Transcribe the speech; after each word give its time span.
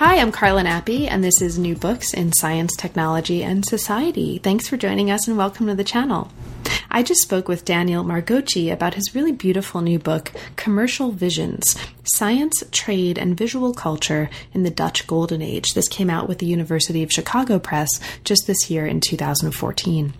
Hi, 0.00 0.16
I'm 0.16 0.32
Carla 0.32 0.62
Nappi, 0.62 1.06
and 1.10 1.22
this 1.22 1.42
is 1.42 1.58
New 1.58 1.74
Books 1.74 2.14
in 2.14 2.32
Science, 2.32 2.74
Technology, 2.74 3.42
and 3.42 3.62
Society. 3.66 4.38
Thanks 4.38 4.66
for 4.66 4.78
joining 4.78 5.10
us 5.10 5.28
and 5.28 5.36
welcome 5.36 5.66
to 5.66 5.74
the 5.74 5.84
channel. 5.84 6.32
I 6.90 7.02
just 7.02 7.20
spoke 7.20 7.48
with 7.48 7.66
Daniel 7.66 8.02
Margócsy 8.02 8.72
about 8.72 8.94
his 8.94 9.14
really 9.14 9.32
beautiful 9.32 9.82
new 9.82 9.98
book, 9.98 10.32
Commercial 10.56 11.12
Visions 11.12 11.76
Science, 12.04 12.64
Trade, 12.72 13.18
and 13.18 13.36
Visual 13.36 13.74
Culture 13.74 14.30
in 14.54 14.62
the 14.62 14.70
Dutch 14.70 15.06
Golden 15.06 15.42
Age. 15.42 15.74
This 15.74 15.86
came 15.86 16.08
out 16.08 16.28
with 16.28 16.38
the 16.38 16.46
University 16.46 17.02
of 17.02 17.12
Chicago 17.12 17.58
Press 17.58 17.90
just 18.24 18.46
this 18.46 18.70
year 18.70 18.86
in 18.86 19.00
2014. 19.00 20.14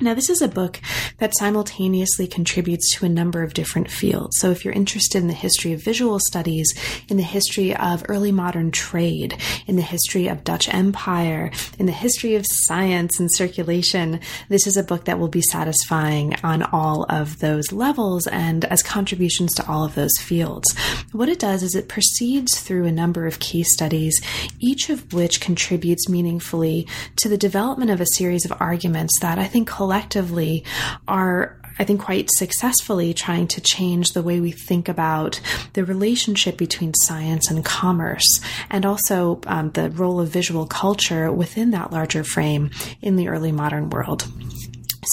Now, 0.00 0.14
this 0.14 0.30
is 0.30 0.40
a 0.40 0.48
book 0.48 0.80
that 1.18 1.36
simultaneously 1.36 2.28
contributes 2.28 2.94
to 2.94 3.06
a 3.06 3.08
number 3.08 3.42
of 3.42 3.52
different 3.52 3.90
fields. 3.90 4.38
So, 4.38 4.52
if 4.52 4.64
you're 4.64 4.74
interested 4.74 5.20
in 5.20 5.26
the 5.26 5.34
history 5.34 5.72
of 5.72 5.82
visual 5.82 6.20
studies, 6.20 6.72
in 7.08 7.16
the 7.16 7.24
history 7.24 7.74
of 7.74 8.04
early 8.08 8.30
modern 8.30 8.70
trade, 8.70 9.36
in 9.66 9.74
the 9.74 9.82
history 9.82 10.28
of 10.28 10.44
Dutch 10.44 10.72
Empire, 10.72 11.50
in 11.80 11.86
the 11.86 11.92
history 11.92 12.36
of 12.36 12.46
science 12.48 13.18
and 13.18 13.28
circulation, 13.32 14.20
this 14.48 14.68
is 14.68 14.76
a 14.76 14.84
book 14.84 15.04
that 15.06 15.18
will 15.18 15.28
be 15.28 15.42
satisfying 15.42 16.36
on 16.44 16.62
all 16.62 17.04
of 17.08 17.40
those 17.40 17.72
levels 17.72 18.28
and 18.28 18.64
as 18.66 18.82
contributions 18.84 19.52
to 19.54 19.66
all 19.66 19.84
of 19.84 19.96
those 19.96 20.16
fields. 20.20 20.72
What 21.10 21.28
it 21.28 21.40
does 21.40 21.64
is 21.64 21.74
it 21.74 21.88
proceeds 21.88 22.60
through 22.60 22.84
a 22.84 22.92
number 22.92 23.26
of 23.26 23.40
case 23.40 23.72
studies, 23.72 24.20
each 24.60 24.90
of 24.90 25.12
which 25.12 25.40
contributes 25.40 26.08
meaningfully 26.08 26.86
to 27.16 27.28
the 27.28 27.36
development 27.36 27.90
of 27.90 28.00
a 28.00 28.06
series 28.14 28.44
of 28.44 28.52
arguments 28.60 29.18
that 29.20 29.38
I 29.38 29.46
think 29.46 29.68
collectively 29.88 30.64
are 31.06 31.56
I 31.78 31.84
think 31.84 32.00
quite 32.00 32.28
successfully 32.30 33.14
trying 33.14 33.46
to 33.48 33.60
change 33.60 34.08
the 34.08 34.22
way 34.22 34.38
we 34.38 34.50
think 34.50 34.86
about 34.88 35.40
the 35.72 35.84
relationship 35.84 36.58
between 36.58 36.92
science 36.92 37.50
and 37.50 37.64
commerce, 37.64 38.40
and 38.68 38.84
also 38.84 39.40
um, 39.46 39.70
the 39.70 39.88
role 39.90 40.20
of 40.20 40.28
visual 40.28 40.66
culture 40.66 41.32
within 41.32 41.70
that 41.70 41.92
larger 41.92 42.24
frame 42.24 42.70
in 43.00 43.16
the 43.16 43.28
early 43.28 43.52
modern 43.52 43.90
world. 43.90 44.26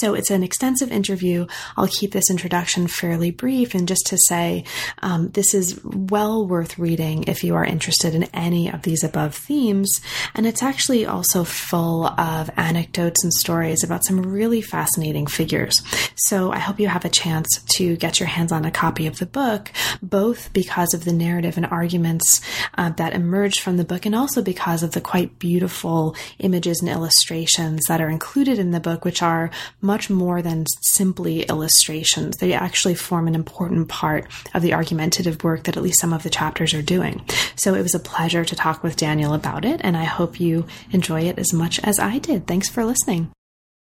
So 0.00 0.14
it's 0.14 0.30
an 0.30 0.42
extensive 0.42 0.90
interview. 0.92 1.46
I'll 1.76 1.88
keep 1.88 2.12
this 2.12 2.30
introduction 2.30 2.86
fairly 2.86 3.30
brief 3.30 3.74
and 3.74 3.88
just 3.88 4.06
to 4.06 4.18
say 4.28 4.64
um, 5.02 5.30
this 5.30 5.54
is 5.54 5.80
well 5.84 6.46
worth 6.46 6.78
reading 6.78 7.24
if 7.24 7.42
you 7.44 7.54
are 7.54 7.64
interested 7.64 8.14
in 8.14 8.24
any 8.34 8.70
of 8.70 8.82
these 8.82 9.04
above 9.04 9.34
themes. 9.34 10.00
And 10.34 10.46
it's 10.46 10.62
actually 10.62 11.06
also 11.06 11.44
full 11.44 12.06
of 12.06 12.50
anecdotes 12.56 13.22
and 13.22 13.32
stories 13.32 13.82
about 13.84 14.04
some 14.04 14.22
really 14.22 14.60
fascinating 14.60 15.26
figures. 15.26 15.82
So 16.14 16.52
I 16.52 16.58
hope 16.58 16.80
you 16.80 16.88
have 16.88 17.04
a 17.04 17.10
chance 17.10 17.48
to 17.76 17.96
get 17.96 18.20
your 18.20 18.28
hands 18.28 18.52
on 18.52 18.64
a 18.64 18.70
copy 18.70 19.06
of 19.06 19.18
the 19.18 19.26
book, 19.26 19.70
both 20.02 20.52
because 20.52 20.94
of 20.94 21.04
the 21.04 21.12
narrative 21.12 21.56
and 21.56 21.66
arguments 21.66 22.40
uh, 22.74 22.90
that 22.90 23.14
emerge 23.14 23.60
from 23.60 23.76
the 23.76 23.84
book 23.84 24.06
and 24.06 24.14
also 24.14 24.42
because 24.42 24.82
of 24.82 24.92
the 24.92 25.00
quite 25.00 25.38
beautiful 25.38 26.14
images 26.38 26.80
and 26.80 26.90
illustrations 26.90 27.82
that 27.88 28.00
are 28.00 28.08
included 28.08 28.58
in 28.58 28.70
the 28.70 28.80
book, 28.80 29.04
which 29.04 29.22
are 29.22 29.50
much 29.86 30.10
more 30.10 30.42
than 30.42 30.66
simply 30.82 31.42
illustrations. 31.42 32.36
They 32.36 32.52
actually 32.52 32.94
form 32.94 33.28
an 33.28 33.34
important 33.34 33.88
part 33.88 34.26
of 34.52 34.62
the 34.62 34.74
argumentative 34.74 35.42
work 35.44 35.64
that 35.64 35.76
at 35.76 35.82
least 35.82 36.00
some 36.00 36.12
of 36.12 36.22
the 36.22 36.30
chapters 36.30 36.74
are 36.74 36.82
doing. 36.82 37.24
So 37.54 37.74
it 37.74 37.82
was 37.82 37.94
a 37.94 38.00
pleasure 38.00 38.44
to 38.44 38.56
talk 38.56 38.82
with 38.82 38.96
Daniel 38.96 39.32
about 39.32 39.64
it, 39.64 39.80
and 39.82 39.96
I 39.96 40.04
hope 40.04 40.40
you 40.40 40.66
enjoy 40.90 41.22
it 41.22 41.38
as 41.38 41.52
much 41.52 41.78
as 41.80 41.98
I 41.98 42.18
did. 42.18 42.46
Thanks 42.46 42.68
for 42.68 42.84
listening. 42.84 43.30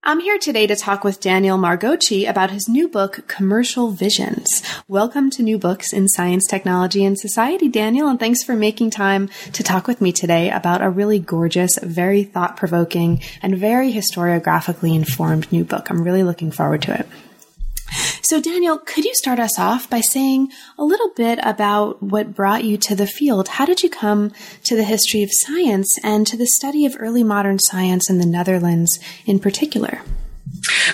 I'm 0.05 0.19
here 0.19 0.37
today 0.37 0.67
to 0.67 0.75
talk 0.75 1.05
with 1.05 1.21
Daniel 1.21 1.57
Margócsy 1.57 2.29
about 2.29 2.51
his 2.51 2.69
new 2.69 2.89
book, 2.89 3.29
Commercial 3.29 3.93
Visions. 3.93 4.61
Welcome 4.89 5.31
to 5.31 5.45
New 5.45 5.59
Books 5.59 5.93
in 5.93 6.09
Science, 6.09 6.45
Technology, 6.45 7.05
and 7.05 7.17
Society, 7.17 7.69
Daniel, 7.69 8.09
and 8.09 8.19
thanks 8.19 8.43
for 8.43 8.57
making 8.57 8.91
time 8.91 9.31
to 9.53 9.63
talk 9.63 9.87
with 9.87 10.01
me 10.01 10.11
today 10.11 10.51
about 10.51 10.83
a 10.83 10.91
really 10.91 11.21
gorgeous, 11.21 11.79
very 11.85 12.25
thought 12.25 12.57
provoking, 12.57 13.23
and 13.43 13.57
very 13.57 13.93
historiographically 13.93 14.93
informed 14.97 15.53
new 15.53 15.63
book. 15.63 15.89
I'm 15.89 16.03
really 16.03 16.25
looking 16.25 16.51
forward 16.51 16.83
to 16.83 16.99
it. 16.99 17.07
So, 18.25 18.41
Daniel, 18.41 18.79
could 18.79 19.05
you 19.05 19.15
start 19.15 19.41
us 19.41 19.59
off 19.59 19.91
by 19.91 20.01
saying 20.01 20.53
a 20.79 20.85
little 20.85 21.11
bit 21.17 21.41
about 21.43 22.01
what 22.01 22.37
brought 22.37 22.63
you 22.63 22.77
to 22.79 22.95
the 22.95 23.07
field? 23.07 23.49
How 23.49 23.67
did 23.67 23.83
you 23.83 23.91
come 23.91 24.31
to 24.63 24.77
the 24.77 24.85
history 24.85 25.25
of 25.25 25.31
science 25.33 25.99
and 26.05 26.25
to 26.29 26.37
the 26.37 26.47
study 26.47 26.87
of 26.87 26.97
early 27.01 27.25
modern 27.25 27.59
science 27.59 28.09
in 28.09 28.19
the 28.19 28.27
Netherlands 28.27 29.01
in 29.27 29.41
particular? 29.41 30.03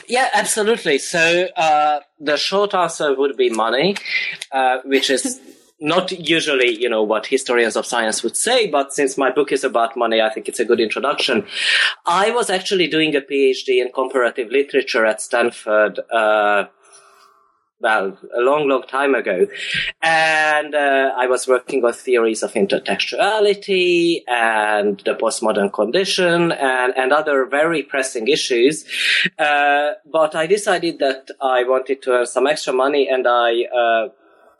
Yeah, 0.09 0.31
absolutely. 0.33 0.99
So, 0.99 1.49
uh, 1.55 2.01
the 2.19 2.39
short 2.39 2.75
answer 2.75 3.15
would 3.15 3.37
be 3.37 3.51
money, 3.51 3.97
uh, 4.51 4.79
which 4.87 5.11
is 5.11 5.39
not 5.81 6.11
usually, 6.11 6.81
you 6.81 6.89
know, 6.89 7.03
what 7.03 7.27
historians 7.27 7.77
of 7.77 7.85
science 7.85 8.23
would 8.23 8.37
say, 8.37 8.69
but 8.69 8.93
since 8.93 9.19
my 9.19 9.31
book 9.31 9.53
is 9.53 9.65
about 9.65 9.97
money, 9.97 10.21
I 10.21 10.31
think 10.31 10.49
it's 10.49 10.59
a 10.59 10.65
good 10.65 10.81
introduction. 10.81 11.47
I 12.07 12.31
was 12.31 12.49
actually 12.51 12.89
doing 12.89 13.15
a 13.15 13.21
PhD 13.21 13.81
in 13.81 13.93
comparative 13.95 14.51
literature 14.51 15.05
at 15.05 15.21
Stanford, 15.21 16.01
uh, 16.11 16.65
well, 17.81 18.19
a 18.37 18.41
long, 18.41 18.69
long 18.69 18.83
time 18.83 19.15
ago. 19.15 19.47
And 20.03 20.75
uh, 20.75 21.13
I 21.17 21.27
was 21.27 21.47
working 21.47 21.85
on 21.85 21.93
theories 21.93 22.43
of 22.43 22.53
intertextuality 22.55 24.23
and 24.27 25.01
the 25.05 25.15
postmodern 25.15 25.73
condition 25.73 26.53
and, 26.53 26.93
and 26.97 27.13
other 27.13 27.47
very 27.47 27.83
pressing 27.83 28.29
issues. 28.29 28.85
Uh, 29.39 29.93
but 30.11 30.35
I 30.35 30.47
decided 30.47 30.99
that 30.99 31.31
I 31.41 31.65
wanted 31.65 32.03
to 32.03 32.13
earn 32.13 32.27
some 32.27 32.47
extra 32.47 32.73
money 32.73 33.09
and 33.09 33.27
I 33.29 33.65
uh, 33.65 34.09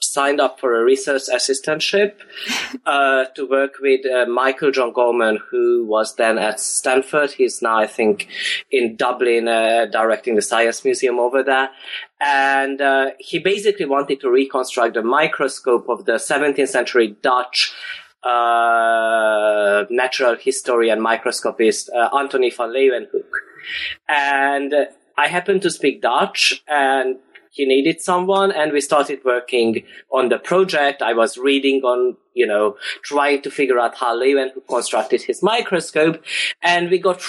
signed 0.01 0.41
up 0.41 0.61
for 0.61 0.81
a 0.81 0.85
research 0.85 1.23
assistantship 1.33 2.15
uh, 2.87 3.25
to 3.35 3.49
work 3.49 3.75
with 3.81 4.07
uh, 4.07 4.27
Michael 4.27 4.71
John 4.71 4.93
Gorman, 4.93 5.39
who 5.51 5.87
was 5.87 6.15
then 6.17 6.39
at 6.39 6.61
Stanford. 6.61 7.33
He's 7.33 7.63
now, 7.63 7.79
I 7.79 7.87
think, 7.87 8.29
in 8.71 8.97
Dublin, 8.97 9.49
uh, 9.49 9.87
directing 9.87 10.37
the 10.37 10.43
Science 10.43 10.85
Museum 10.85 11.19
over 11.19 11.43
there. 11.43 11.71
And 12.21 12.81
uh, 12.81 13.11
he 13.19 13.39
basically 13.39 13.87
wanted 13.87 14.21
to 14.21 14.31
reconstruct 14.31 14.95
the 14.95 15.03
microscope 15.03 15.89
of 15.89 16.05
the 16.05 16.15
17th 16.15 16.69
century 16.69 17.17
Dutch 17.23 17.73
uh, 18.25 19.85
natural 19.91 20.37
historian 20.39 21.01
microscopist 21.01 21.91
uh, 21.91 22.17
Antony 22.17 22.51
van 22.51 22.71
Leeuwenhoek. 22.71 23.31
And 24.09 24.75
I 25.17 25.29
happened 25.29 25.63
to 25.63 25.71
speak 25.71 26.03
Dutch 26.03 26.63
and 26.67 27.17
he 27.51 27.65
needed 27.65 28.01
someone 28.01 28.53
and 28.53 28.73
we 28.73 28.81
started 28.81 29.21
working 29.25 29.85
on 30.13 30.29
the 30.29 30.39
project. 30.39 31.03
I 31.03 31.13
was 31.13 31.39
reading 31.39 31.83
on, 31.83 32.17
you 32.35 32.47
know, 32.47 32.77
trying 33.03 33.43
to 33.43 33.51
figure 33.51 33.79
out 33.79 33.97
how 33.97 34.17
Leeuwenhoek 34.17 34.67
constructed 34.69 35.23
his 35.23 35.43
microscope 35.43 36.23
and 36.63 36.91
we 36.91 36.99
got, 36.99 37.23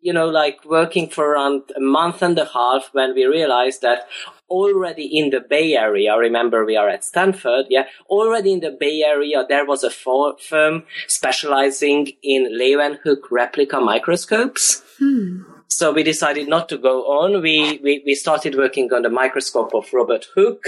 you 0.00 0.12
know, 0.12 0.26
like 0.26 0.64
working 0.64 1.08
for 1.08 1.32
around 1.32 1.62
a 1.76 1.80
month 1.80 2.22
and 2.22 2.38
a 2.38 2.44
half 2.46 2.88
when 2.92 3.14
we 3.14 3.24
realized 3.24 3.82
that 3.82 4.08
already 4.48 5.04
in 5.04 5.30
the 5.30 5.40
Bay 5.40 5.74
Area, 5.74 6.16
remember 6.16 6.64
we 6.64 6.76
are 6.76 6.88
at 6.88 7.04
Stanford, 7.04 7.66
yeah, 7.68 7.84
already 8.08 8.52
in 8.52 8.60
the 8.60 8.76
Bay 8.78 9.02
Area, 9.02 9.44
there 9.48 9.66
was 9.66 9.84
a 9.84 9.90
firm 9.90 10.84
specializing 11.06 12.08
in 12.22 12.50
Leeuwenhoek 12.58 13.30
replica 13.30 13.80
microscopes. 13.80 14.82
Hmm. 14.98 15.42
So 15.68 15.92
we 15.92 16.02
decided 16.02 16.48
not 16.48 16.68
to 16.70 16.78
go 16.78 17.04
on. 17.04 17.40
We, 17.42 17.78
we, 17.82 18.02
we 18.04 18.16
started 18.16 18.56
working 18.56 18.92
on 18.92 19.02
the 19.02 19.08
microscope 19.08 19.72
of 19.72 19.86
Robert 19.92 20.26
Hooke, 20.34 20.64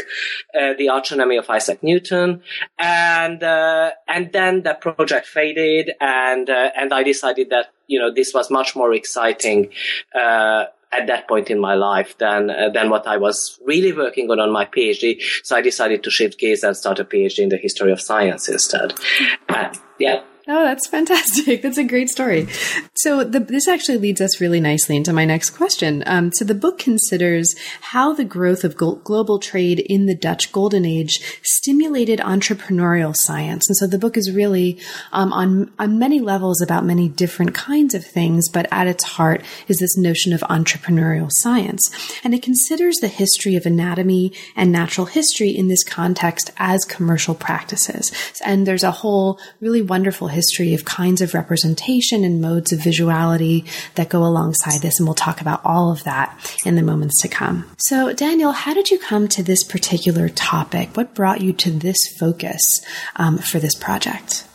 uh, 0.58 0.74
the 0.78 0.90
archenemy 0.90 1.36
of 1.36 1.50
Isaac 1.50 1.82
Newton. 1.82 2.40
And, 2.78 3.42
uh, 3.42 3.90
and 4.06 4.32
then 4.32 4.62
the 4.62 4.74
project 4.74 5.26
faded 5.26 5.90
and, 6.00 6.48
uh, 6.48 6.70
and 6.76 6.94
I 6.94 7.02
decided 7.02 7.50
that, 7.50 7.72
you 7.92 7.98
know, 8.00 8.10
this 8.10 8.32
was 8.34 8.50
much 8.50 8.74
more 8.74 8.92
exciting. 8.92 9.70
Uh, 10.14 10.64
at 10.94 11.06
that 11.06 11.26
point 11.26 11.48
in 11.48 11.58
my 11.58 11.74
life 11.74 12.18
than 12.18 12.50
uh, 12.50 12.68
than 12.68 12.90
what 12.90 13.06
I 13.06 13.16
was 13.16 13.58
really 13.64 13.94
working 13.94 14.30
on 14.30 14.38
on 14.38 14.52
my 14.52 14.66
PhD. 14.66 15.22
So 15.42 15.56
I 15.56 15.62
decided 15.62 16.02
to 16.04 16.10
shift 16.10 16.38
gears 16.38 16.62
and 16.62 16.76
start 16.76 17.00
a 17.00 17.04
PhD 17.06 17.38
in 17.38 17.48
the 17.48 17.56
history 17.56 17.92
of 17.92 17.98
science 17.98 18.46
instead. 18.46 18.92
Uh, 19.48 19.72
yeah. 19.98 20.22
Oh, 20.48 20.64
that's 20.64 20.88
fantastic. 20.88 21.62
That's 21.62 21.78
a 21.78 21.84
great 21.84 22.08
story. 22.08 22.48
So 22.96 23.22
the, 23.22 23.38
this 23.38 23.68
actually 23.68 23.98
leads 23.98 24.20
us 24.20 24.40
really 24.40 24.60
nicely 24.60 24.96
into 24.96 25.12
my 25.12 25.24
next 25.24 25.50
question. 25.50 26.02
Um, 26.04 26.32
so 26.32 26.44
the 26.44 26.54
book 26.54 26.78
considers 26.78 27.54
how 27.80 28.12
the 28.12 28.24
growth 28.24 28.64
of 28.64 28.76
global 28.76 29.38
trade 29.38 29.78
in 29.78 30.06
the 30.06 30.16
Dutch 30.16 30.50
Golden 30.50 30.84
Age 30.84 31.20
stimulated 31.44 32.18
entrepreneurial 32.18 33.14
science. 33.16 33.68
And 33.68 33.76
so 33.76 33.86
the 33.86 33.98
book 34.00 34.16
is 34.16 34.32
really 34.32 34.80
um, 35.12 35.32
on 35.32 35.70
on 35.78 36.00
many 36.00 36.18
levels 36.18 36.60
about 36.60 36.84
many 36.84 37.08
different 37.08 37.54
kinds 37.54 37.94
of 37.94 38.04
things, 38.04 38.48
but 38.48 38.66
at 38.72 38.88
its 38.88 39.04
heart 39.04 39.44
is 39.68 39.78
this 39.78 39.96
notion 39.96 40.32
of 40.32 40.40
entrepreneurial 40.42 41.28
science. 41.30 41.88
And 42.24 42.34
it 42.34 42.42
considers 42.42 42.96
the 42.96 43.08
history 43.08 43.54
of 43.54 43.64
anatomy 43.64 44.32
and 44.56 44.72
natural 44.72 45.06
history 45.06 45.50
in 45.50 45.68
this 45.68 45.84
context 45.84 46.50
as 46.56 46.84
commercial 46.84 47.36
practices. 47.36 48.10
And 48.44 48.66
there's 48.66 48.82
a 48.82 48.90
whole 48.90 49.38
really 49.60 49.82
wonderful 49.82 50.31
history 50.32 50.74
of 50.74 50.84
kinds 50.84 51.20
of 51.20 51.34
representation 51.34 52.24
and 52.24 52.40
modes 52.40 52.72
of 52.72 52.80
visuality 52.80 53.66
that 53.94 54.08
go 54.08 54.24
alongside 54.24 54.80
this. 54.82 54.98
And 54.98 55.06
we'll 55.06 55.14
talk 55.14 55.40
about 55.40 55.60
all 55.64 55.92
of 55.92 56.04
that 56.04 56.38
in 56.64 56.74
the 56.74 56.82
moments 56.82 57.20
to 57.22 57.28
come. 57.28 57.64
So, 57.78 58.12
Daniel, 58.12 58.52
how 58.52 58.74
did 58.74 58.90
you 58.90 58.98
come 58.98 59.28
to 59.28 59.42
this 59.42 59.64
particular 59.64 60.28
topic? 60.28 60.96
What 60.96 61.14
brought 61.14 61.40
you 61.40 61.52
to 61.54 61.70
this 61.70 62.06
focus 62.18 62.84
um, 63.16 63.38
for 63.38 63.58
this 63.58 63.74
project? 63.74 64.46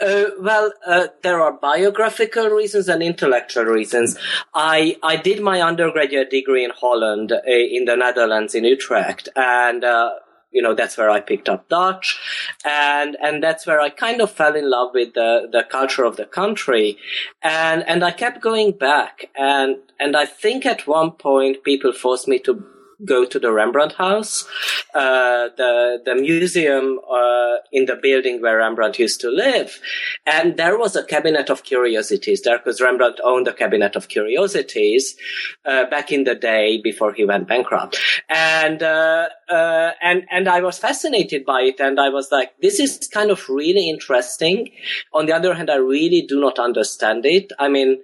Uh, 0.00 0.24
well, 0.40 0.72
uh, 0.86 1.06
there 1.22 1.40
are 1.40 1.52
biographical 1.52 2.48
reasons 2.48 2.88
and 2.88 3.02
intellectual 3.02 3.64
reasons. 3.64 4.16
I 4.52 4.96
I 5.02 5.16
did 5.16 5.40
my 5.40 5.62
undergraduate 5.62 6.30
degree 6.30 6.64
in 6.64 6.70
Holland, 6.70 7.32
uh, 7.32 7.40
in 7.46 7.84
the 7.84 7.96
Netherlands, 7.96 8.54
in 8.54 8.64
Utrecht, 8.64 9.28
and 9.36 9.84
uh, 9.84 10.10
you 10.54 10.62
know 10.62 10.74
that's 10.74 10.96
where 10.96 11.10
I 11.10 11.20
picked 11.20 11.48
up 11.48 11.68
Dutch, 11.68 12.18
and 12.64 13.16
and 13.22 13.42
that's 13.42 13.66
where 13.66 13.80
I 13.80 13.90
kind 13.90 14.20
of 14.22 14.30
fell 14.30 14.54
in 14.54 14.70
love 14.70 14.92
with 14.94 15.14
the 15.14 15.48
the 15.50 15.64
culture 15.64 16.04
of 16.04 16.16
the 16.16 16.26
country, 16.26 16.96
and 17.42 17.86
and 17.86 18.04
I 18.04 18.12
kept 18.12 18.40
going 18.40 18.72
back, 18.72 19.30
and 19.36 19.76
and 20.00 20.16
I 20.16 20.26
think 20.26 20.64
at 20.64 20.86
one 20.86 21.10
point 21.10 21.64
people 21.64 21.92
forced 21.92 22.28
me 22.28 22.38
to 22.40 22.64
go 23.04 23.24
to 23.24 23.38
the 23.38 23.52
Rembrandt 23.52 23.94
House, 23.94 24.46
uh, 24.94 25.48
the 25.56 26.00
the 26.04 26.14
museum 26.14 27.00
uh, 27.10 27.56
in 27.72 27.86
the 27.86 27.96
building 28.00 28.40
where 28.40 28.58
Rembrandt 28.58 28.98
used 28.98 29.20
to 29.22 29.30
live, 29.30 29.80
and 30.26 30.56
there 30.56 30.78
was 30.78 30.96
a 30.96 31.04
cabinet 31.04 31.50
of 31.50 31.64
curiosities 31.64 32.42
there 32.42 32.58
because 32.58 32.80
Rembrandt 32.80 33.20
owned 33.24 33.48
a 33.48 33.52
cabinet 33.52 33.96
of 33.96 34.08
curiosities 34.08 35.16
uh, 35.64 35.86
back 35.90 36.12
in 36.12 36.24
the 36.24 36.34
day 36.34 36.80
before 36.82 37.12
he 37.12 37.24
went 37.24 37.48
bankrupt, 37.48 37.98
and 38.28 38.82
uh, 38.82 39.28
uh, 39.48 39.90
and 40.02 40.24
and 40.30 40.48
I 40.48 40.60
was 40.60 40.78
fascinated 40.78 41.44
by 41.44 41.62
it, 41.62 41.80
and 41.80 41.98
I 41.98 42.08
was 42.08 42.30
like, 42.30 42.52
this 42.60 42.80
is 42.80 43.08
kind 43.12 43.30
of 43.30 43.48
really 43.48 43.88
interesting. 43.88 44.70
On 45.12 45.26
the 45.26 45.32
other 45.32 45.54
hand, 45.54 45.70
I 45.70 45.76
really 45.76 46.22
do 46.22 46.40
not 46.40 46.58
understand 46.58 47.26
it. 47.26 47.52
I 47.58 47.68
mean, 47.68 48.00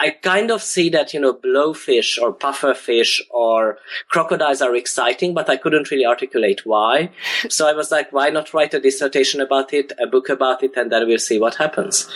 I 0.00 0.10
kind 0.10 0.50
of 0.50 0.62
see 0.62 0.88
that, 0.90 1.12
you 1.12 1.20
know, 1.20 1.34
blowfish 1.34 2.20
or 2.20 2.32
pufferfish 2.32 3.20
or 3.30 3.78
crocodiles 4.08 4.62
are 4.62 4.76
exciting, 4.76 5.34
but 5.34 5.50
I 5.50 5.56
couldn't 5.56 5.90
really 5.90 6.06
articulate 6.06 6.64
why. 6.64 7.10
So 7.48 7.68
I 7.68 7.72
was 7.72 7.90
like, 7.90 8.12
why 8.12 8.30
not 8.30 8.54
write 8.54 8.74
a 8.74 8.80
dissertation 8.80 9.40
about 9.40 9.74
it, 9.74 9.92
a 10.00 10.06
book 10.06 10.28
about 10.28 10.62
it, 10.62 10.76
and 10.76 10.92
then 10.92 11.06
we'll 11.06 11.18
see 11.18 11.40
what 11.40 11.56
happens. 11.56 12.08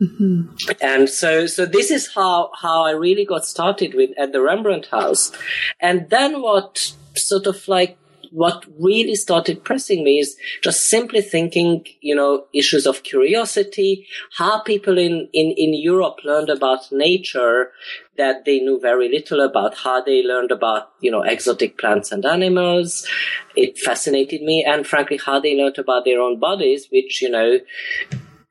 Mm-hmm. 0.00 0.70
And 0.80 1.08
so, 1.08 1.46
so 1.46 1.66
this 1.66 1.90
is 1.90 2.12
how, 2.14 2.50
how 2.54 2.84
I 2.84 2.92
really 2.92 3.24
got 3.24 3.44
started 3.44 3.94
with 3.94 4.10
at 4.18 4.32
the 4.32 4.40
Rembrandt 4.40 4.86
House. 4.86 5.32
And 5.78 6.08
then 6.10 6.40
what 6.40 6.94
sort 7.16 7.46
of 7.46 7.66
like 7.68 7.98
what 8.30 8.64
really 8.78 9.14
started 9.14 9.64
pressing 9.64 10.04
me 10.04 10.18
is 10.18 10.36
just 10.62 10.86
simply 10.86 11.20
thinking, 11.20 11.84
you 12.00 12.14
know, 12.14 12.46
issues 12.52 12.86
of 12.86 13.02
curiosity, 13.02 14.06
how 14.36 14.60
people 14.62 14.98
in, 14.98 15.28
in, 15.32 15.52
in 15.56 15.74
Europe 15.74 16.18
learned 16.24 16.48
about 16.48 16.90
nature 16.92 17.72
that 18.16 18.44
they 18.44 18.60
knew 18.60 18.78
very 18.80 19.08
little 19.08 19.40
about, 19.40 19.76
how 19.76 20.00
they 20.02 20.22
learned 20.22 20.50
about, 20.50 20.90
you 21.00 21.10
know, 21.10 21.22
exotic 21.22 21.78
plants 21.78 22.12
and 22.12 22.24
animals. 22.24 23.06
It 23.56 23.78
fascinated 23.78 24.42
me. 24.42 24.64
And 24.64 24.86
frankly, 24.86 25.18
how 25.24 25.40
they 25.40 25.56
learned 25.56 25.78
about 25.78 26.04
their 26.04 26.20
own 26.20 26.38
bodies, 26.38 26.86
which, 26.90 27.22
you 27.22 27.30
know, 27.30 27.58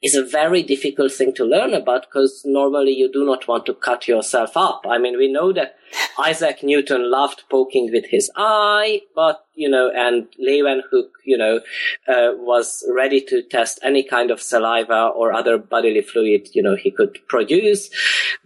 is 0.02 0.16
a 0.16 0.26
very 0.26 0.64
difficult 0.64 1.12
thing 1.12 1.34
to 1.36 1.46
learn 1.46 1.74
about 1.74 2.04
because 2.04 2.44
normally 2.46 2.92
you 2.92 3.12
do 3.12 3.26
not 3.26 3.48
want 3.48 3.66
to 3.66 3.74
cut 3.74 4.08
yourself 4.08 4.56
up. 4.56 4.86
I 4.90 4.98
mean, 4.98 5.18
we 5.18 5.32
know 5.32 5.52
that 5.54 5.76
Isaac 6.18 6.64
Newton 6.64 7.10
loved 7.10 7.44
poking 7.50 7.92
with 7.92 8.06
his 8.08 8.32
eye, 8.36 9.02
but, 9.16 9.46
you 9.56 9.70
know, 9.70 9.92
and 9.94 10.28
Leeuwenhoek, 10.40 11.10
you 11.26 11.38
know, 11.38 11.58
uh, 12.08 12.34
was 12.38 12.84
ready 12.94 13.22
to 13.22 13.42
test 13.44 13.80
any 13.84 14.04
kind 14.04 14.32
of 14.32 14.42
saliva 14.42 15.12
or 15.16 15.34
other 15.34 15.58
bodily 15.58 16.02
fluid, 16.02 16.50
you 16.54 16.64
know, 16.64 16.76
he 16.76 16.92
could 16.92 17.20
produce. 17.28 17.90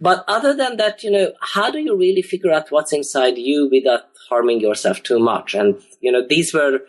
But 0.00 0.24
other 0.28 0.54
than 0.54 0.76
that, 0.76 1.02
you 1.02 1.10
know, 1.10 1.32
how 1.40 1.70
do 1.70 1.78
you 1.78 1.96
really 1.96 2.22
figure 2.22 2.52
out 2.52 2.70
what's 2.70 2.92
inside 2.92 3.38
you 3.38 3.68
without 3.70 4.02
harming 4.28 4.60
yourself 4.60 5.02
too 5.02 5.18
much? 5.18 5.54
And, 5.54 5.80
you 6.00 6.12
know, 6.12 6.22
these 6.26 6.54
were, 6.54 6.80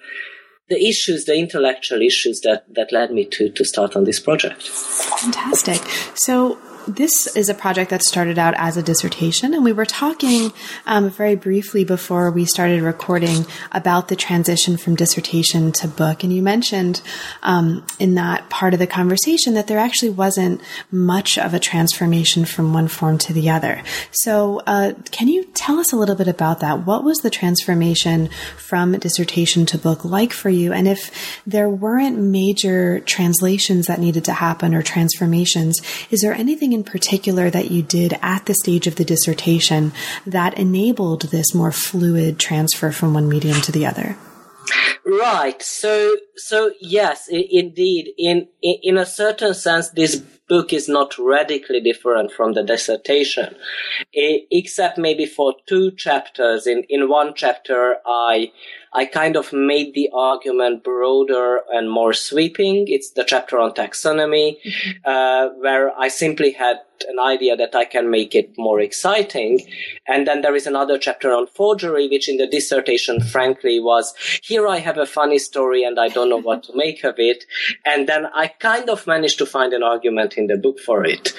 the 0.68 0.84
issues, 0.84 1.26
the 1.26 1.36
intellectual 1.36 2.02
issues 2.02 2.42
that, 2.42 2.66
that 2.74 2.92
led 2.92 3.12
me 3.12 3.26
to, 3.26 3.50
to 3.50 3.64
start 3.64 3.96
on 3.96 4.04
this 4.04 4.20
project. 4.20 4.64
Fantastic. 4.64 5.80
So 6.16 6.58
this 6.88 7.28
is 7.36 7.50
a 7.50 7.54
project 7.54 7.90
that 7.90 8.04
started 8.04 8.38
out 8.38 8.54
as 8.58 8.78
a 8.78 8.84
dissertation, 8.84 9.54
and 9.54 9.64
we 9.64 9.74
were 9.74 9.86
talking 9.86 10.52
um, 10.86 11.10
very 11.10 11.36
briefly 11.36 11.84
before 11.84 12.32
we 12.32 12.46
started 12.46 12.82
recording 12.82 13.46
about 13.72 14.08
the 14.08 14.16
transition 14.16 14.78
from 14.78 14.96
dissertation 14.96 15.72
to 15.74 15.88
book. 15.88 16.24
And 16.24 16.32
you 16.32 16.42
mentioned 16.42 17.02
um, 17.44 17.86
in 18.00 18.16
that 18.16 18.50
part 18.50 18.74
of 18.74 18.80
the 18.80 18.88
conversation 18.88 19.54
that 19.56 19.68
there 19.68 19.80
actually 19.80 20.12
wasn't 20.12 20.62
much 20.92 21.38
of 21.38 21.54
a 21.54 21.60
transformation 21.60 22.46
from 22.46 22.74
one 22.74 22.88
form 22.88 23.18
to 23.20 23.34
the 23.34 23.50
other. 23.50 23.82
So, 24.12 24.62
uh, 24.68 24.94
can 25.12 25.28
you 25.28 25.46
tell 25.54 25.80
us 25.80 25.92
a 25.92 25.96
little 25.96 26.16
bit 26.16 26.28
about 26.28 26.60
that? 26.60 26.86
What 26.86 27.04
was 27.04 27.18
the 27.20 27.30
transformation 27.30 28.30
from 28.58 28.94
dissertation 28.94 29.66
to 29.68 29.78
book 29.78 30.06
like 30.06 30.34
for 30.34 30.50
you? 30.50 30.72
And 30.72 30.88
if 30.88 31.12
there 31.48 31.70
weren't 31.70 32.18
major 32.18 33.00
translations 33.02 33.88
that 33.88 34.00
needed 34.00 34.26
to 34.26 34.34
happen 34.34 34.76
or 34.76 34.82
transformations, 34.82 35.82
is 36.12 36.22
there 36.22 36.34
anything 36.34 36.75
in 36.76 36.84
particular 36.84 37.50
that 37.50 37.72
you 37.72 37.82
did 37.82 38.14
at 38.22 38.46
the 38.46 38.54
stage 38.54 38.86
of 38.86 38.98
the 38.98 39.06
dissertation 39.06 39.92
that 40.28 40.54
enabled 40.60 41.24
this 41.32 41.56
more 41.56 41.72
fluid 41.72 42.38
transfer 42.38 42.92
from 42.92 43.14
one 43.16 43.28
medium 43.28 43.60
to 43.62 43.72
the 43.72 43.86
other? 43.88 44.16
Right. 45.06 45.62
So, 45.62 46.16
so 46.36 46.72
yes, 46.82 47.30
I- 47.32 47.48
indeed, 47.50 48.14
in, 48.18 48.48
in 48.62 48.76
in 48.84 48.98
a 48.98 49.06
certain 49.06 49.54
sense, 49.54 49.90
this 49.90 50.22
book 50.48 50.74
is 50.74 50.88
not 50.88 51.18
radically 51.18 51.82
different 51.82 52.32
from 52.32 52.54
the 52.54 52.64
dissertation, 52.64 53.56
except 54.14 54.98
maybe 54.98 55.26
for 55.26 55.56
two 55.68 55.92
chapters. 55.92 56.68
In 56.68 56.84
in 56.90 57.10
one 57.10 57.34
chapter, 57.36 57.98
I 58.06 58.52
I 58.96 59.06
kind 59.06 59.36
of 59.36 59.52
made 59.52 59.94
the 59.94 60.10
argument 60.14 60.84
broader 60.84 61.62
and 61.72 61.92
more 61.92 62.14
sweeping. 62.14 62.86
It's 62.88 63.12
the 63.12 63.26
chapter 63.26 63.60
on 63.60 63.74
taxonomy, 63.74 64.58
mm-hmm. 64.64 64.92
uh, 65.04 65.50
where 65.60 65.92
I 66.00 66.08
simply 66.08 66.52
had 66.52 66.78
an 67.10 67.20
idea 67.20 67.58
that 67.58 67.76
I 67.76 67.84
can 67.84 68.10
make 68.10 68.34
it 68.36 68.54
more 68.58 68.80
exciting. 68.80 69.68
And 70.08 70.26
then 70.26 70.42
there 70.42 70.56
is 70.56 70.66
another 70.66 70.98
chapter 70.98 71.34
on 71.34 71.48
forgery, 71.48 72.08
which 72.08 72.30
in 72.30 72.38
the 72.38 72.48
dissertation, 72.48 73.20
frankly, 73.20 73.82
was 73.82 74.14
here 74.42 74.66
I 74.66 74.80
have 74.80 74.98
a 74.98 75.06
funny 75.06 75.40
story 75.40 75.84
and 75.84 76.00
I 76.00 76.08
don't 76.08 76.30
know 76.30 76.42
what 76.42 76.64
to 76.64 76.76
make 76.76 77.04
of 77.04 77.16
it. 77.18 77.44
And 77.86 78.08
then 78.08 78.28
I 78.28 78.48
kind 78.48 78.90
of 78.90 79.08
managed 79.08 79.38
to 79.40 79.46
find 79.46 79.74
an 79.74 79.84
argument 79.84 80.35
in 80.38 80.48
the 80.48 80.58
book 80.58 80.80
for 80.80 81.06
it. 81.06 81.34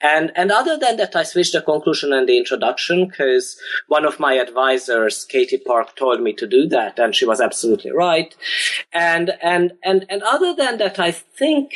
And, 0.00 0.32
and 0.36 0.50
other 0.50 0.76
than 0.78 0.96
that, 0.96 1.14
I 1.16 1.22
switched 1.22 1.52
the 1.52 1.62
conclusion 1.62 2.12
and 2.12 2.28
the 2.28 2.38
introduction 2.38 3.08
because 3.08 3.58
one 3.88 4.04
of 4.04 4.20
my 4.20 4.34
advisors, 4.34 5.24
Katie 5.24 5.58
Park, 5.58 5.96
told 5.96 6.20
me 6.20 6.32
to 6.34 6.46
do 6.46 6.68
that 6.68 6.98
and 6.98 7.14
she 7.14 7.24
was 7.24 7.40
absolutely 7.40 7.92
right. 7.92 8.34
And, 8.92 9.32
and, 9.42 9.72
and, 9.84 10.06
and 10.08 10.22
other 10.22 10.54
than 10.54 10.78
that, 10.78 10.98
I 10.98 11.10
think, 11.10 11.72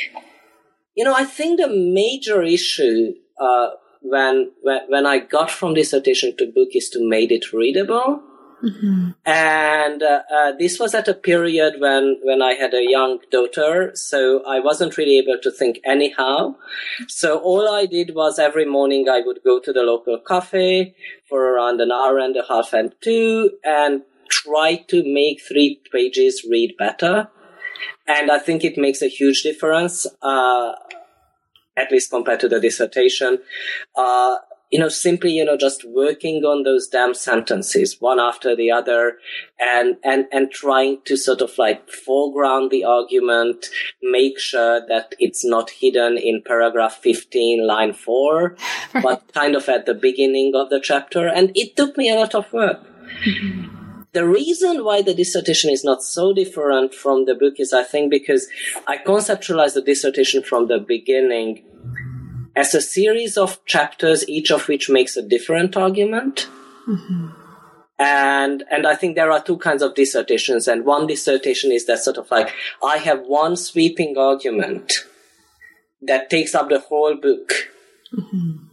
you 0.95 1.03
know, 1.03 1.13
I 1.13 1.25
think 1.25 1.59
the 1.59 1.67
major 1.67 2.41
issue, 2.43 3.13
uh, 3.39 3.69
when, 4.01 4.51
when, 4.61 4.81
when 4.87 5.05
I 5.05 5.19
got 5.19 5.51
from 5.51 5.73
dissertation 5.73 6.35
to 6.37 6.51
book 6.51 6.69
is 6.73 6.89
to 6.89 6.99
make 7.07 7.31
it 7.31 7.53
readable. 7.53 8.21
Mm-hmm. 8.63 9.09
And 9.25 10.01
uh, 10.01 10.21
uh, 10.33 10.51
this 10.57 10.79
was 10.79 10.95
at 10.95 11.07
a 11.07 11.13
period 11.13 11.75
when 11.79 12.19
when 12.23 12.41
I 12.41 12.53
had 12.53 12.73
a 12.73 12.89
young 12.89 13.19
daughter, 13.31 13.91
so 13.93 14.43
I 14.45 14.59
wasn't 14.59 14.97
really 14.97 15.19
able 15.19 15.37
to 15.43 15.51
think 15.51 15.79
anyhow. 15.85 16.55
So 17.07 17.37
all 17.37 17.69
I 17.69 17.85
did 17.85 18.15
was 18.15 18.39
every 18.39 18.65
morning 18.65 19.07
I 19.09 19.21
would 19.23 19.41
go 19.43 19.59
to 19.59 19.71
the 19.71 19.83
local 19.83 20.17
cafe 20.19 20.95
for 21.29 21.53
around 21.53 21.81
an 21.81 21.91
hour 21.91 22.17
and 22.17 22.35
a 22.35 22.45
half 22.47 22.73
and 22.73 22.95
two, 23.01 23.51
and 23.63 24.01
try 24.29 24.77
to 24.87 25.03
make 25.05 25.41
three 25.41 25.79
pages 25.91 26.43
read 26.49 26.75
better. 26.79 27.27
And 28.07 28.31
I 28.31 28.39
think 28.39 28.63
it 28.63 28.77
makes 28.77 29.03
a 29.03 29.07
huge 29.07 29.43
difference. 29.43 30.07
Uh, 30.21 30.71
at 31.77 31.91
least 31.91 32.09
compared 32.09 32.39
to 32.39 32.49
the 32.49 32.59
dissertation. 32.59 33.37
Uh, 33.95 34.37
you 34.71 34.79
know, 34.79 34.89
simply, 34.89 35.31
you 35.31 35.45
know, 35.45 35.57
just 35.57 35.85
working 35.87 36.43
on 36.43 36.63
those 36.63 36.87
damn 36.87 37.13
sentences 37.13 37.97
one 37.99 38.19
after 38.19 38.55
the 38.55 38.69
other 38.69 39.17
and, 39.59 39.95
and, 40.03 40.25
and 40.31 40.51
trying 40.51 40.99
to 41.05 41.15
sort 41.15 41.41
of 41.41 41.57
like 41.57 41.89
foreground 41.89 42.69
the 42.69 42.83
argument, 42.83 43.67
make 44.01 44.37
sure 44.37 44.85
that 44.87 45.15
it's 45.19 45.45
not 45.45 45.69
hidden 45.69 46.17
in 46.17 46.43
paragraph 46.45 46.95
15, 46.95 47.65
line 47.65 47.93
four, 47.93 48.55
but 49.01 49.31
kind 49.33 49.55
of 49.55 49.69
at 49.69 49.85
the 49.85 49.93
beginning 49.93 50.53
of 50.55 50.69
the 50.69 50.81
chapter. 50.81 51.27
And 51.27 51.51
it 51.55 51.75
took 51.77 51.97
me 51.97 52.09
a 52.09 52.15
lot 52.15 52.35
of 52.35 52.51
work. 52.51 52.81
Mm-hmm. 53.25 53.77
The 54.13 54.27
reason 54.27 54.83
why 54.83 55.01
the 55.01 55.13
dissertation 55.13 55.69
is 55.69 55.83
not 55.83 56.01
so 56.01 56.33
different 56.33 56.95
from 56.95 57.25
the 57.25 57.35
book 57.35 57.59
is, 57.59 57.71
I 57.71 57.83
think, 57.83 58.09
because 58.09 58.47
I 58.87 58.97
conceptualized 58.97 59.75
the 59.75 59.81
dissertation 59.81 60.41
from 60.41 60.67
the 60.67 60.79
beginning 60.79 61.63
as 62.57 62.73
a 62.73 62.81
series 62.81 63.37
of 63.37 63.63
chapters, 63.65 64.27
each 64.27 64.51
of 64.51 64.67
which 64.67 64.89
makes 64.89 65.15
a 65.15 65.21
different 65.21 65.77
argument. 65.77 66.49
Mm-hmm. 66.87 67.27
And, 67.99 68.63
and 68.71 68.87
I 68.87 68.95
think 68.95 69.15
there 69.15 69.31
are 69.31 69.43
two 69.43 69.57
kinds 69.57 69.83
of 69.83 69.93
dissertations. 69.93 70.67
And 70.67 70.83
one 70.83 71.05
dissertation 71.05 71.71
is 71.71 71.85
that 71.85 71.99
sort 71.99 72.17
of 72.17 72.29
like, 72.31 72.51
I 72.83 72.97
have 72.97 73.21
one 73.27 73.55
sweeping 73.55 74.17
argument 74.17 74.91
that 76.01 76.31
takes 76.31 76.55
up 76.55 76.69
the 76.69 76.79
whole 76.79 77.15
book. 77.15 77.53
Mm-hmm. 78.17 78.63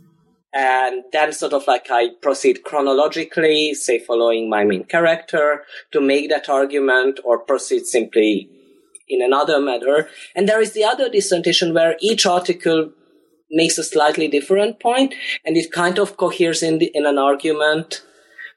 And 0.54 1.04
then 1.12 1.32
sort 1.32 1.52
of 1.52 1.66
like 1.66 1.88
I 1.90 2.10
proceed 2.22 2.64
chronologically, 2.64 3.74
say 3.74 3.98
following 3.98 4.48
my 4.48 4.64
main 4.64 4.84
character 4.84 5.64
to 5.92 6.00
make 6.00 6.30
that 6.30 6.48
argument 6.48 7.20
or 7.22 7.38
proceed 7.40 7.84
simply 7.84 8.48
in 9.08 9.20
another 9.20 9.60
manner. 9.60 10.08
And 10.34 10.48
there 10.48 10.60
is 10.60 10.72
the 10.72 10.84
other 10.84 11.10
dissertation 11.10 11.74
where 11.74 11.96
each 12.00 12.24
article 12.24 12.92
makes 13.54 13.78
a 13.78 13.84
slightly 13.84 14.28
different 14.28 14.80
point 14.80 15.14
and 15.44 15.56
it 15.56 15.72
kind 15.72 15.98
of 15.98 16.16
coheres 16.16 16.62
in, 16.62 16.78
the, 16.78 16.90
in 16.94 17.06
an 17.06 17.18
argument. 17.18 18.02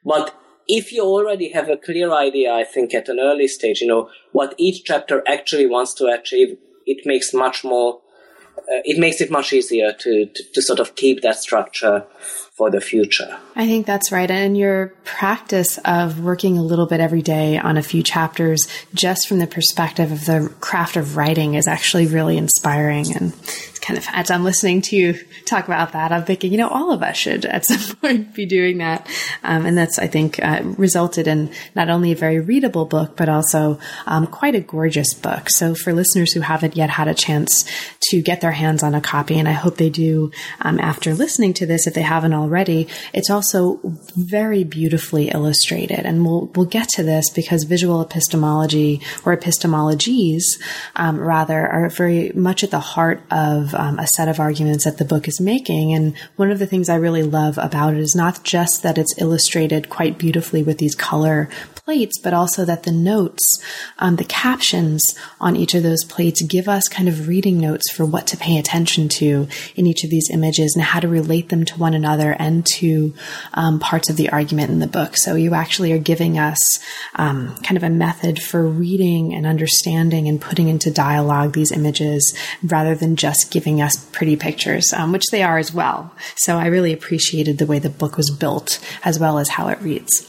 But 0.03 0.33
if 0.67 0.91
you 0.91 1.03
already 1.03 1.51
have 1.51 1.69
a 1.69 1.77
clear 1.77 2.11
idea, 2.11 2.53
I 2.53 2.63
think 2.63 2.93
at 2.93 3.09
an 3.09 3.19
early 3.19 3.47
stage, 3.47 3.81
you 3.81 3.87
know, 3.87 4.09
what 4.31 4.53
each 4.57 4.83
chapter 4.83 5.23
actually 5.27 5.65
wants 5.65 5.93
to 5.95 6.07
achieve, 6.07 6.57
it 6.85 7.05
makes 7.05 7.33
much 7.33 7.63
more, 7.63 8.01
uh, 8.57 8.81
it 8.83 8.99
makes 8.99 9.21
it 9.21 9.31
much 9.31 9.53
easier 9.53 9.93
to, 9.93 10.25
to, 10.25 10.43
to 10.53 10.61
sort 10.61 10.79
of 10.79 10.95
keep 10.95 11.21
that 11.21 11.37
structure 11.37 12.05
for 12.57 12.71
the 12.71 12.81
future. 12.81 13.37
I 13.55 13.67
think 13.67 13.85
that's 13.85 14.11
right. 14.11 14.29
And 14.29 14.57
your 14.57 14.87
practice 15.03 15.77
of 15.85 16.21
working 16.21 16.57
a 16.57 16.63
little 16.63 16.87
bit 16.87 16.99
every 16.99 17.21
day 17.21 17.57
on 17.57 17.77
a 17.77 17.83
few 17.83 18.01
chapters, 18.01 18.67
just 18.93 19.27
from 19.27 19.37
the 19.39 19.47
perspective 19.47 20.11
of 20.11 20.25
the 20.25 20.51
craft 20.59 20.97
of 20.97 21.15
writing, 21.15 21.53
is 21.53 21.67
actually 21.67 22.07
really 22.07 22.35
inspiring. 22.35 23.15
And 23.15 23.33
kind 23.87 23.97
of 23.97 24.05
as 24.11 24.29
I'm 24.29 24.43
listening 24.43 24.81
to 24.81 24.97
you 24.97 25.13
talk 25.45 25.65
about 25.65 25.93
that, 25.93 26.11
I'm 26.11 26.25
thinking, 26.25 26.51
you 26.51 26.57
know, 26.57 26.67
all 26.67 26.91
of 26.91 27.01
us 27.01 27.15
should 27.15 27.45
at 27.45 27.65
some 27.65 27.95
point 27.95 28.33
be 28.33 28.45
doing 28.45 28.79
that. 28.79 29.07
Um, 29.43 29.65
and 29.65 29.77
that's, 29.77 29.97
I 29.97 30.07
think, 30.07 30.43
uh, 30.43 30.61
resulted 30.77 31.25
in 31.25 31.51
not 31.73 31.89
only 31.89 32.11
a 32.11 32.15
very 32.15 32.41
readable 32.41 32.83
book, 32.83 33.15
but 33.15 33.29
also 33.29 33.79
um, 34.05 34.27
quite 34.27 34.55
a 34.55 34.59
gorgeous 34.59 35.13
book. 35.13 35.49
So 35.49 35.73
for 35.73 35.93
listeners 35.93 36.33
who 36.33 36.41
haven't 36.41 36.75
yet 36.75 36.89
had 36.89 37.07
a 37.07 37.13
chance 37.13 37.65
to 38.09 38.21
get 38.21 38.41
their 38.41 38.51
hands 38.51 38.83
on 38.83 38.93
a 38.93 38.99
copy, 38.99 39.39
and 39.39 39.47
I 39.47 39.53
hope 39.53 39.77
they 39.77 39.89
do 39.89 40.31
um, 40.61 40.79
after 40.81 41.13
listening 41.13 41.53
to 41.53 41.65
this, 41.65 41.87
if 41.87 41.93
they 41.93 42.01
haven't 42.01 42.33
already, 42.33 42.89
it's 43.13 43.29
also 43.29 43.79
very 44.15 44.65
beautifully 44.65 45.29
illustrated. 45.29 46.05
And 46.05 46.25
we'll, 46.25 46.51
we'll 46.55 46.65
get 46.65 46.89
to 46.89 47.03
this 47.03 47.29
because 47.29 47.63
visual 47.63 48.01
epistemology 48.01 49.01
or 49.25 49.35
epistemologies, 49.37 50.43
um, 50.97 51.17
rather, 51.17 51.65
are 51.65 51.89
very 51.89 52.33
much 52.35 52.65
at 52.65 52.71
the 52.71 52.79
heart 52.79 53.21
of 53.31 53.76
um, 53.77 53.99
a 53.99 54.07
set 54.07 54.27
of 54.27 54.39
arguments 54.39 54.83
that 54.85 54.97
the 54.97 55.05
book 55.05 55.27
is 55.27 55.39
making. 55.39 55.93
And 55.93 56.17
one 56.35 56.51
of 56.51 56.59
the 56.59 56.67
things 56.67 56.89
I 56.89 56.95
really 56.95 57.23
love 57.23 57.57
about 57.57 57.93
it 57.93 57.99
is 57.99 58.15
not 58.15 58.43
just 58.43 58.83
that 58.83 58.97
it's 58.97 59.19
illustrated 59.19 59.89
quite 59.89 60.17
beautifully 60.17 60.63
with 60.63 60.77
these 60.77 60.95
color 60.95 61.49
plates, 61.87 62.19
but 62.19 62.33
also 62.33 62.65
that 62.65 62.83
the 62.83 62.91
notes, 62.91 63.63
um, 63.99 64.17
the 64.17 64.25
captions 64.25 65.15
on 65.39 65.55
each 65.55 65.73
of 65.73 65.83
those 65.83 66.03
plates 66.03 66.41
give 66.41 66.67
us 66.67 66.85
kind 66.89 67.07
of 67.07 67.29
reading 67.29 67.61
notes 67.61 67.89
for 67.93 68.05
what 68.05 68.27
to 68.27 68.35
pay 68.35 68.57
attention 68.57 69.07
to 69.07 69.47
in 69.77 69.87
each 69.87 70.03
of 70.03 70.09
these 70.09 70.29
images 70.29 70.75
and 70.75 70.83
how 70.83 70.99
to 70.99 71.07
relate 71.07 71.47
them 71.47 71.63
to 71.63 71.79
one 71.79 71.93
another 71.93 72.35
and 72.39 72.65
to 72.65 73.13
um, 73.53 73.79
parts 73.79 74.09
of 74.09 74.17
the 74.17 74.29
argument 74.31 74.69
in 74.69 74.79
the 74.79 74.85
book. 74.85 75.15
So 75.15 75.35
you 75.35 75.53
actually 75.53 75.93
are 75.93 75.97
giving 75.97 76.37
us 76.37 76.59
um, 77.15 77.55
kind 77.63 77.77
of 77.77 77.83
a 77.83 77.89
method 77.89 78.43
for 78.43 78.67
reading 78.67 79.33
and 79.33 79.47
understanding 79.47 80.27
and 80.27 80.41
putting 80.41 80.67
into 80.67 80.91
dialogue 80.91 81.53
these 81.53 81.71
images 81.71 82.37
rather 82.63 82.95
than 82.95 83.15
just 83.15 83.49
giving 83.49 83.81
us 83.81 83.95
pretty 84.11 84.35
pictures, 84.35 84.91
um, 84.91 85.13
which 85.13 85.27
they 85.31 85.41
are 85.41 85.57
as 85.57 85.73
well. 85.73 86.13
So 86.35 86.57
I 86.57 86.65
really 86.65 86.91
appreciated 86.91 87.59
the 87.59 87.65
way 87.65 87.79
the 87.79 87.89
book 87.89 88.17
was 88.17 88.29
built 88.29 88.85
as 89.05 89.17
well 89.19 89.39
as 89.39 89.47
how 89.47 89.69
it 89.69 89.79
reads. 89.79 90.27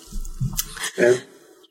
Yeah. 0.97 1.17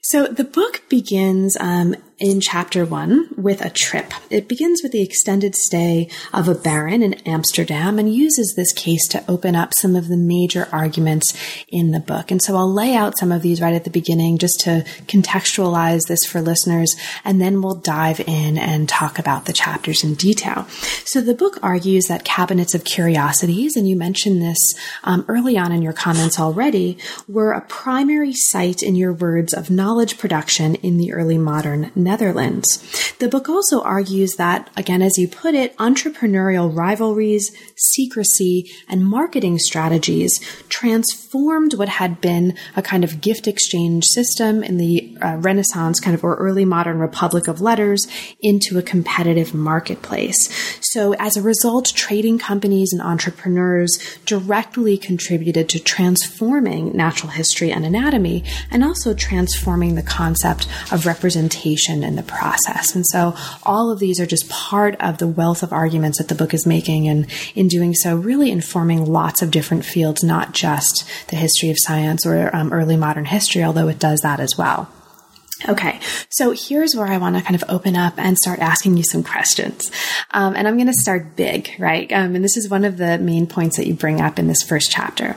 So 0.10 0.26
the 0.26 0.46
book 0.46 0.84
begins 0.88 1.58
um, 1.60 1.94
in 2.20 2.42
chapter 2.42 2.84
one 2.84 3.30
with 3.38 3.64
a 3.64 3.70
trip. 3.70 4.12
It 4.32 4.48
begins 4.48 4.82
with 4.82 4.92
the 4.92 5.04
extended 5.04 5.56
stay 5.56 6.10
of 6.34 6.48
a 6.48 6.56
baron 6.56 7.04
in 7.04 7.14
Amsterdam 7.26 8.00
and 8.00 8.12
uses 8.12 8.54
this 8.56 8.74
case 8.74 9.08
to 9.10 9.24
open 9.28 9.56
up 9.56 9.74
some 9.80 9.96
of 9.96 10.08
the 10.08 10.18
major 10.18 10.68
arguments 10.72 11.34
in 11.68 11.92
the 11.92 12.00
book. 12.00 12.32
And 12.32 12.42
so 12.42 12.56
I'll 12.56 12.74
lay 12.74 12.96
out 12.96 13.18
some 13.20 13.32
of 13.32 13.44
these 13.44 13.62
right 13.62 13.74
at 13.74 13.84
the 13.84 13.92
beginning 13.92 14.40
just 14.40 14.60
to 14.62 14.84
contextualize 15.06 16.08
this 16.08 16.26
for 16.26 16.42
listeners, 16.42 16.96
and 17.24 17.40
then 17.40 17.62
we'll 17.62 17.76
dive 17.76 18.20
in 18.22 18.58
and 18.58 18.90
talk 18.90 19.20
about 19.20 19.46
the 19.46 19.54
chapters 19.54 20.04
in 20.04 20.16
detail. 20.16 20.66
So 21.06 21.22
the 21.22 21.36
book 21.36 21.60
argues 21.62 22.06
that 22.06 22.26
cabinets 22.26 22.74
of 22.74 22.84
curiosities, 22.84 23.76
and 23.76 23.88
you 23.88 23.96
mentioned 23.96 24.42
this 24.42 24.58
um, 25.04 25.24
early 25.28 25.58
on 25.58 25.72
in 25.72 25.84
your 25.84 25.94
comments 25.94 26.40
already, 26.40 26.98
were 27.28 27.52
a 27.52 27.62
primary 27.62 28.34
site 28.34 28.82
in 28.82 28.96
your 28.96 29.14
words 29.14 29.54
of 29.54 29.70
knowledge 29.70 30.18
production 30.18 30.76
in 30.76 30.98
the 30.98 31.14
early 31.14 31.38
modern 31.38 31.92
Netherlands. 32.08 33.14
The 33.20 33.28
book 33.28 33.50
also 33.50 33.82
argues 33.82 34.36
that, 34.38 34.70
again, 34.76 35.02
as 35.02 35.18
you 35.18 35.28
put 35.28 35.54
it, 35.54 35.76
entrepreneurial 35.78 36.76
rivalries, 36.76 37.52
secrecy, 37.76 38.72
and 38.90 39.06
marketing 39.06 39.60
strategies 39.60 40.40
transformed 40.70 41.74
what 41.76 41.90
had 41.90 42.22
been 42.22 42.56
a 42.76 42.82
kind 42.82 43.04
of 43.04 43.22
gift 43.22 43.48
exchange 43.48 44.06
system 44.06 44.64
in 44.64 44.78
the 44.78 45.18
uh, 45.22 45.36
Renaissance 45.38 46.00
kind 46.00 46.16
of 46.16 46.24
or 46.24 46.36
early 46.36 46.66
modern 46.66 47.00
Republic 47.00 47.48
of 47.48 47.62
Letters 47.62 48.08
into 48.42 48.78
a 48.78 48.82
competitive 48.82 49.54
marketplace. 49.54 50.40
So 50.82 51.14
as 51.20 51.36
a 51.36 51.42
result, 51.42 51.92
trading 51.96 52.40
companies 52.40 52.94
and 52.94 53.02
entrepreneurs 53.02 53.98
directly 54.26 54.98
contributed 54.98 55.70
to 55.70 55.80
transforming 55.80 56.96
natural 56.96 57.32
history 57.32 57.72
and 57.72 57.86
anatomy 57.86 58.44
and 58.72 58.84
also 58.84 59.14
transforming 59.14 59.96
the 59.96 60.04
concept 60.04 60.68
of 60.92 61.06
representation 61.06 61.97
in 62.04 62.16
the 62.16 62.24
process. 62.24 62.96
And 62.96 63.06
so 63.06 63.36
all 63.64 63.92
of 63.92 64.00
these 64.00 64.20
are 64.20 64.26
just 64.26 64.50
part 64.50 64.96
of 65.00 65.18
the 65.18 65.28
wealth 65.28 65.64
of 65.64 65.74
arguments 65.74 66.18
that 66.18 66.28
the 66.28 66.36
book 66.36 66.54
is 66.54 66.66
making. 66.66 67.08
And 67.08 67.28
in 67.56 67.68
doing 67.68 67.94
so, 67.94 68.16
really 68.16 68.52
informing 68.52 69.06
lots 69.06 69.42
of 69.42 69.52
different 69.52 69.86
fields, 69.86 70.24
not 70.24 70.54
just 70.54 71.08
the 71.30 71.36
history 71.36 71.70
of 71.70 71.78
science 71.80 72.26
or 72.26 72.56
um, 72.56 72.74
early 72.74 72.98
modern 72.98 73.26
history, 73.26 73.64
although 73.64 73.88
it 73.88 74.00
does 74.00 74.22
that 74.22 74.40
as 74.40 74.58
well. 74.58 74.90
Okay, 75.68 76.00
so 76.30 76.52
here's 76.52 76.96
where 76.96 77.08
I 77.08 77.18
want 77.18 77.36
to 77.36 77.42
kind 77.42 77.56
of 77.56 77.64
open 77.68 77.96
up 77.96 78.14
and 78.18 78.38
start 78.38 78.60
asking 78.60 78.96
you 78.96 79.04
some 79.04 79.24
questions. 79.24 79.92
Um, 80.32 80.56
and 80.56 80.68
I'm 80.68 80.76
going 80.76 80.88
to 80.88 80.94
start 80.94 81.36
big, 81.36 81.72
right? 81.80 82.12
Um, 82.12 82.36
and 82.36 82.44
this 82.44 82.58
is 82.58 82.70
one 82.70 82.86
of 82.86 82.98
the 82.98 83.18
main 83.18 83.48
points 83.48 83.78
that 83.78 83.88
you 83.88 83.96
bring 83.96 84.22
up 84.22 84.38
in 84.38 84.48
this 84.48 84.62
first 84.62 84.92
chapter. 84.92 85.36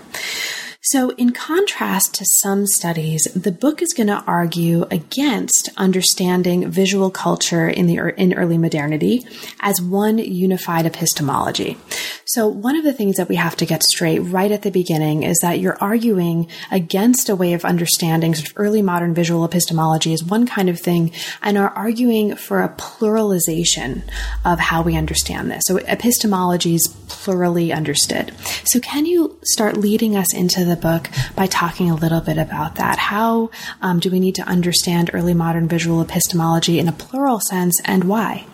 So, 0.82 1.10
in 1.10 1.32
contrast 1.32 2.14
to 2.14 2.24
some 2.40 2.66
studies, 2.66 3.24
the 3.36 3.52
book 3.52 3.82
is 3.82 3.92
going 3.92 4.06
to 4.06 4.24
argue 4.26 4.86
against 4.90 5.68
understanding 5.76 6.70
visual 6.70 7.10
culture 7.10 7.68
in 7.68 7.86
the 7.86 8.14
in 8.18 8.32
early 8.32 8.56
modernity 8.56 9.26
as 9.60 9.78
one 9.78 10.16
unified 10.16 10.86
epistemology. 10.86 11.76
So, 12.24 12.48
one 12.48 12.76
of 12.76 12.84
the 12.84 12.94
things 12.94 13.16
that 13.16 13.28
we 13.28 13.36
have 13.36 13.56
to 13.56 13.66
get 13.66 13.82
straight 13.82 14.20
right 14.20 14.50
at 14.50 14.62
the 14.62 14.70
beginning 14.70 15.24
is 15.24 15.40
that 15.40 15.58
you're 15.58 15.76
arguing 15.82 16.48
against 16.70 17.28
a 17.28 17.36
way 17.36 17.52
of 17.52 17.66
understanding 17.66 18.34
sort 18.34 18.48
of 18.48 18.54
early 18.56 18.80
modern 18.80 19.12
visual 19.12 19.44
epistemology 19.44 20.14
as 20.14 20.24
one 20.24 20.46
kind 20.46 20.70
of 20.70 20.80
thing, 20.80 21.12
and 21.42 21.58
are 21.58 21.70
arguing 21.70 22.36
for 22.36 22.62
a 22.62 22.70
pluralization 22.70 24.02
of 24.46 24.58
how 24.60 24.80
we 24.80 24.96
understand 24.96 25.50
this. 25.50 25.64
So, 25.66 25.76
epistemology 25.76 26.76
is 26.76 26.88
plurally 27.08 27.76
understood. 27.76 28.32
So, 28.64 28.80
can 28.80 29.04
you 29.04 29.36
start 29.42 29.76
leading 29.76 30.16
us 30.16 30.32
into 30.32 30.64
the 30.70 30.76
book 30.76 31.10
by 31.36 31.46
talking 31.46 31.90
a 31.90 31.94
little 31.94 32.20
bit 32.20 32.38
about 32.38 32.76
that. 32.76 32.98
How 32.98 33.50
um, 33.82 34.00
do 34.00 34.10
we 34.10 34.20
need 34.20 34.36
to 34.36 34.42
understand 34.42 35.10
early 35.12 35.34
modern 35.34 35.68
visual 35.68 36.00
epistemology 36.00 36.78
in 36.78 36.88
a 36.88 36.92
plural 36.92 37.40
sense 37.40 37.78
and 37.84 38.04
why? 38.04 38.46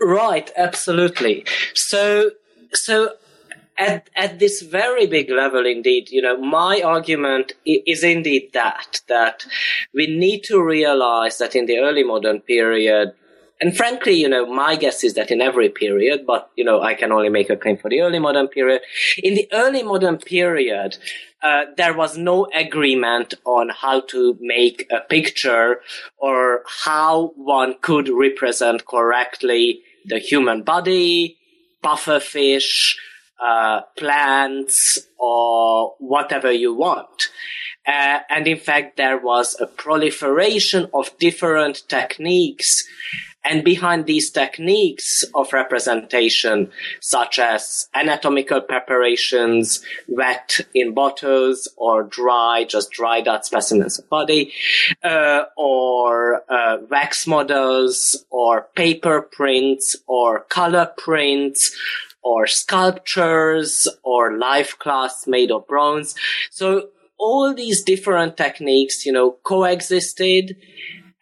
Right, 0.00 0.50
absolutely. 0.56 1.44
So, 1.74 2.32
so 2.72 3.10
at, 3.76 4.08
at 4.16 4.38
this 4.38 4.62
very 4.62 5.06
big 5.06 5.30
level, 5.30 5.66
indeed, 5.66 6.10
you 6.10 6.22
know, 6.22 6.36
my 6.36 6.82
argument 6.84 7.52
is 7.64 8.04
indeed 8.04 8.50
that, 8.52 9.00
that 9.08 9.44
we 9.92 10.06
need 10.06 10.42
to 10.44 10.62
realize 10.62 11.38
that 11.38 11.54
in 11.54 11.66
the 11.66 11.78
early 11.78 12.04
modern 12.04 12.40
period, 12.40 13.14
and 13.60 13.76
frankly, 13.76 14.12
you 14.14 14.28
know, 14.28 14.46
my 14.46 14.76
guess 14.76 15.04
is 15.04 15.14
that 15.14 15.30
in 15.30 15.40
every 15.40 15.68
period, 15.68 16.26
but, 16.26 16.50
you 16.56 16.64
know, 16.64 16.82
I 16.82 16.94
can 16.94 17.12
only 17.12 17.28
make 17.28 17.50
a 17.50 17.56
claim 17.56 17.76
for 17.76 17.88
the 17.88 18.00
early 18.00 18.18
modern 18.18 18.48
period. 18.48 18.82
In 19.22 19.34
the 19.34 19.48
early 19.52 19.82
modern 19.82 20.18
period, 20.18 20.98
uh, 21.42 21.66
there 21.76 21.94
was 21.94 22.18
no 22.18 22.48
agreement 22.52 23.34
on 23.44 23.68
how 23.68 24.00
to 24.00 24.36
make 24.40 24.90
a 24.90 25.00
picture 25.00 25.80
or 26.16 26.62
how 26.84 27.32
one 27.36 27.76
could 27.80 28.08
represent 28.08 28.86
correctly 28.86 29.82
the 30.06 30.18
human 30.18 30.62
body, 30.62 31.38
pufferfish, 31.82 32.96
uh, 33.42 33.82
plants, 33.96 34.98
or 35.18 35.94
whatever 35.98 36.50
you 36.50 36.74
want. 36.74 37.28
Uh, 37.86 38.20
and 38.30 38.46
in 38.46 38.56
fact, 38.56 38.96
there 38.96 39.18
was 39.18 39.56
a 39.60 39.66
proliferation 39.66 40.88
of 40.94 41.16
different 41.18 41.82
techniques 41.88 42.84
and 43.44 43.62
behind 43.62 44.06
these 44.06 44.30
techniques 44.30 45.22
of 45.34 45.52
representation, 45.52 46.70
such 47.00 47.38
as 47.38 47.88
anatomical 47.94 48.60
preparations, 48.60 49.84
wet 50.08 50.60
in 50.74 50.94
bottles, 50.94 51.68
or 51.76 52.04
dry, 52.04 52.64
just 52.64 52.90
dried 52.90 53.28
out 53.28 53.44
specimens 53.44 53.98
of 53.98 54.08
body, 54.08 54.52
uh, 55.02 55.44
or 55.56 56.42
uh, 56.48 56.78
wax 56.90 57.26
models, 57.26 58.24
or 58.30 58.68
paper 58.74 59.20
prints, 59.20 59.96
or 60.06 60.40
color 60.40 60.90
prints, 60.96 61.76
or 62.22 62.46
sculptures, 62.46 63.86
or 64.02 64.38
life 64.38 64.78
class 64.78 65.26
made 65.26 65.50
of 65.50 65.66
bronze. 65.66 66.14
So 66.50 66.88
all 67.18 67.54
these 67.54 67.82
different 67.82 68.36
techniques, 68.36 69.04
you 69.04 69.12
know, 69.12 69.32
coexisted 69.42 70.56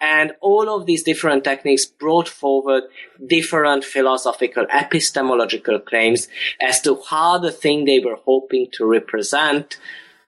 and 0.03 0.33
all 0.41 0.69
of 0.69 0.85
these 0.85 1.05
different 1.05 1.45
techniques 1.45 1.87
brought 1.87 2.29
forward 2.29 2.83
different 3.25 3.85
philosophical 3.85 4.67
epistemological 4.71 5.79
claims 5.79 6.27
as 6.61 6.81
to 6.81 7.01
how 7.09 7.39
the 7.39 7.53
thing 7.53 7.85
they 7.85 8.01
were 8.01 8.19
hoping 8.25 8.67
to 8.73 8.85
represent 8.85 9.79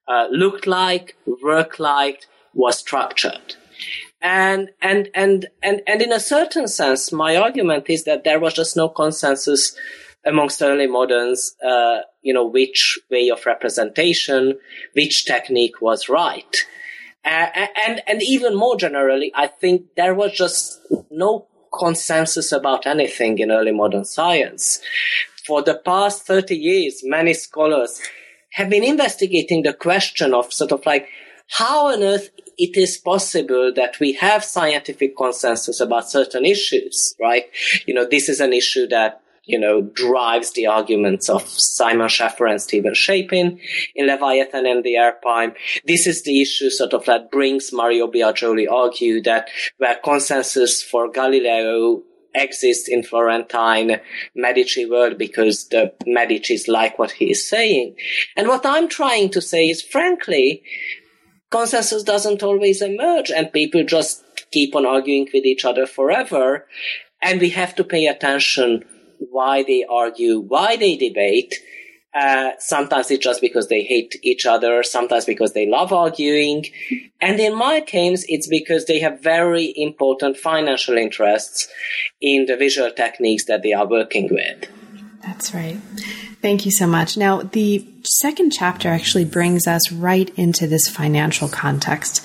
uh, 0.07 0.29
looked 0.31 0.69
like, 0.69 1.17
worked 1.43 1.81
like, 1.81 2.27
was 2.55 2.79
structured. 2.79 3.57
And, 4.23 4.71
and, 4.81 5.11
and, 5.13 5.47
and, 5.61 5.83
and 5.89 6.01
in 6.01 6.13
a 6.13 6.21
certain 6.21 6.69
sense, 6.69 7.11
my 7.11 7.37
argument 7.37 7.91
is 7.91 8.05
that 8.05 8.23
there 8.23 8.39
was 8.39 8.55
just 8.55 8.77
no 8.77 8.89
consensus 8.89 9.77
amongst 10.25 10.63
early 10.63 10.87
moderns, 10.87 11.57
uh, 11.67 11.99
you 12.23 12.33
know, 12.33 12.47
which 12.47 12.99
way 13.11 13.29
of 13.29 13.45
representation, 13.45 14.57
which 14.93 15.25
technique 15.27 15.81
was 15.83 16.09
right. 16.09 16.65
And 17.25 18.03
and 18.07 18.23
even 18.23 18.55
more 18.55 18.77
generally, 18.77 19.33
I 19.35 19.47
think 19.47 19.95
there 19.97 20.15
was 20.15 20.33
just 20.33 20.81
no 21.11 21.47
consensus 21.77 22.53
about 22.53 22.87
anything 22.87 23.39
in 23.39 23.51
early 23.51 23.73
modern 23.73 24.05
science. 24.05 24.81
For 25.47 25.63
the 25.63 25.81
past 25.85 26.27
30 26.27 26.57
years, 26.57 27.01
many 27.05 27.35
scholars 27.35 28.01
have 28.53 28.71
been 28.71 28.85
investigating 28.85 29.63
the 29.63 29.75
question 29.75 30.33
of 30.33 30.53
sort 30.53 30.73
of 30.73 30.87
like 30.87 31.09
how 31.49 31.89
on 31.89 32.03
earth 32.03 32.31
it 32.57 32.77
is 32.77 32.97
possible 32.97 33.73
that 33.75 33.99
we 34.01 34.13
have 34.13 34.45
scientific 34.45 35.17
consensus 35.17 35.81
about 35.81 36.09
certain 36.09 36.45
issues, 36.45 37.15
right? 37.21 37.45
You 37.87 37.95
know, 37.95 38.07
this 38.09 38.29
is 38.29 38.41
an 38.41 38.53
issue 38.53 38.87
that 38.89 39.21
you 39.47 39.59
know, 39.59 39.83
drives 39.83 40.53
the 40.53 40.67
arguments 40.67 41.29
of 41.29 41.47
Simon 41.49 42.09
Schaffer 42.09 42.47
and 42.47 42.61
Steven 42.61 42.95
Shapin 42.95 43.59
in 43.95 44.07
Leviathan 44.07 44.67
and 44.67 44.83
the 44.83 44.97
Air-Pump. 44.97 45.57
This 45.85 46.07
is 46.07 46.23
the 46.23 46.41
issue 46.41 46.71
sort 46.71 46.95
of 46.95 47.05
that 47.07 47.31
brings 47.31 47.73
Mario 47.73 48.11
Biagioli 48.11 48.71
argue 48.71 49.23
that 49.23 49.49
where 49.79 49.97
consensus 50.03 50.83
for 50.83 51.11
Galileo 51.11 52.03
exists 52.35 52.89
in 52.89 53.03
Florentine 53.03 54.01
Medici 54.35 54.87
world 54.87 55.19
because 55.19 55.69
the 55.69 55.93
Medicis 56.07 56.67
like 56.67 56.99
what 56.99 57.13
he 57.13 57.31
is 57.31 57.49
saying. 57.49 57.95
And 58.37 58.49
what 58.49 58.67
I'm 58.67 58.89
trying 58.89 59.31
to 59.31 59.41
say 59.41 59.69
is, 59.69 59.83
frankly, 59.83 60.63
consensus 61.51 62.03
doesn't 62.03 62.43
always 62.43 62.83
emerge 62.83 63.31
and 63.31 63.53
people 63.53 63.85
just 63.85 64.25
keep 64.51 64.75
on 64.75 64.85
arguing 64.87 65.29
with 65.33 65.45
each 65.45 65.65
other 65.65 65.87
forever. 65.87 66.67
And 67.23 67.41
we 67.41 67.51
have 67.51 67.75
to 67.77 67.85
pay 67.85 68.07
attention 68.07 68.85
why 69.19 69.63
they 69.63 69.85
argue, 69.85 70.41
why 70.41 70.77
they 70.77 70.97
debate. 70.97 71.55
Uh, 72.15 72.53
sometimes 72.61 73.11
it's 73.11 73.25
just 73.25 73.41
because 73.41 73.69
they 73.69 73.83
hate 73.83 74.17
each 74.23 74.47
other, 74.47 74.85
sometimes 74.85 75.25
because 75.25 75.53
they 75.53 75.67
love 75.67 75.93
arguing. 75.93 76.65
And 77.21 77.41
in 77.41 77.57
my 77.57 77.81
case, 77.81 78.25
it's 78.29 78.47
because 78.47 78.85
they 78.85 79.01
have 79.01 79.21
very 79.21 79.75
important 79.77 80.37
financial 80.37 80.97
interests 80.97 81.67
in 82.21 82.47
the 82.47 82.57
visual 82.57 82.93
techniques 82.93 83.47
that 83.47 83.63
they 83.63 83.73
are 83.73 83.87
working 83.87 84.29
with. 84.31 84.69
That's 85.23 85.53
right. 85.53 85.79
Thank 86.45 86.67
you 86.67 86.73
so 86.73 86.87
much. 86.87 87.17
Now, 87.17 87.41
the 87.41 87.87
second 88.03 88.53
chapter 88.53 88.91
actually 88.91 89.25
brings 89.25 89.67
us 89.67 89.91
right 89.91 90.31
into 90.37 90.67
this 90.67 90.89
financial 90.89 91.49
context. 91.49 92.21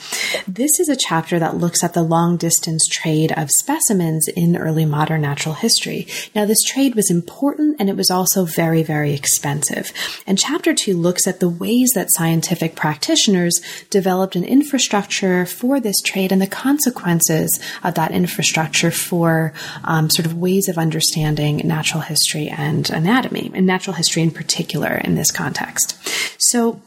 This 0.46 0.78
is 0.78 0.90
a 0.90 0.98
chapter 0.98 1.40
that 1.40 1.56
looks 1.56 1.86
at 1.86 1.94
the 1.94 2.04
long 2.04 2.36
distance 2.36 2.86
trade 2.86 3.32
of 3.32 3.50
specimens 3.50 4.28
in 4.36 4.58
early 4.58 4.84
modern 4.84 5.22
natural 5.22 5.56
history. 5.56 6.06
Now, 6.36 6.44
this 6.44 6.62
trade 6.64 6.96
was 6.96 7.10
important 7.10 7.78
and 7.80 7.90
it 7.90 7.96
was 7.96 8.12
also 8.12 8.44
very, 8.44 8.84
very 8.84 9.14
expensive. 9.14 9.94
And 10.28 10.38
chapter 10.38 10.74
two 10.74 10.98
looks 10.98 11.26
at 11.26 11.40
the 11.40 11.48
ways 11.48 11.92
that 11.96 12.12
scientific 12.12 12.76
practitioners 12.76 13.58
developed 13.90 14.36
an 14.36 14.44
infrastructure 14.44 15.46
for 15.46 15.80
this 15.80 16.02
trade 16.02 16.34
and 16.34 16.42
the 16.42 16.48
consequences 16.48 17.58
of 17.84 17.94
that 17.96 18.12
infrastructure 18.12 18.92
for 18.92 19.54
um, 19.86 20.10
sort 20.10 20.26
of 20.26 20.34
ways 20.34 20.68
of 20.68 20.78
understanding 20.78 21.62
natural 21.64 22.02
history 22.02 22.50
and 22.50 22.90
anatomy, 22.90 23.50
and 23.54 23.66
natural 23.66 23.96
history 23.96 24.09
in 24.18 24.32
particular 24.32 24.96
in 24.96 25.16
this 25.16 25.32
context 25.32 25.50
context. 25.60 25.98
So, 26.38 26.82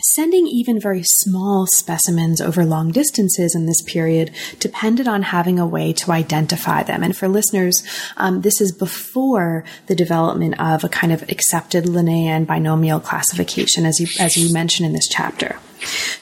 Sending 0.00 0.46
even 0.46 0.80
very 0.80 1.02
small 1.02 1.66
specimens 1.74 2.40
over 2.40 2.64
long 2.64 2.92
distances 2.92 3.56
in 3.56 3.66
this 3.66 3.82
period 3.82 4.30
depended 4.60 5.08
on 5.08 5.22
having 5.22 5.58
a 5.58 5.66
way 5.66 5.92
to 5.92 6.12
identify 6.12 6.84
them. 6.84 7.02
And 7.02 7.16
for 7.16 7.26
listeners, 7.26 7.82
um, 8.16 8.42
this 8.42 8.60
is 8.60 8.70
before 8.70 9.64
the 9.88 9.96
development 9.96 10.60
of 10.60 10.84
a 10.84 10.88
kind 10.88 11.12
of 11.12 11.28
accepted 11.28 11.88
Linnaean 11.88 12.44
binomial 12.44 13.00
classification, 13.00 13.84
as 13.84 13.98
you 13.98 14.06
as 14.20 14.36
you 14.36 14.52
mentioned 14.52 14.86
in 14.86 14.92
this 14.92 15.08
chapter. 15.08 15.58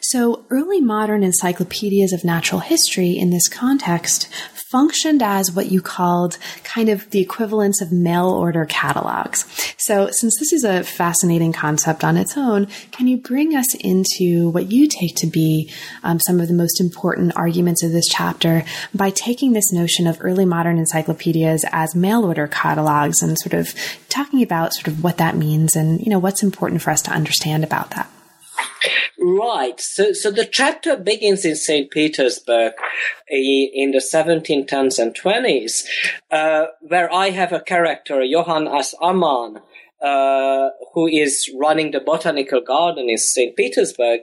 So, 0.01 0.47
early 0.49 0.81
modern 0.81 1.23
encyclopedias 1.23 2.15
of 2.15 2.25
natural 2.25 2.63
history 2.63 3.11
in 3.11 3.29
this 3.29 3.47
context 3.47 4.27
functioned 4.77 5.23
as 5.23 5.51
what 5.51 5.73
you 5.73 5.81
called 5.81 6.37
kind 6.63 6.91
of 6.91 7.09
the 7.09 7.19
equivalence 7.19 7.81
of 7.81 7.91
mail 7.91 8.29
order 8.29 8.67
catalogs. 8.67 9.47
So, 9.79 10.11
since 10.11 10.39
this 10.39 10.53
is 10.53 10.65
a 10.65 10.85
fascinating 10.85 11.55
concept 11.55 12.05
on 12.05 12.19
its 12.19 12.37
own, 12.37 12.67
can 12.93 13.07
you 13.07 13.17
bring 13.17 13.57
us 13.57 13.75
into 13.77 14.51
what 14.51 14.71
you 14.71 14.87
take 14.87 15.17
to 15.17 15.27
be 15.27 15.73
um, 16.05 16.21
some 16.21 16.41
of 16.41 16.49
the 16.49 16.53
most 16.53 16.79
important 16.79 17.35
arguments 17.37 17.83
of 17.83 17.93
this 17.93 18.07
chapter 18.07 18.65
by 18.95 19.09
taking 19.09 19.55
this 19.55 19.73
notion 19.73 20.07
of 20.07 20.19
early 20.21 20.45
modern 20.45 20.77
encyclopedias 20.77 21.65
as 21.73 21.95
mail 21.95 22.27
order 22.27 22.47
catalogs 22.47 23.23
and 23.23 23.39
sort 23.39 23.55
of 23.55 23.75
talking 24.11 24.43
about 24.43 24.75
sort 24.75 24.89
of 24.89 25.03
what 25.03 25.17
that 25.17 25.37
means 25.37 25.75
and 25.75 26.03
you 26.03 26.11
know 26.11 26.19
what's 26.19 26.43
important 26.43 26.83
for 26.83 26.91
us 26.91 27.01
to 27.01 27.11
understand 27.11 27.65
about 27.65 27.93
that? 27.93 28.11
Right. 29.19 29.81
So, 29.81 30.13
so 30.13 30.31
the 30.31 30.45
chapter 30.45 30.97
begins 30.97 31.45
in 31.45 31.57
St. 31.57 31.91
Petersburg 31.91 32.75
in 33.29 33.91
the 33.93 33.99
1710s 33.99 34.99
and 34.99 35.15
20s, 35.15 35.87
uh, 36.31 36.67
where 36.81 37.13
I 37.13 37.31
have 37.31 37.53
a 37.53 37.61
character, 37.61 38.23
Johann 38.23 38.69
as 38.69 38.95
Amman, 39.03 39.59
uh, 40.03 40.69
who 40.93 41.07
is 41.07 41.51
running 41.59 41.91
the 41.91 42.01
botanical 42.01 42.61
garden 42.61 43.09
in 43.09 43.19
St. 43.19 43.57
Petersburg. 43.57 44.21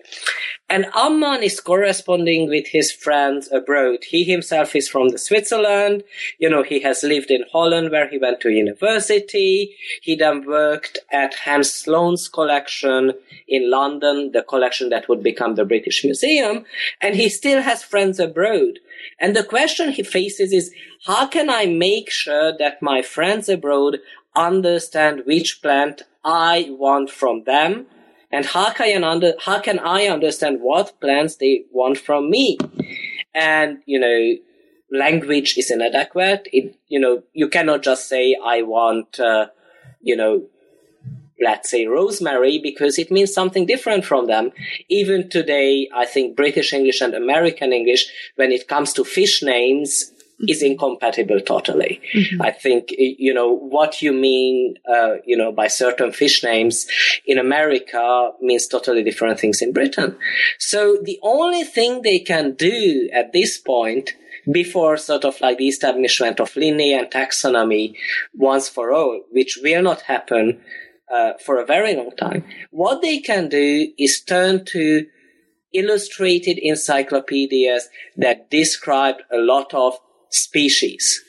And 0.74 0.88
Amman 0.96 1.44
is 1.44 1.60
corresponding 1.60 2.50
with 2.50 2.66
his 2.66 2.92
friends 2.92 3.48
abroad. 3.52 4.06
He 4.06 4.24
himself 4.24 4.76
is 4.76 4.90
from 4.90 5.10
the 5.10 5.20
Switzerland. 5.20 6.04
You 6.40 6.50
know, 6.50 6.64
he 6.64 6.80
has 6.80 7.04
lived 7.04 7.30
in 7.30 7.46
Holland 7.52 7.92
where 7.92 8.10
he 8.10 8.18
went 8.18 8.42
to 8.42 8.50
university. 8.50 9.76
He 10.02 10.16
then 10.16 10.48
worked 10.48 10.98
at 11.12 11.36
Hans 11.36 11.72
Sloane's 11.72 12.28
collection 12.28 13.14
in 13.48 13.70
London, 13.70 14.32
the 14.32 14.42
collection 14.42 14.90
that 14.90 15.08
would 15.08 15.22
become 15.22 15.54
the 15.54 15.64
British 15.64 16.04
Museum. 16.04 16.66
And 17.00 17.16
he 17.16 17.30
still 17.30 17.62
has 17.62 17.84
friends 17.84 18.20
abroad. 18.20 18.80
And 19.20 19.36
the 19.36 19.44
question 19.44 19.92
he 19.92 20.02
faces 20.02 20.52
is, 20.52 20.74
how 21.06 21.28
can 21.28 21.52
I 21.52 21.68
make 21.68 22.10
sure 22.10 22.52
that 22.58 22.82
my 22.82 23.04
friends 23.04 23.48
abroad 23.48 24.00
understand 24.36 25.22
which 25.28 25.62
plant 25.62 26.02
I 26.26 26.70
want 26.72 27.12
from 27.12 27.44
them 27.44 27.86
and 28.34 28.48
how 28.48 28.72
can 28.72 29.04
I, 29.04 29.12
under, 29.12 29.34
how 29.39 29.60
can 29.60 29.78
I 29.78 30.08
understand 30.08 30.60
what 30.60 31.00
plants 31.00 31.36
they 31.36 31.65
want 31.72 32.00
from 32.00 32.32
me? 32.32 32.58
And, 33.36 33.78
you 33.86 34.00
know, 34.00 34.36
language 34.91 35.56
is 35.56 35.69
inadequate. 35.69 36.48
It, 36.52 36.76
you 36.88 37.00
know, 37.00 37.22
you 37.34 37.48
cannot 37.48 37.84
just 37.84 38.10
say, 38.10 38.36
I 38.43 38.63
want, 38.63 39.19
uh, 39.19 39.48
you 40.02 40.15
know, 40.15 40.48
let's 41.39 41.69
say 41.69 41.86
rosemary 41.86 42.58
because 42.58 42.98
it 42.98 43.12
means 43.12 43.32
something 43.32 43.67
different 43.67 44.04
from 44.04 44.26
them. 44.26 44.52
Even 44.89 45.30
today, 45.30 45.88
I 45.93 46.06
think 46.08 46.36
British 46.36 46.74
English 46.74 47.02
and 47.02 47.13
American 47.13 47.72
English, 47.72 48.08
when 48.36 48.52
it 48.52 48.67
comes 48.67 48.93
to 48.93 49.04
fish 49.04 49.43
names, 49.43 50.12
is 50.48 50.62
incompatible 50.62 51.39
totally. 51.39 52.02
Mm-hmm. 52.13 52.41
I 52.41 52.52
think, 52.52 52.89
you 52.98 53.34
know, 53.34 53.54
what 53.54 54.02
you 54.02 54.12
mean, 54.12 54.76
uh, 54.89 55.15
you 55.26 55.38
know, 55.38 55.52
by 55.52 55.67
certain 55.67 56.12
fish 56.12 56.43
names 56.43 56.88
in 57.26 57.38
America 57.38 58.32
means 58.41 58.67
totally 58.67 59.04
different 59.04 59.39
things 59.39 59.62
in 59.62 59.74
Britain. 59.74 60.17
So 60.60 60.98
the 61.02 61.19
only 61.22 61.63
thing 61.63 62.02
they 62.02 62.19
can 62.19 62.54
do 62.56 63.10
at 63.13 63.32
this 63.32 63.58
point 63.58 64.13
before 64.52 64.98
sort 64.98 65.24
of 65.24 65.39
like 65.39 65.58
the 65.58 65.69
establishment 65.69 66.39
of 66.39 66.56
Linnaean 66.56 67.06
taxonomy 67.06 67.96
once 68.34 68.67
for 68.67 68.91
all, 68.91 69.22
which 69.32 69.58
will 69.63 69.82
not 69.82 70.02
happen 70.02 70.62
uh, 71.13 71.34
for 71.46 71.60
a 71.60 71.65
very 71.65 71.96
long 71.96 72.12
time, 72.17 72.43
what 72.72 73.02
they 73.02 73.19
can 73.19 73.48
do 73.48 73.88
is 73.98 74.22
turn 74.22 74.65
to 74.65 75.06
illustrated 75.74 76.58
encyclopedias 76.62 77.89
that 78.17 78.50
describe 78.50 79.15
a 79.32 79.38
lot 79.38 79.74
of 79.74 79.98
species. 80.34 81.22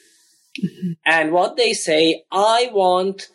Mm-hmm. 0.63 0.93
And 1.05 1.33
what 1.33 1.57
they 1.57 1.73
say, 1.73 2.25
I 2.31 2.71
want 2.73 3.29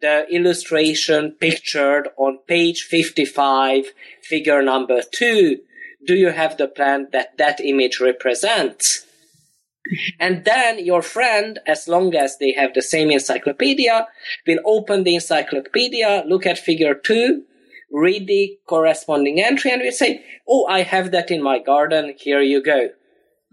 the 0.00 0.26
illustration 0.30 1.36
pictured 1.40 2.08
on 2.16 2.38
page 2.46 2.82
55, 2.82 3.86
figure 4.22 4.62
number 4.62 5.02
two. 5.12 5.58
Do 6.06 6.14
you 6.14 6.30
have 6.30 6.56
the 6.56 6.68
plant 6.68 7.12
that 7.12 7.36
that 7.36 7.60
image 7.60 8.00
represents? 8.00 9.00
Mm-hmm. 9.00 10.16
And 10.20 10.44
then 10.44 10.84
your 10.84 11.02
friend, 11.02 11.58
as 11.66 11.88
long 11.88 12.14
as 12.14 12.38
they 12.38 12.52
have 12.52 12.74
the 12.74 12.82
same 12.82 13.10
encyclopedia, 13.10 14.06
will 14.46 14.60
open 14.64 15.04
the 15.04 15.16
encyclopedia, 15.16 16.24
look 16.26 16.46
at 16.46 16.58
figure 16.58 16.94
two, 16.94 17.42
read 17.92 18.26
the 18.26 18.58
corresponding 18.66 19.42
entry, 19.42 19.72
and 19.72 19.82
will 19.82 19.92
say, 19.92 20.24
Oh, 20.48 20.66
I 20.66 20.82
have 20.82 21.10
that 21.10 21.30
in 21.30 21.42
my 21.42 21.58
garden. 21.58 22.14
Here 22.18 22.40
you 22.40 22.62
go. 22.62 22.88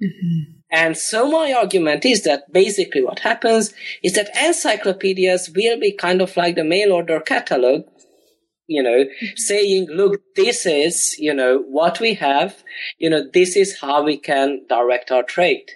Mm-hmm. 0.01 0.56
And 0.71 0.97
so 0.97 1.29
my 1.31 1.53
argument 1.53 2.05
is 2.05 2.23
that 2.23 2.51
basically 2.51 3.01
what 3.01 3.19
happens 3.19 3.73
is 4.03 4.13
that 4.13 4.35
encyclopedias 4.35 5.49
will 5.55 5.79
be 5.79 5.93
kind 5.93 6.21
of 6.21 6.35
like 6.35 6.55
the 6.55 6.63
mail 6.63 6.91
order 6.91 7.21
catalog, 7.21 7.83
you 8.67 8.83
know, 8.83 9.05
mm-hmm. 9.05 9.25
saying, 9.37 9.87
look, 9.89 10.21
this 10.35 10.65
is, 10.65 11.17
you 11.17 11.33
know, 11.33 11.63
what 11.69 12.01
we 12.01 12.15
have, 12.15 12.63
you 12.97 13.09
know, 13.09 13.23
this 13.33 13.55
is 13.55 13.79
how 13.79 14.03
we 14.03 14.17
can 14.17 14.65
direct 14.67 15.09
our 15.09 15.23
trade. 15.23 15.71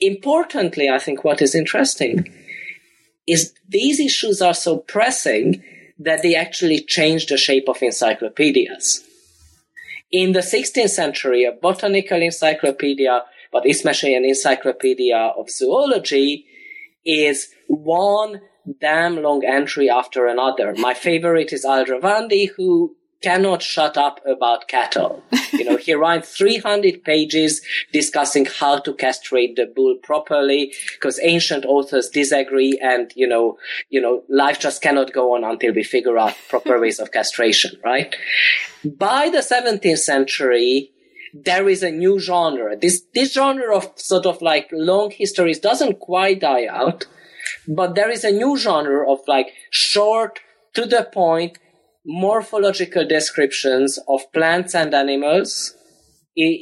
Importantly, 0.00 0.88
I 0.88 0.98
think 0.98 1.22
what 1.22 1.42
is 1.42 1.54
interesting 1.54 2.32
is 3.26 3.52
these 3.68 4.00
issues 4.00 4.40
are 4.40 4.54
so 4.54 4.78
pressing 4.78 5.62
that 5.98 6.22
they 6.22 6.34
actually 6.34 6.80
change 6.80 7.26
the 7.26 7.36
shape 7.36 7.68
of 7.68 7.82
encyclopedias. 7.82 9.04
In 10.10 10.32
the 10.32 10.40
16th 10.40 10.90
century, 10.90 11.44
a 11.44 11.52
botanical 11.52 12.20
encyclopedia 12.20 13.22
but 13.52 13.68
especially 13.68 14.14
an 14.14 14.24
encyclopedia 14.24 15.32
of 15.36 15.50
zoology 15.50 16.46
is 17.04 17.48
one 17.68 18.40
damn 18.80 19.22
long 19.22 19.44
entry 19.44 19.90
after 19.90 20.26
another. 20.26 20.74
My 20.76 20.94
favorite 20.94 21.52
is 21.52 21.64
Aldrovandi, 21.64 22.50
who 22.56 22.96
cannot 23.22 23.62
shut 23.62 23.96
up 23.96 24.20
about 24.26 24.68
cattle. 24.68 25.22
You 25.52 25.64
know, 25.64 25.76
he 25.76 25.94
writes 25.94 26.36
300 26.36 27.04
pages 27.04 27.62
discussing 27.92 28.46
how 28.46 28.80
to 28.80 28.92
castrate 28.94 29.56
the 29.56 29.66
bull 29.66 29.96
properly 30.02 30.74
because 30.94 31.20
ancient 31.22 31.64
authors 31.64 32.08
disagree 32.08 32.78
and, 32.82 33.12
you 33.14 33.28
know, 33.28 33.58
you 33.88 34.00
know, 34.00 34.24
life 34.28 34.58
just 34.58 34.82
cannot 34.82 35.12
go 35.12 35.34
on 35.34 35.44
until 35.44 35.72
we 35.72 35.84
figure 35.84 36.18
out 36.18 36.34
proper 36.48 36.80
ways 36.80 36.98
of 36.98 37.12
castration, 37.12 37.78
right? 37.84 38.14
By 38.84 39.30
the 39.30 39.38
17th 39.38 39.98
century, 39.98 40.91
there 41.32 41.68
is 41.68 41.82
a 41.82 41.90
new 41.90 42.18
genre. 42.18 42.76
This 42.76 43.02
this 43.14 43.32
genre 43.32 43.76
of 43.76 43.92
sort 43.96 44.26
of 44.26 44.42
like 44.42 44.68
long 44.72 45.10
histories 45.10 45.58
doesn't 45.58 46.00
quite 46.00 46.40
die 46.40 46.66
out, 46.66 47.06
but 47.66 47.94
there 47.94 48.10
is 48.10 48.24
a 48.24 48.32
new 48.32 48.56
genre 48.56 49.10
of 49.10 49.20
like 49.26 49.48
short 49.70 50.40
to 50.74 50.86
the 50.86 51.08
point 51.12 51.58
morphological 52.04 53.06
descriptions 53.06 53.98
of 54.08 54.20
plants 54.32 54.74
and 54.74 54.92
animals, 54.94 55.76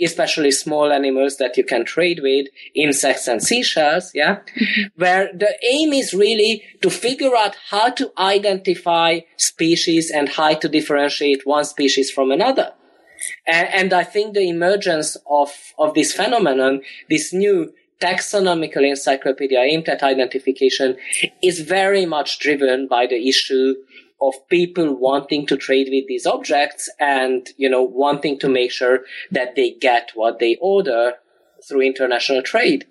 especially 0.03 0.51
small 0.51 0.93
animals 0.93 1.37
that 1.39 1.57
you 1.57 1.65
can 1.65 1.85
trade 1.85 2.21
with, 2.23 2.47
insects 2.75 3.27
and 3.27 3.43
seashells, 3.43 4.11
yeah, 4.15 4.41
mm-hmm. 4.61 4.83
where 4.97 5.31
the 5.33 5.53
aim 5.65 5.93
is 5.93 6.13
really 6.13 6.63
to 6.83 6.91
figure 6.91 7.35
out 7.37 7.57
how 7.71 7.89
to 7.89 8.13
identify 8.19 9.21
species 9.39 10.11
and 10.11 10.29
how 10.29 10.55
to 10.55 10.69
differentiate 10.69 11.47
one 11.47 11.65
species 11.65 12.11
from 12.11 12.31
another. 12.31 12.73
And, 13.47 13.69
and 13.69 13.93
I 13.93 14.05
think 14.05 14.35
the 14.35 14.49
emergence 14.49 15.17
of, 15.29 15.51
of 15.79 15.95
this 15.95 16.13
phenomenon, 16.13 16.83
this 17.09 17.33
new 17.33 17.73
taxonomical 18.01 18.89
encyclopedia 18.89 19.61
aimed 19.61 19.89
at 19.89 20.03
identification 20.03 20.97
is 21.43 21.61
very 21.61 22.07
much 22.07 22.39
driven 22.39 22.89
by 22.89 23.07
the 23.07 23.29
issue 23.29 23.75
of 24.23 24.35
people 24.49 24.95
wanting 24.95 25.47
to 25.47 25.57
trade 25.57 25.89
with 25.91 26.07
these 26.07 26.27
objects 26.27 26.91
and, 26.99 27.49
you 27.57 27.69
know, 27.69 27.83
wanting 27.83 28.39
to 28.39 28.49
make 28.49 28.71
sure 28.71 29.01
that 29.31 29.55
they 29.55 29.71
get 29.71 30.11
what 30.15 30.39
they 30.39 30.57
order 30.61 31.15
through 31.67 31.83
international 31.83 32.43
trade. 32.43 32.87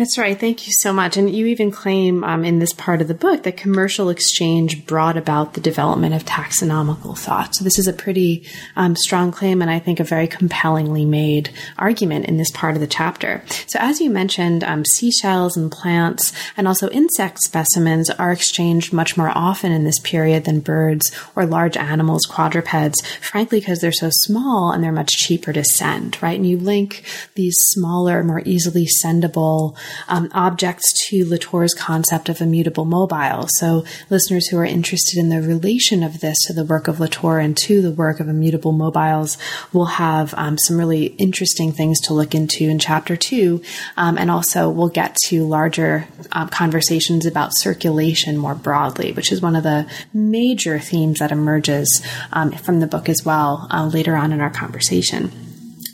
That's 0.00 0.16
right. 0.16 0.40
Thank 0.40 0.66
you 0.66 0.72
so 0.72 0.94
much. 0.94 1.18
And 1.18 1.28
you 1.28 1.44
even 1.44 1.70
claim 1.70 2.24
um, 2.24 2.42
in 2.42 2.58
this 2.58 2.72
part 2.72 3.02
of 3.02 3.08
the 3.08 3.12
book 3.12 3.42
that 3.42 3.58
commercial 3.58 4.08
exchange 4.08 4.86
brought 4.86 5.18
about 5.18 5.52
the 5.52 5.60
development 5.60 6.14
of 6.14 6.24
taxonomical 6.24 7.18
thought. 7.18 7.54
So 7.54 7.64
this 7.64 7.78
is 7.78 7.86
a 7.86 7.92
pretty 7.92 8.46
um, 8.76 8.96
strong 8.96 9.30
claim, 9.30 9.60
and 9.60 9.70
I 9.70 9.78
think 9.78 10.00
a 10.00 10.04
very 10.04 10.26
compellingly 10.26 11.04
made 11.04 11.50
argument 11.76 12.24
in 12.24 12.38
this 12.38 12.50
part 12.50 12.76
of 12.76 12.80
the 12.80 12.86
chapter. 12.86 13.42
So 13.66 13.78
as 13.78 14.00
you 14.00 14.08
mentioned, 14.08 14.64
um, 14.64 14.86
seashells 14.86 15.54
and 15.54 15.70
plants 15.70 16.32
and 16.56 16.66
also 16.66 16.88
insect 16.88 17.40
specimens 17.40 18.08
are 18.08 18.32
exchanged 18.32 18.94
much 18.94 19.18
more 19.18 19.30
often 19.34 19.70
in 19.70 19.84
this 19.84 19.98
period 19.98 20.44
than 20.46 20.60
birds 20.60 21.12
or 21.36 21.44
large 21.44 21.76
animals, 21.76 22.24
quadrupeds, 22.24 22.98
frankly, 23.20 23.60
because 23.60 23.82
they're 23.82 23.92
so 23.92 24.08
small 24.10 24.72
and 24.72 24.82
they're 24.82 24.92
much 24.92 25.10
cheaper 25.10 25.52
to 25.52 25.62
send, 25.62 26.16
right? 26.22 26.38
And 26.38 26.48
you 26.48 26.56
link 26.56 27.04
these 27.34 27.58
smaller, 27.58 28.24
more 28.24 28.40
easily 28.46 28.86
sendable 29.04 29.76
um, 30.08 30.28
objects 30.32 30.92
to 31.08 31.28
Latour's 31.28 31.74
concept 31.74 32.28
of 32.28 32.40
immutable 32.40 32.84
mobile. 32.84 33.46
So 33.48 33.84
listeners 34.08 34.48
who 34.48 34.58
are 34.58 34.64
interested 34.64 35.18
in 35.18 35.28
the 35.28 35.42
relation 35.42 36.02
of 36.02 36.20
this 36.20 36.36
to 36.46 36.52
the 36.52 36.64
work 36.64 36.88
of 36.88 37.00
Latour 37.00 37.38
and 37.38 37.56
to 37.58 37.82
the 37.82 37.90
work 37.90 38.20
of 38.20 38.28
immutable 38.28 38.72
mobiles 38.72 39.38
will 39.72 39.86
have 39.86 40.34
um, 40.34 40.58
some 40.58 40.78
really 40.78 41.06
interesting 41.18 41.72
things 41.72 42.00
to 42.00 42.14
look 42.14 42.34
into 42.34 42.64
in 42.64 42.78
chapter 42.78 43.16
two. 43.16 43.62
Um, 43.96 44.18
and 44.18 44.30
also 44.30 44.70
we'll 44.70 44.88
get 44.88 45.16
to 45.26 45.46
larger 45.46 46.06
uh, 46.32 46.46
conversations 46.46 47.26
about 47.26 47.56
circulation 47.56 48.36
more 48.36 48.54
broadly, 48.54 49.12
which 49.12 49.32
is 49.32 49.42
one 49.42 49.56
of 49.56 49.62
the 49.62 49.90
major 50.12 50.78
themes 50.78 51.18
that 51.18 51.32
emerges 51.32 52.02
um, 52.32 52.52
from 52.52 52.80
the 52.80 52.86
book 52.86 53.08
as 53.08 53.24
well 53.24 53.66
uh, 53.70 53.86
later 53.86 54.16
on 54.16 54.32
in 54.32 54.40
our 54.40 54.50
conversation. 54.50 55.49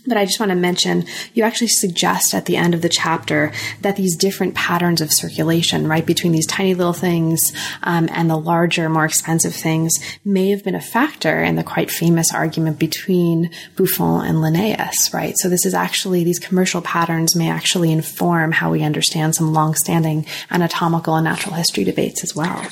But 0.07 0.16
I 0.16 0.25
just 0.25 0.40
want 0.40 0.51
to 0.51 0.57
mention, 0.57 1.05
you 1.35 1.42
actually 1.42 1.69
suggest 1.69 2.35
at 2.35 2.47
the 2.47 2.57
end 2.57 2.75
of 2.75 2.83
the 2.83 2.88
chapter 2.88 3.53
that 3.81 3.97
these 3.97 4.16
different 4.16 4.55
patterns 4.55 5.01
of 5.01 5.12
circulation, 5.12 5.88
right, 5.88 6.07
between 6.07 6.33
these 6.33 6.47
tiny 6.47 6.75
little 6.75 6.92
things 6.92 7.40
um, 7.83 8.09
and 8.12 8.31
the 8.31 8.37
larger, 8.37 8.88
more 8.88 9.05
expensive 9.05 9.55
things, 9.55 9.92
may 10.25 10.51
have 10.51 10.64
been 10.64 10.75
a 10.75 10.81
factor 10.81 11.42
in 11.42 11.57
the 11.57 11.64
quite 11.64 11.90
famous 11.90 12.33
argument 12.33 12.79
between 12.79 13.51
Buffon 13.77 14.25
and 14.27 14.40
Linnaeus, 14.40 15.12
right? 15.12 15.35
So 15.38 15.49
this 15.49 15.66
is 15.66 15.75
actually, 15.75 16.25
these 16.25 16.38
commercial 16.38 16.83
patterns 16.83 17.35
may 17.35 17.51
actually 17.51 17.92
inform 17.92 18.53
how 18.53 18.71
we 18.71 18.83
understand 18.83 19.35
some 19.35 19.53
long-standing 19.53 20.27
anatomical 20.51 21.16
and 21.16 21.25
natural 21.25 21.55
history 21.55 21.85
debates 21.85 22.23
as 22.23 22.35
well. 22.35 22.66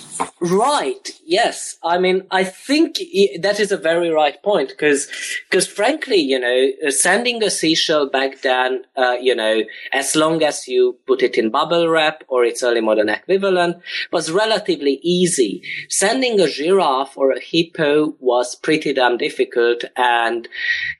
Right. 0.44 1.10
Yes. 1.24 1.78
I 1.82 1.96
mean, 1.96 2.26
I 2.30 2.44
think 2.44 2.98
that 3.40 3.58
is 3.58 3.72
a 3.72 3.78
very 3.78 4.10
right 4.10 4.42
point 4.42 4.68
because, 4.68 5.08
because 5.48 5.66
frankly, 5.66 6.18
you 6.18 6.38
know, 6.38 6.90
sending 6.90 7.42
a 7.42 7.48
seashell 7.48 8.10
back 8.10 8.42
then, 8.42 8.84
uh, 8.94 9.16
you 9.18 9.34
know, 9.34 9.62
as 9.94 10.14
long 10.14 10.42
as 10.42 10.68
you 10.68 10.98
put 11.06 11.22
it 11.22 11.38
in 11.38 11.48
bubble 11.48 11.88
wrap 11.88 12.24
or 12.28 12.44
its 12.44 12.62
early 12.62 12.82
modern 12.82 13.08
equivalent 13.08 13.78
was 14.12 14.30
relatively 14.30 15.00
easy. 15.02 15.62
Sending 15.88 16.38
a 16.38 16.46
giraffe 16.46 17.16
or 17.16 17.30
a 17.32 17.40
hippo 17.40 18.14
was 18.20 18.54
pretty 18.54 18.92
damn 18.92 19.16
difficult. 19.16 19.82
And, 19.96 20.46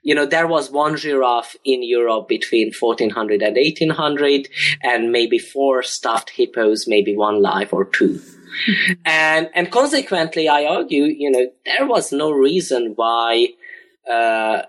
you 0.01 0.15
know, 0.15 0.25
there 0.25 0.47
was 0.47 0.71
one 0.71 0.97
giraffe 0.97 1.55
in 1.63 1.83
Europe 1.83 2.27
between 2.29 2.73
1400 2.73 3.43
and 3.43 3.57
1800 3.57 4.49
and 4.81 5.11
maybe 5.11 5.37
four 5.37 5.83
stuffed 5.83 6.31
hippos, 6.31 6.87
maybe 6.87 7.15
one 7.15 7.43
live 7.43 7.71
or 7.71 7.85
two. 7.85 8.19
and 9.05 9.49
and 9.53 9.71
consequently, 9.71 10.47
I 10.47 10.65
argue, 10.65 11.03
you 11.03 11.31
know, 11.31 11.51
there 11.65 11.87
was 11.87 12.11
no 12.11 12.31
reason 12.31 12.93
why 12.95 13.49
uh, 14.09 14.63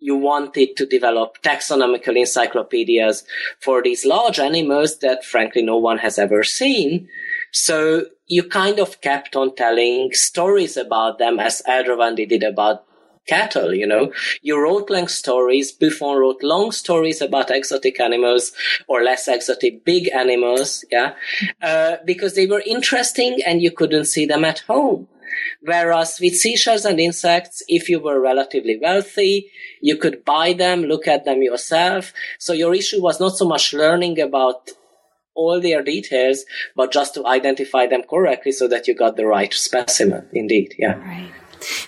you 0.00 0.16
wanted 0.16 0.76
to 0.76 0.86
develop 0.86 1.42
taxonomical 1.42 2.16
encyclopedias 2.16 3.24
for 3.60 3.82
these 3.82 4.04
large 4.06 4.38
animals 4.38 4.98
that, 4.98 5.24
frankly, 5.24 5.62
no 5.62 5.76
one 5.76 5.98
has 5.98 6.18
ever 6.18 6.42
seen. 6.44 7.08
So 7.52 8.06
you 8.26 8.44
kind 8.44 8.78
of 8.78 9.00
kept 9.00 9.34
on 9.34 9.54
telling 9.56 10.12
stories 10.12 10.76
about 10.76 11.18
them, 11.18 11.40
as 11.40 11.62
Aldrovandi 11.66 12.28
did 12.28 12.42
about 12.42 12.84
cattle, 13.28 13.74
you 13.74 13.86
know. 13.86 14.12
You 14.42 14.60
wrote 14.60 14.90
long 14.90 15.08
stories. 15.08 15.72
Buffon 15.72 16.16
wrote 16.18 16.42
long 16.42 16.72
stories 16.72 17.20
about 17.20 17.50
exotic 17.50 18.00
animals 18.00 18.52
or 18.88 19.02
less 19.02 19.28
exotic 19.28 19.84
big 19.84 20.10
animals, 20.14 20.84
yeah, 20.90 21.14
uh, 21.62 21.96
because 22.04 22.34
they 22.34 22.46
were 22.46 22.62
interesting 22.66 23.38
and 23.46 23.62
you 23.62 23.70
couldn't 23.70 24.06
see 24.06 24.26
them 24.26 24.44
at 24.44 24.60
home. 24.60 25.08
Whereas 25.60 26.18
with 26.20 26.36
seashells 26.36 26.84
and 26.84 26.98
insects, 26.98 27.62
if 27.68 27.88
you 27.88 28.00
were 28.00 28.20
relatively 28.20 28.78
wealthy, 28.80 29.50
you 29.80 29.96
could 29.96 30.24
buy 30.24 30.52
them, 30.52 30.82
look 30.82 31.06
at 31.06 31.24
them 31.24 31.42
yourself. 31.42 32.12
So 32.38 32.52
your 32.52 32.74
issue 32.74 33.02
was 33.02 33.20
not 33.20 33.36
so 33.36 33.46
much 33.46 33.72
learning 33.72 34.20
about 34.20 34.70
all 35.34 35.60
their 35.60 35.82
details, 35.82 36.44
but 36.74 36.92
just 36.92 37.14
to 37.14 37.26
identify 37.26 37.86
them 37.86 38.02
correctly 38.02 38.52
so 38.52 38.66
that 38.68 38.88
you 38.88 38.94
got 38.94 39.16
the 39.16 39.26
right 39.26 39.52
specimen. 39.54 40.28
Indeed, 40.32 40.74
yeah. 40.78 40.94
Right. 40.98 41.32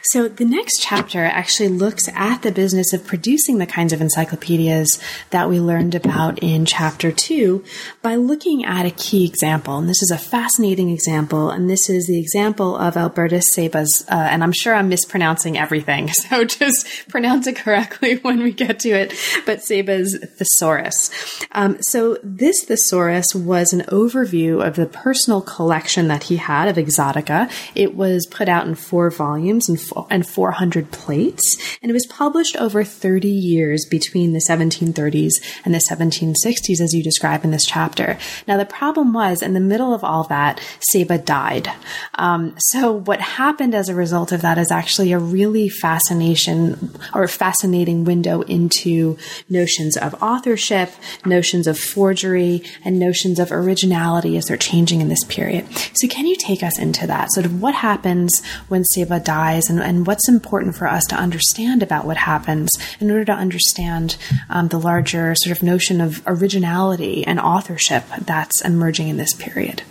So 0.03 0.29
the 0.29 0.45
next 0.45 0.81
chapter 0.81 1.25
actually 1.25 1.69
looks 1.69 2.09
at 2.15 2.43
the 2.43 2.53
business 2.53 2.93
of 2.93 3.07
producing 3.07 3.59
the 3.59 3.67
kinds 3.67 3.93
of 3.93 4.01
encyclopedias 4.01 5.01
that 5.31 5.49
we 5.49 5.61
learned 5.61 5.95
about 5.95 6.39
in 6.41 6.65
chapter 6.67 7.13
two 7.13 7.65
by 8.03 8.17
looking 8.17 8.65
at 8.65 8.87
a 8.87 8.91
key 8.91 9.25
example. 9.25 9.79
And 9.79 9.89
this 9.89 10.03
is 10.03 10.11
a 10.11 10.19
fascinating 10.19 10.91
example. 10.91 11.51
And 11.51 11.69
this 11.69 11.89
is 11.89 12.07
the 12.07 12.19
example 12.19 12.77
of 12.77 12.97
Albertus 12.97 13.55
Seba's, 13.55 14.05
uh, 14.09 14.15
and 14.15 14.43
I'm 14.43 14.53
sure 14.53 14.75
I'm 14.75 14.89
mispronouncing 14.89 15.59
everything. 15.59 16.11
So 16.31 16.45
just 16.45 17.09
pronounce 17.09 17.47
it 17.47 17.57
correctly 17.57 18.17
when 18.23 18.43
we 18.43 18.53
get 18.53 18.79
to 18.81 18.91
it. 18.91 19.15
But 19.47 19.65
Seba's 19.65 20.17
thesaurus. 20.37 21.11
Um, 21.53 21.79
so 21.81 22.19
this 22.23 22.65
thesaurus 22.65 23.35
was 23.35 23.73
an 23.73 23.81
overview 23.89 24.65
of 24.65 24.77
the 24.77 24.87
personal 24.87 25.41
collection 25.41 26.09
that 26.09 26.25
he 26.25 26.37
had 26.37 26.69
of 26.69 26.77
exotica. 26.77 27.51
It 27.75 27.97
was 27.97 28.27
put 28.27 28.49
out 28.49 28.67
in 28.67 28.75
four 28.75 29.11
volumes 29.11 29.69
and, 29.71 29.81
and 30.11 30.27
400 30.27 30.91
plates, 30.91 31.79
and 31.83 31.91
it 31.91 31.95
was 31.95 32.07
published 32.07 32.57
over 32.57 32.85
30 32.85 33.29
years 33.29 33.87
between 33.91 34.33
the 34.33 34.45
1730s 34.47 35.33
and 35.65 35.75
the 35.75 35.83
1760s, 35.91 36.81
as 36.81 36.93
you 36.93 37.03
describe 37.03 37.45
in 37.45 37.51
this 37.51 37.65
chapter. 37.65 38.19
Now, 38.47 38.57
the 38.57 38.67
problem 38.67 39.13
was, 39.13 39.43
in 39.43 39.55
the 39.55 39.61
middle 39.61 39.95
of 39.95 40.05
all 40.05 40.25
that, 40.25 40.61
Seba 40.91 41.19
died. 41.19 41.71
Um, 42.15 42.55
so, 42.59 42.93
what 42.93 43.21
happened 43.21 43.75
as 43.75 43.89
a 43.89 43.95
result 43.95 44.33
of 44.33 44.43
that 44.43 44.59
is 44.59 44.71
actually 44.71 45.13
a 45.13 45.19
really 45.19 45.69
fascination 45.69 46.99
or 47.15 47.27
fascinating 47.29 48.05
window 48.05 48.43
into 48.43 49.17
notions 49.49 49.97
of 49.97 50.15
authorship, 50.23 50.91
notions 51.25 51.67
of 51.67 51.79
forgery, 51.79 52.63
and 52.85 52.99
notions 52.99 53.39
of 53.39 53.53
originality 53.53 54.37
as 54.37 54.47
they're 54.47 54.57
changing 54.57 55.01
in 55.01 55.09
this 55.09 55.25
period. 55.25 55.67
So, 55.95 56.09
can 56.09 56.27
you 56.27 56.37
take 56.37 56.63
us 56.63 56.79
into 56.79 57.07
that? 57.07 57.33
Sort 57.33 57.47
of 57.47 57.63
what 57.63 57.75
happens 57.75 58.45
when 58.69 58.85
Seba 58.85 59.21
dies 59.21 59.60
and, 59.69 59.81
and 59.81 60.07
what's 60.07 60.29
important 60.29 60.77
for 60.77 60.87
us 60.87 61.05
to 61.07 61.17
understand 61.17 61.83
about 61.83 62.07
what 62.07 62.17
happens 62.17 62.71
in 63.01 63.11
order 63.11 63.25
to 63.27 63.33
understand 63.33 64.17
um, 64.49 64.69
the 64.69 64.79
larger 64.79 65.35
sort 65.37 65.57
of 65.57 65.63
notion 65.63 66.01
of 66.01 66.23
originality 66.27 67.27
and 67.27 67.41
authorship 67.41 68.05
that's 68.21 68.63
emerging 68.63 69.09
in 69.09 69.17
this 69.17 69.35
period. 69.35 69.83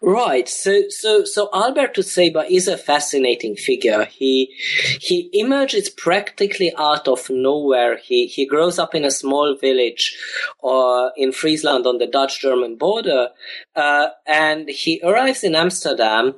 Right. 0.00 0.48
So, 0.48 0.82
so, 0.88 1.24
so 1.24 1.48
Albertus 1.52 2.12
Seba 2.12 2.44
is 2.48 2.68
a 2.68 2.76
fascinating 2.76 3.56
figure. 3.56 4.04
He, 4.04 4.54
he 5.00 5.30
emerges 5.32 5.88
practically 5.88 6.72
out 6.78 7.08
of 7.08 7.28
nowhere. 7.30 7.96
He, 7.96 8.26
he 8.26 8.46
grows 8.46 8.78
up 8.78 8.94
in 8.94 9.04
a 9.04 9.10
small 9.10 9.56
village, 9.56 10.16
uh, 10.62 11.08
in 11.16 11.32
Friesland 11.32 11.86
on 11.86 11.98
the 11.98 12.06
Dutch-German 12.06 12.76
border, 12.76 13.30
uh, 13.74 14.08
and 14.26 14.68
he 14.68 15.00
arrives 15.02 15.42
in 15.42 15.54
Amsterdam 15.56 16.34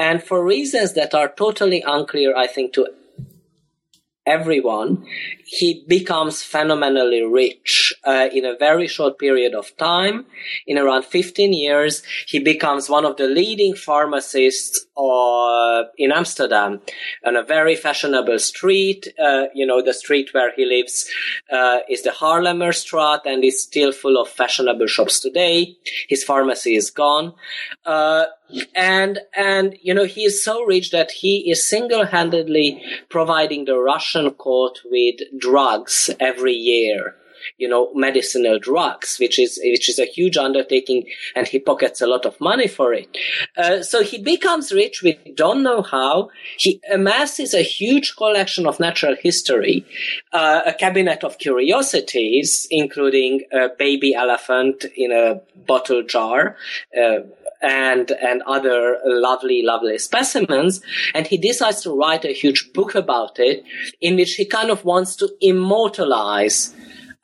and 0.00 0.22
for 0.22 0.42
reasons 0.42 0.94
that 0.94 1.12
are 1.12 1.28
totally 1.28 1.84
unclear, 1.86 2.34
I 2.34 2.46
think, 2.46 2.72
to 2.72 2.88
everyone, 4.26 5.06
he 5.52 5.84
becomes 5.88 6.44
phenomenally 6.44 7.22
rich 7.22 7.92
uh, 8.04 8.28
in 8.32 8.44
a 8.44 8.56
very 8.56 8.86
short 8.86 9.18
period 9.18 9.52
of 9.52 9.76
time. 9.78 10.24
In 10.64 10.78
around 10.78 11.04
15 11.04 11.52
years, 11.52 12.04
he 12.28 12.38
becomes 12.38 12.88
one 12.88 13.04
of 13.04 13.16
the 13.16 13.26
leading 13.26 13.74
pharmacists 13.74 14.86
uh, 14.96 15.82
in 15.98 16.12
Amsterdam 16.12 16.80
on 17.26 17.34
a 17.34 17.42
very 17.42 17.74
fashionable 17.74 18.38
street. 18.38 19.08
Uh, 19.20 19.46
you 19.52 19.66
know, 19.66 19.82
the 19.82 19.92
street 19.92 20.32
where 20.32 20.52
he 20.54 20.64
lives 20.64 21.10
uh, 21.52 21.78
is 21.88 22.02
the 22.02 22.10
Haarlemmerstraat 22.10 23.22
and 23.24 23.42
is 23.42 23.60
still 23.60 23.90
full 23.90 24.22
of 24.22 24.28
fashionable 24.28 24.86
shops 24.86 25.18
today. 25.18 25.76
His 26.08 26.22
pharmacy 26.22 26.76
is 26.76 26.90
gone. 26.90 27.34
Uh, 27.84 28.26
and 28.74 29.20
and 29.36 29.76
you 29.82 29.94
know 29.94 30.04
he 30.04 30.24
is 30.24 30.44
so 30.44 30.64
rich 30.64 30.90
that 30.90 31.10
he 31.10 31.50
is 31.50 31.68
single-handedly 31.68 32.82
providing 33.08 33.64
the 33.64 33.78
Russian 33.78 34.30
court 34.32 34.78
with 34.90 35.16
drugs 35.40 36.10
every 36.20 36.54
year 36.54 37.16
you 37.58 37.68
know 37.68 37.92
medicinal 37.94 38.58
drugs 38.58 39.18
which 39.18 39.38
is 39.38 39.60
which 39.62 39.88
is 39.88 39.98
a 39.98 40.04
huge 40.04 40.36
undertaking 40.36 41.04
and 41.34 41.46
he 41.46 41.58
pockets 41.58 42.00
a 42.00 42.06
lot 42.06 42.26
of 42.26 42.40
money 42.40 42.68
for 42.68 42.92
it. 42.92 43.16
Uh, 43.56 43.82
so 43.82 44.02
he 44.02 44.18
becomes 44.18 44.72
rich. 44.72 45.02
We 45.02 45.18
don't 45.34 45.62
know 45.62 45.82
how. 45.82 46.30
He 46.56 46.80
amasses 46.92 47.54
a 47.54 47.62
huge 47.62 48.16
collection 48.16 48.66
of 48.66 48.80
natural 48.80 49.16
history 49.20 49.84
uh, 50.32 50.62
a 50.66 50.72
cabinet 50.72 51.24
of 51.24 51.38
curiosities 51.38 52.66
including 52.70 53.42
a 53.52 53.68
baby 53.78 54.14
elephant 54.14 54.84
in 54.96 55.12
a 55.12 55.40
bottle 55.66 56.02
jar 56.02 56.56
uh, 57.00 57.20
and 57.62 58.12
and 58.22 58.42
other 58.42 58.98
lovely 59.04 59.62
lovely 59.62 59.98
specimens 59.98 60.80
and 61.14 61.26
he 61.26 61.36
decides 61.36 61.82
to 61.82 61.94
write 61.94 62.24
a 62.24 62.32
huge 62.32 62.72
book 62.72 62.94
about 62.94 63.38
it 63.38 63.64
in 64.00 64.16
which 64.16 64.34
he 64.34 64.44
kind 64.44 64.70
of 64.70 64.84
wants 64.84 65.16
to 65.16 65.28
immortalize 65.40 66.74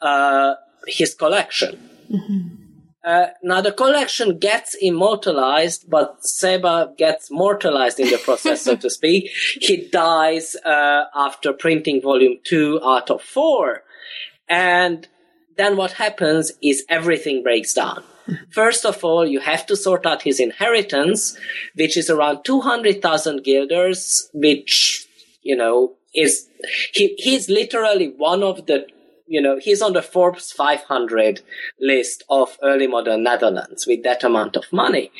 uh, 0.03 0.55
his 0.87 1.14
collection 1.14 1.79
mm-hmm. 2.12 2.49
uh, 3.05 3.27
now 3.42 3.61
the 3.61 3.72
collection 3.72 4.38
gets 4.38 4.75
immortalized, 4.81 5.88
but 5.88 6.27
Seba 6.27 6.92
gets 6.99 7.31
mortalized 7.31 8.01
in 8.01 8.11
the 8.11 8.18
process, 8.18 8.62
so 8.62 8.75
to 8.75 8.90
speak. 8.90 9.31
He 9.61 9.88
dies 9.88 10.57
uh, 10.64 11.05
after 11.14 11.53
printing 11.53 12.03
volume 12.03 12.38
two 12.42 12.81
out 12.83 13.09
of 13.11 13.22
four, 13.22 13.85
and 14.49 15.07
then 15.57 15.77
what 15.77 15.92
happens 15.92 16.53
is 16.61 16.85
everything 16.88 17.44
breaks 17.44 17.75
down. 17.75 18.03
First 18.51 18.85
of 18.85 19.05
all, 19.05 19.27
you 19.27 19.41
have 19.41 19.67
to 19.67 19.77
sort 19.77 20.07
out 20.07 20.23
his 20.23 20.41
inheritance, 20.41 21.37
which 21.75 21.97
is 21.97 22.11
around 22.11 22.45
200,000 22.45 23.45
guilders, 23.45 24.31
which, 24.33 25.07
you 25.43 25.57
know, 25.57 25.95
is, 26.15 26.49
he, 26.93 27.15
he's 27.19 27.49
literally 27.49 28.09
one 28.17 28.43
of 28.43 28.67
the, 28.67 28.87
you 29.27 29.41
know, 29.41 29.59
he's 29.61 29.83
on 29.83 29.93
the 29.93 30.03
Forbes 30.03 30.53
500 30.53 31.43
list 31.81 32.23
of 32.31 32.57
early 32.62 32.87
modern 32.87 33.25
Netherlands 33.25 33.87
with 33.87 34.03
that 34.05 34.23
amount 34.25 34.57
of 34.57 34.73
money. 34.73 35.11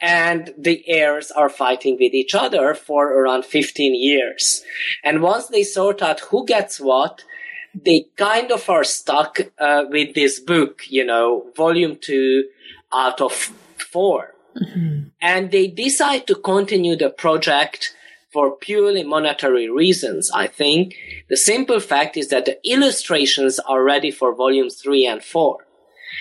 And 0.00 0.54
the 0.56 0.82
heirs 0.88 1.30
are 1.30 1.48
fighting 1.48 1.94
with 2.00 2.14
each 2.14 2.34
other 2.34 2.74
for 2.74 3.12
around 3.12 3.44
15 3.44 3.94
years. 3.94 4.62
And 5.02 5.22
once 5.22 5.48
they 5.48 5.64
sort 5.64 6.00
out 6.00 6.20
who 6.20 6.46
gets 6.46 6.80
what, 6.80 7.24
they 7.84 8.06
kind 8.16 8.50
of 8.52 8.68
are 8.68 8.84
stuck 8.84 9.38
uh, 9.58 9.84
with 9.90 10.14
this 10.14 10.40
book, 10.40 10.82
you 10.88 11.04
know, 11.04 11.46
volume 11.56 11.96
two 12.00 12.44
out 12.92 13.20
of 13.20 13.32
4 13.32 14.34
mm-hmm. 14.56 15.08
And 15.20 15.50
they 15.50 15.66
decide 15.66 16.26
to 16.28 16.34
continue 16.34 16.96
the 16.96 17.10
project 17.10 17.94
for 18.32 18.56
purely 18.56 19.02
monetary 19.02 19.68
reasons, 19.68 20.30
I 20.34 20.46
think. 20.46 20.94
The 21.28 21.36
simple 21.36 21.80
fact 21.80 22.16
is 22.16 22.28
that 22.28 22.44
the 22.44 22.58
illustrations 22.68 23.58
are 23.60 23.82
ready 23.82 24.10
for 24.10 24.34
volumes 24.34 24.76
three 24.76 25.06
and 25.06 25.22
four. 25.22 25.66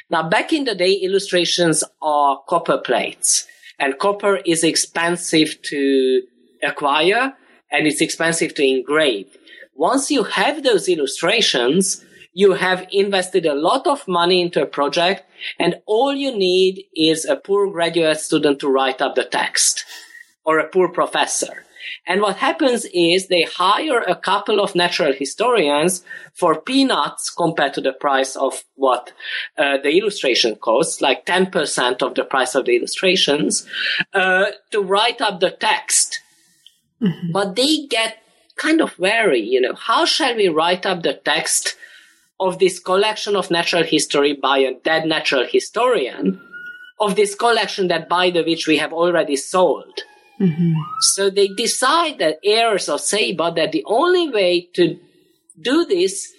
Now, 0.10 0.28
back 0.28 0.54
in 0.54 0.66
the 0.66 0.76
day, 0.76 0.94
illustrations 0.94 1.84
are 2.02 2.42
copper 2.48 2.78
plates, 2.78 3.48
and 3.80 4.00
copper 4.00 4.38
is 4.46 4.64
expensive 4.64 5.62
to 5.64 6.22
acquire 6.64 7.34
and 7.72 7.88
it's 7.88 8.02
expensive 8.02 8.54
to 8.56 8.64
engrave. 8.64 9.38
Once 9.76 10.10
you 10.10 10.24
have 10.24 10.64
those 10.64 10.88
illustrations, 10.88 12.04
you 12.34 12.54
have 12.54 12.88
invested 12.92 13.46
a 13.46 13.54
lot 13.54 13.86
of 13.86 14.08
money 14.08 14.42
into 14.42 14.62
a 14.62 14.66
project 14.66 15.24
and 15.60 15.76
all 15.86 16.14
you 16.14 16.36
need 16.36 16.86
is 16.96 17.26
a 17.26 17.36
poor 17.36 17.70
graduate 17.70 18.20
student 18.20 18.60
to 18.60 18.70
write 18.70 19.02
up 19.02 19.16
the 19.16 19.24
text 19.24 19.86
or 20.46 20.60
a 20.60 20.68
poor 20.68 20.90
professor. 20.90 21.66
And 22.08 22.22
what 22.22 22.38
happens 22.38 22.86
is 22.94 23.28
they 23.28 23.44
hire 23.44 24.00
a 24.00 24.16
couple 24.16 24.60
of 24.60 24.76
natural 24.76 25.14
historians 25.14 26.04
for 26.34 26.62
peanuts 26.62 27.30
compared 27.30 27.74
to 27.76 27.82
the 27.82 27.94
price 27.94 28.36
of 28.36 28.64
what 28.76 29.12
uh, 29.58 29.78
the 29.78 29.98
illustration 29.98 30.56
costs, 30.56 31.02
like 31.02 31.26
10% 31.26 32.02
of 32.02 32.16
the 32.16 32.24
price 32.24 32.54
of 32.56 32.66
the 32.66 32.76
illustrations, 32.76 33.68
uh, 34.14 34.46
to 34.72 34.82
write 34.82 35.22
up 35.22 35.40
the 35.40 35.52
text. 35.52 36.22
Mm-hmm. 37.02 37.32
But 37.32 37.56
they 37.56 37.88
get 37.88 38.25
kind 38.58 38.82
of 38.82 38.98
wary, 38.98 39.42
you 39.42 39.62
know, 39.62 39.76
how 39.76 40.06
shall 40.06 40.36
we 40.36 40.48
write 40.48 40.86
up 40.86 41.04
the 41.04 41.14
text 41.14 41.76
of 42.40 42.60
this 42.60 42.80
collection 42.80 43.36
of 43.36 43.52
natural 43.52 43.84
history 43.84 44.34
by 44.34 44.60
a 44.60 44.74
dead 44.84 45.06
natural 45.06 45.46
historian, 45.50 46.42
of 47.00 47.16
this 47.16 47.36
collection 47.36 47.88
that 47.88 48.10
by 48.10 48.30
the 48.30 48.44
which 48.44 48.68
we 48.68 48.78
have 48.78 48.94
already 48.94 49.36
sold. 49.36 50.04
Mm-hmm. 50.40 50.74
So 51.02 51.30
they 51.30 51.48
decide 51.48 52.20
that 52.20 52.40
heirs 52.44 52.90
of 52.90 53.02
Seba 53.02 53.54
that 53.56 53.72
the 53.72 53.84
only 53.86 54.30
way 54.30 54.70
to 54.74 55.00
do 55.60 55.86
this 55.86 56.32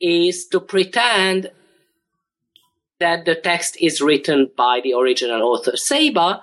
is 0.00 0.46
to 0.48 0.60
pretend 0.60 1.50
that 3.00 3.24
the 3.24 3.34
text 3.34 3.76
is 3.80 4.00
written 4.00 4.50
by 4.56 4.80
the 4.82 4.94
original 4.94 5.42
author 5.42 5.76
Seba, 5.76 6.42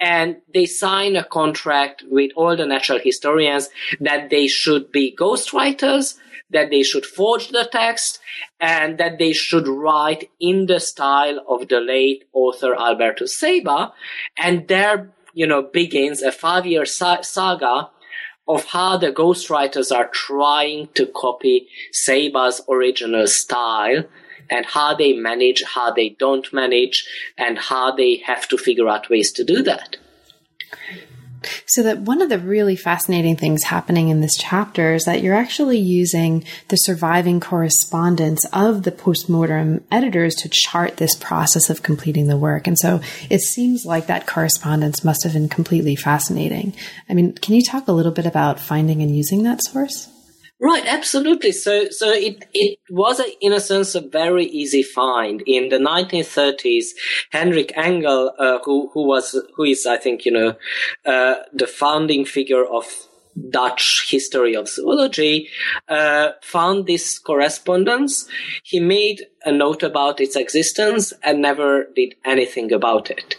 and 0.00 0.36
they 0.52 0.64
sign 0.64 1.14
a 1.14 1.24
contract 1.24 2.02
with 2.10 2.30
all 2.34 2.56
the 2.56 2.66
natural 2.66 2.98
historians 2.98 3.68
that 4.00 4.30
they 4.30 4.46
should 4.46 4.90
be 4.90 5.14
ghostwriters, 5.14 6.16
that 6.50 6.70
they 6.70 6.82
should 6.82 7.04
forge 7.04 7.48
the 7.48 7.68
text, 7.70 8.18
and 8.58 8.98
that 8.98 9.18
they 9.18 9.32
should 9.32 9.68
write 9.68 10.30
in 10.40 10.66
the 10.66 10.80
style 10.80 11.38
of 11.48 11.68
the 11.68 11.80
late 11.80 12.24
author 12.32 12.74
Albertus 12.74 13.36
Seba, 13.36 13.92
and 14.38 14.66
there, 14.68 15.12
you 15.34 15.46
know, 15.46 15.62
begins 15.62 16.22
a 16.22 16.32
five-year 16.32 16.86
sa- 16.86 17.20
saga 17.20 17.90
of 18.48 18.64
how 18.64 18.96
the 18.96 19.12
ghostwriters 19.12 19.94
are 19.94 20.08
trying 20.08 20.88
to 20.94 21.06
copy 21.06 21.68
Seba's 21.92 22.60
original 22.68 23.26
style 23.28 24.04
and 24.50 24.66
how 24.66 24.94
they 24.94 25.12
manage, 25.12 25.62
how 25.62 25.90
they 25.92 26.10
don't 26.10 26.52
manage, 26.52 27.06
and 27.38 27.58
how 27.58 27.94
they 27.94 28.16
have 28.26 28.48
to 28.48 28.58
figure 28.58 28.88
out 28.88 29.08
ways 29.08 29.32
to 29.32 29.44
do 29.44 29.62
that. 29.62 29.96
So 31.66 31.82
that 31.84 32.00
one 32.00 32.20
of 32.20 32.28
the 32.28 32.38
really 32.38 32.76
fascinating 32.76 33.36
things 33.36 33.64
happening 33.64 34.08
in 34.08 34.20
this 34.20 34.36
chapter 34.36 34.92
is 34.92 35.04
that 35.04 35.22
you're 35.22 35.34
actually 35.34 35.78
using 35.78 36.44
the 36.68 36.76
surviving 36.76 37.40
correspondence 37.40 38.44
of 38.52 38.82
the 38.82 38.92
postmortem 38.92 39.82
editors 39.90 40.34
to 40.36 40.50
chart 40.50 40.98
this 40.98 41.14
process 41.16 41.70
of 41.70 41.82
completing 41.82 42.26
the 42.26 42.36
work. 42.36 42.66
And 42.66 42.78
so 42.78 43.00
it 43.30 43.40
seems 43.40 43.86
like 43.86 44.06
that 44.06 44.26
correspondence 44.26 45.02
must 45.02 45.22
have 45.24 45.32
been 45.32 45.48
completely 45.48 45.96
fascinating. 45.96 46.74
I 47.08 47.14
mean, 47.14 47.32
can 47.32 47.54
you 47.54 47.62
talk 47.64 47.88
a 47.88 47.92
little 47.92 48.12
bit 48.12 48.26
about 48.26 48.60
finding 48.60 49.00
and 49.00 49.16
using 49.16 49.42
that 49.44 49.62
source? 49.62 50.08
Right, 50.62 50.84
absolutely. 50.86 51.52
So, 51.52 51.88
so 51.88 52.10
it, 52.10 52.46
it 52.52 52.78
was, 52.90 53.18
a, 53.18 53.24
in 53.40 53.54
a 53.54 53.60
sense, 53.60 53.94
a 53.94 54.00
very 54.02 54.44
easy 54.44 54.82
find. 54.82 55.42
In 55.46 55.70
the 55.70 55.78
1930s, 55.78 56.88
Henrik 57.30 57.72
Engel, 57.76 58.34
uh, 58.38 58.58
who, 58.64 58.90
who 58.92 59.06
was, 59.06 59.34
who 59.56 59.64
is, 59.64 59.86
I 59.86 59.96
think, 59.96 60.26
you 60.26 60.32
know, 60.32 60.56
uh, 61.06 61.36
the 61.54 61.66
founding 61.66 62.26
figure 62.26 62.66
of 62.66 62.84
Dutch 63.48 64.06
history 64.10 64.54
of 64.54 64.68
zoology, 64.68 65.48
uh, 65.88 66.32
found 66.42 66.86
this 66.86 67.18
correspondence. 67.18 68.28
He 68.62 68.80
made 68.80 69.22
a 69.46 69.52
note 69.52 69.82
about 69.82 70.20
its 70.20 70.36
existence 70.36 71.14
and 71.22 71.40
never 71.40 71.86
did 71.96 72.16
anything 72.26 72.70
about 72.70 73.10
it. 73.10 73.36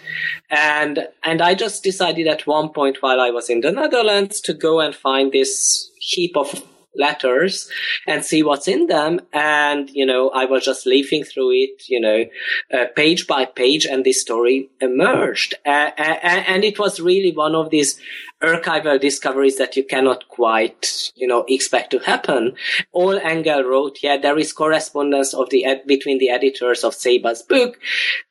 And, 0.49 1.07
and 1.23 1.39
I 1.39 1.53
just 1.53 1.83
decided 1.83 2.25
at 2.25 2.47
one 2.47 2.69
point 2.69 2.97
while 3.01 3.21
I 3.21 3.29
was 3.29 3.47
in 3.47 3.61
the 3.61 3.71
Netherlands 3.71 4.41
to 4.41 4.55
go 4.55 4.79
and 4.79 4.95
find 4.95 5.31
this 5.31 5.91
heap 5.99 6.35
of 6.35 6.63
letters 6.95 7.69
and 8.07 8.25
see 8.25 8.43
what's 8.43 8.67
in 8.67 8.87
them. 8.87 9.21
And, 9.33 9.89
you 9.89 10.05
know, 10.05 10.29
I 10.29 10.45
was 10.45 10.65
just 10.65 10.85
leafing 10.85 11.23
through 11.23 11.51
it, 11.51 11.83
you 11.87 11.99
know, 11.99 12.25
uh, 12.73 12.85
page 12.95 13.27
by 13.27 13.45
page 13.45 13.85
and 13.85 14.03
this 14.03 14.21
story 14.21 14.69
emerged. 14.79 15.55
Uh, 15.65 15.91
and 15.97 16.63
it 16.63 16.79
was 16.79 16.99
really 16.99 17.31
one 17.31 17.55
of 17.55 17.69
these 17.69 17.99
archival 18.41 18.99
discoveries 18.99 19.57
that 19.57 19.75
you 19.75 19.83
cannot 19.83 20.27
quite, 20.27 21.11
you 21.15 21.27
know, 21.27 21.45
expect 21.47 21.91
to 21.91 21.99
happen. 21.99 22.53
All 22.91 23.17
Engel 23.17 23.63
wrote, 23.63 23.99
yeah, 24.01 24.17
there 24.17 24.37
is 24.37 24.53
correspondence 24.53 25.33
of 25.33 25.49
the, 25.49 25.65
ed- 25.65 25.87
between 25.87 26.17
the 26.17 26.29
editors 26.29 26.83
of 26.83 26.93
Seba's 26.93 27.41
book, 27.41 27.79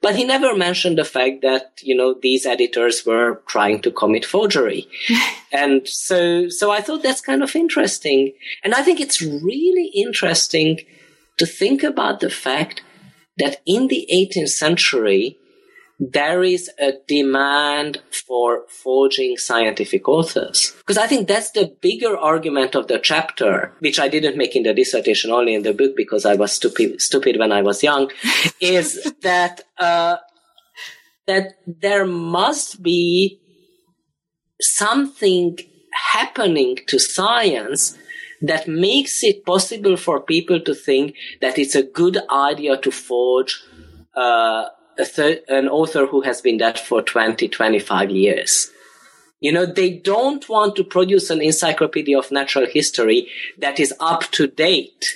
but 0.00 0.16
he 0.16 0.24
never 0.24 0.56
mentioned 0.56 0.98
the 0.98 1.04
fact 1.04 1.42
that, 1.42 1.80
you 1.82 1.94
know, 1.94 2.14
these 2.20 2.46
editors 2.46 3.04
were 3.06 3.42
trying 3.46 3.80
to 3.82 3.90
commit 3.90 4.24
forgery. 4.24 4.88
and 5.52 5.88
so, 5.88 6.48
so 6.48 6.70
I 6.70 6.80
thought 6.80 7.02
that's 7.02 7.20
kind 7.20 7.42
of 7.42 7.56
interesting. 7.56 8.32
And 8.62 8.74
I 8.74 8.82
think 8.82 9.00
it's 9.00 9.22
really 9.22 9.90
interesting 9.94 10.80
to 11.38 11.46
think 11.46 11.82
about 11.82 12.20
the 12.20 12.30
fact 12.30 12.82
that 13.38 13.60
in 13.66 13.88
the 13.88 14.06
18th 14.12 14.50
century, 14.50 15.38
there 16.00 16.42
is 16.42 16.70
a 16.78 16.94
demand 17.06 18.00
for 18.26 18.64
forging 18.68 19.36
scientific 19.36 20.08
authors. 20.08 20.74
Because 20.78 20.96
I 20.96 21.06
think 21.06 21.28
that's 21.28 21.50
the 21.50 21.76
bigger 21.82 22.16
argument 22.16 22.74
of 22.74 22.88
the 22.88 22.98
chapter, 22.98 23.74
which 23.80 24.00
I 24.00 24.08
didn't 24.08 24.38
make 24.38 24.56
in 24.56 24.62
the 24.62 24.72
dissertation, 24.72 25.30
only 25.30 25.54
in 25.54 25.62
the 25.62 25.74
book 25.74 25.94
because 25.94 26.24
I 26.24 26.36
was 26.36 26.52
stupid, 26.52 27.02
stupid 27.02 27.38
when 27.38 27.52
I 27.52 27.60
was 27.60 27.82
young, 27.82 28.10
is 28.60 29.12
that, 29.20 29.60
uh, 29.76 30.16
that 31.26 31.58
there 31.66 32.06
must 32.06 32.82
be 32.82 33.38
something 34.58 35.58
happening 35.92 36.78
to 36.86 36.98
science 36.98 37.98
that 38.40 38.66
makes 38.66 39.22
it 39.22 39.44
possible 39.44 39.98
for 39.98 40.18
people 40.18 40.60
to 40.60 40.74
think 40.74 41.14
that 41.42 41.58
it's 41.58 41.74
a 41.74 41.82
good 41.82 42.18
idea 42.30 42.78
to 42.78 42.90
forge 42.90 43.62
uh, 44.16 44.64
thir- 45.04 45.40
an 45.48 45.68
author 45.68 46.06
who 46.06 46.22
has 46.22 46.40
been 46.40 46.58
dead 46.58 46.78
for 46.78 47.02
20, 47.02 47.48
25 47.48 48.10
years. 48.10 48.70
You 49.40 49.52
know, 49.52 49.66
they 49.66 49.90
don't 49.90 50.46
want 50.48 50.76
to 50.76 50.84
produce 50.84 51.30
an 51.30 51.40
encyclopedia 51.40 52.18
of 52.18 52.30
natural 52.30 52.66
history 52.66 53.28
that 53.58 53.80
is 53.80 53.94
up 53.98 54.24
to 54.32 54.46
date. 54.46 55.06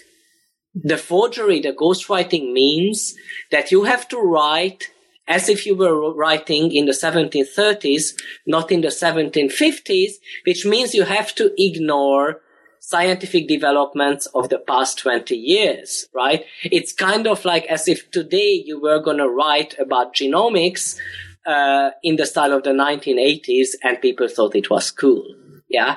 The 0.74 0.96
forgery, 0.96 1.60
the 1.60 1.72
ghostwriting 1.72 2.52
means 2.52 3.14
that 3.50 3.70
you 3.70 3.84
have 3.84 4.08
to 4.08 4.18
write 4.18 4.90
as 5.26 5.48
if 5.48 5.66
you 5.66 5.74
were 5.74 6.12
writing 6.12 6.74
in 6.74 6.86
the 6.86 6.92
1730s, 6.92 8.14
not 8.46 8.70
in 8.70 8.80
the 8.80 8.88
1750s, 8.88 10.12
which 10.46 10.66
means 10.66 10.94
you 10.94 11.04
have 11.04 11.34
to 11.34 11.52
ignore 11.56 12.40
scientific 12.86 13.48
developments 13.48 14.26
of 14.34 14.50
the 14.50 14.58
past 14.58 14.98
20 14.98 15.34
years, 15.34 16.06
right? 16.12 16.44
It's 16.64 16.92
kind 16.92 17.26
of 17.26 17.42
like 17.46 17.64
as 17.64 17.88
if 17.88 18.10
today 18.10 18.62
you 18.66 18.78
were 18.78 19.00
going 19.00 19.16
to 19.16 19.28
write 19.28 19.74
about 19.78 20.14
genomics 20.14 20.98
uh, 21.46 21.92
in 22.02 22.16
the 22.16 22.26
style 22.26 22.52
of 22.52 22.62
the 22.62 22.72
1980s 22.72 23.68
and 23.82 24.02
people 24.02 24.28
thought 24.28 24.54
it 24.54 24.68
was 24.68 24.90
cool. 24.90 25.24
Yeah. 25.66 25.96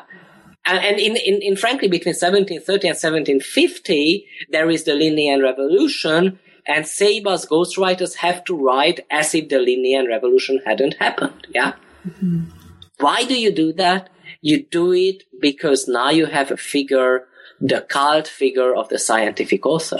And, 0.65 0.79
and 0.79 0.97
in, 0.97 1.17
in, 1.17 1.41
in 1.41 1.57
frankly, 1.57 1.89
between 1.89 2.15
1730 2.15 2.87
and 2.87 2.95
1750, 2.95 4.25
there 4.51 4.69
is 4.69 4.85
the 4.85 4.95
Linnaean 4.95 5.41
Revolution, 5.41 6.39
and 6.65 6.85
Seba's 6.85 7.45
ghostwriters 7.45 8.15
have 8.15 8.45
to 8.45 8.55
write 8.55 9.01
as 9.11 9.35
if 9.35 9.49
the 9.49 9.59
Linnaean 9.59 10.07
Revolution 10.07 10.61
hadn't 10.65 10.95
happened. 10.99 11.47
Yeah. 11.53 11.73
Mm-hmm. 12.07 12.43
Why 12.99 13.23
do 13.23 13.39
you 13.39 13.51
do 13.53 13.73
that? 13.73 14.09
You 14.49 14.63
do 14.63 14.93
it 14.93 15.23
because 15.41 15.89
now 15.89 16.09
you 16.09 16.25
have 16.27 16.51
a 16.51 16.55
figure, 16.73 17.25
the 17.59 17.81
cult 17.81 18.29
figure 18.29 18.73
of 18.73 18.87
the 18.87 18.97
scientific 18.97 19.65
author. 19.65 19.99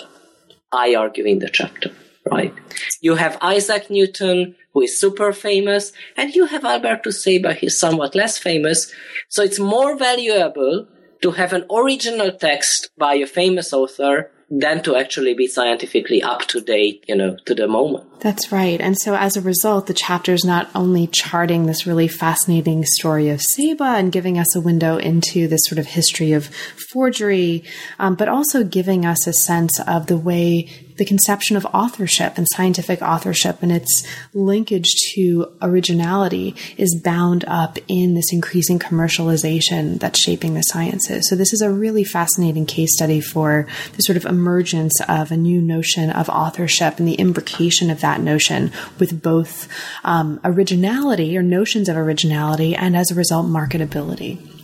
I 0.72 0.96
argue 0.96 1.26
in 1.26 1.40
the 1.40 1.50
chapter, 1.50 1.92
right? 2.32 2.54
You 3.02 3.16
have 3.16 3.38
Isaac 3.42 3.90
Newton, 3.90 4.56
who 4.72 4.84
is 4.84 4.98
super 4.98 5.34
famous, 5.34 5.92
and 6.16 6.34
you 6.34 6.46
have 6.46 6.64
Albertus 6.64 7.22
Seba, 7.22 7.56
he's 7.56 7.78
somewhat 7.78 8.16
less 8.16 8.38
famous. 8.38 8.90
So 9.28 9.44
it's 9.44 9.60
more 9.60 9.98
valuable 9.98 10.88
to 11.24 11.32
have 11.32 11.52
an 11.52 11.66
original 11.70 12.32
text 12.32 12.90
by 12.98 13.16
a 13.16 13.28
famous 13.28 13.74
author 13.74 14.32
than 14.50 14.82
to 14.82 14.96
actually 14.96 15.34
be 15.34 15.46
scientifically 15.46 16.24
up 16.24 16.42
to 16.48 16.62
date, 16.62 17.04
you 17.08 17.16
know, 17.16 17.36
to 17.46 17.54
the 17.54 17.68
moment. 17.68 18.06
That's 18.22 18.52
right. 18.52 18.80
And 18.80 18.98
so 18.98 19.16
as 19.16 19.36
a 19.36 19.42
result, 19.42 19.88
the 19.88 19.94
chapter 19.94 20.34
is 20.34 20.46
not 20.46 20.70
only 20.74 21.08
charting 21.08 21.66
this 21.66 21.86
really 21.86 22.08
fascinating 22.08 22.86
story 22.86 23.30
of 23.30 23.42
Seba 23.42 23.84
and 23.84 24.12
giving 24.12 24.40
us 24.40 24.56
a 24.56 24.62
window 24.62 24.98
into 24.98 25.48
this 25.48 25.66
sort 25.66 25.80
of 25.80 25.88
history 25.88 26.32
of 26.32 26.48
forgery, 26.48 27.64
um, 28.00 28.16
but 28.16 28.30
also 28.30 28.64
giving 28.64 29.06
us 29.06 29.28
a 29.28 29.34
sense 29.34 29.80
of 29.82 30.08
the 30.08 30.18
way 30.18 30.87
the 30.98 31.06
conception 31.06 31.56
of 31.56 31.66
authorship 31.68 32.38
and 32.38 32.48
scientific 32.54 33.02
authorship 33.02 33.62
and 33.62 33.72
its 33.72 34.06
linkage 34.34 34.94
to 35.14 35.52
originality 35.62 36.56
is 36.78 37.00
bound 37.04 37.46
up 37.48 37.78
in 37.88 38.14
this 38.14 38.32
increasing 38.32 38.80
commercialization 38.80 40.00
that's 40.00 40.22
shaping 40.22 40.54
the 40.54 40.62
sciences. 40.62 41.30
So 41.30 41.36
this 41.36 41.54
is 41.54 41.62
a 41.62 41.72
really 41.72 42.04
fascinating 42.04 42.66
case 42.66 42.94
study 42.96 43.22
for 43.22 43.68
the 43.96 44.02
sort 44.02 44.18
of 44.18 44.26
emergence 44.26 45.00
of 45.08 45.32
a 45.32 45.38
new 45.38 45.62
notion 45.62 46.10
of 46.10 46.30
authorship 46.30 47.00
and 47.00 47.08
the 47.08 47.18
imbrication 47.18 47.92
of 47.92 48.02
that 48.02 48.22
notion 48.22 48.72
with 49.00 49.22
both 49.22 49.68
um, 50.04 50.40
originality 50.44 51.38
or 51.38 51.44
notions 51.44 51.90
of 51.90 51.98
originality 51.98 52.76
and 52.76 52.96
as 52.96 53.12
a 53.12 53.16
result 53.16 53.46
marketability. 53.46 54.57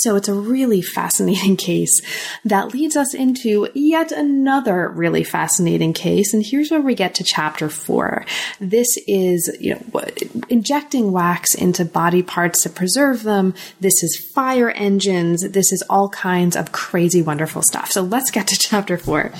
So 0.00 0.16
it's 0.16 0.28
a 0.28 0.34
really 0.34 0.80
fascinating 0.80 1.56
case 1.70 2.00
that 2.44 2.72
leads 2.72 2.96
us 2.96 3.12
into 3.12 3.68
yet 3.74 4.12
another 4.12 4.88
really 4.88 5.24
fascinating 5.24 5.92
case. 5.92 6.32
And 6.32 6.44
here's 6.44 6.70
where 6.70 6.80
we 6.80 6.94
get 6.94 7.14
to 7.16 7.24
chapter 7.24 7.68
four. 7.68 8.24
This 8.58 8.88
is, 9.06 9.54
you 9.60 9.74
know, 9.74 10.04
injecting 10.48 11.12
wax 11.12 11.54
into 11.54 11.84
body 11.84 12.22
parts 12.22 12.62
to 12.62 12.70
preserve 12.70 13.24
them. 13.24 13.52
This 13.80 14.02
is 14.02 14.30
fire 14.34 14.70
engines. 14.70 15.46
This 15.50 15.70
is 15.70 15.84
all 15.90 16.08
kinds 16.08 16.56
of 16.56 16.72
crazy, 16.72 17.20
wonderful 17.20 17.60
stuff. 17.62 17.90
So 17.90 18.00
let's 18.00 18.30
get 18.30 18.46
to 18.48 18.58
chapter 18.58 18.96
four. 18.96 19.32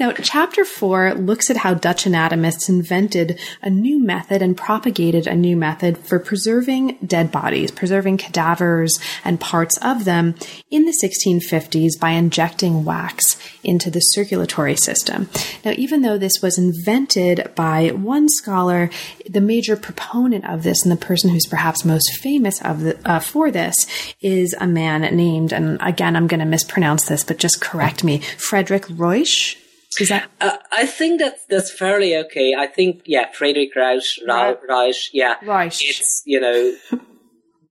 Now, 0.00 0.12
chapter 0.12 0.64
four 0.64 1.12
looks 1.12 1.50
at 1.50 1.58
how 1.58 1.74
Dutch 1.74 2.06
anatomists 2.06 2.70
invented 2.70 3.38
a 3.60 3.68
new 3.68 4.02
method 4.02 4.40
and 4.40 4.56
propagated 4.56 5.26
a 5.26 5.34
new 5.34 5.56
method 5.56 5.98
for 5.98 6.18
preserving 6.18 6.96
dead 7.06 7.30
bodies, 7.30 7.70
preserving 7.70 8.16
cadavers 8.16 8.98
and 9.22 9.38
parts 9.38 9.76
of 9.78 10.05
them 10.06 10.34
in 10.70 10.86
the 10.86 10.96
1650s 11.02 12.00
by 12.00 12.10
injecting 12.10 12.84
wax 12.84 13.36
into 13.62 13.90
the 13.90 14.00
circulatory 14.00 14.76
system. 14.76 15.28
Now, 15.64 15.72
even 15.76 16.00
though 16.00 16.16
this 16.16 16.40
was 16.40 16.56
invented 16.56 17.52
by 17.54 17.90
one 17.90 18.28
scholar, 18.28 18.88
the 19.28 19.42
major 19.42 19.76
proponent 19.76 20.48
of 20.48 20.62
this 20.62 20.82
and 20.82 20.90
the 20.90 20.96
person 20.96 21.28
who's 21.30 21.46
perhaps 21.46 21.84
most 21.84 22.16
famous 22.18 22.62
of 22.62 22.80
the, 22.80 22.98
uh, 23.04 23.20
for 23.20 23.50
this 23.50 23.74
is 24.20 24.54
a 24.58 24.66
man 24.66 25.02
named, 25.14 25.52
and 25.52 25.78
again, 25.82 26.16
I'm 26.16 26.26
going 26.26 26.40
to 26.40 26.46
mispronounce 26.46 27.06
this, 27.06 27.24
but 27.24 27.38
just 27.38 27.60
correct 27.60 28.02
me, 28.02 28.20
Frederick 28.38 28.86
Ruysch. 28.86 29.56
Is 30.00 30.08
that? 30.10 30.30
Uh, 30.40 30.56
I 30.72 30.84
think 30.84 31.20
that's 31.20 31.44
that's 31.46 31.70
fairly 31.70 32.16
okay. 32.16 32.54
I 32.54 32.66
think 32.66 33.02
yeah, 33.06 33.32
Friedrich 33.32 33.74
Reich, 33.74 34.20
Reich, 34.26 35.14
yeah, 35.14 35.36
Reich. 35.42 35.72
It's 35.80 36.22
you 36.26 36.38
know 36.38 36.76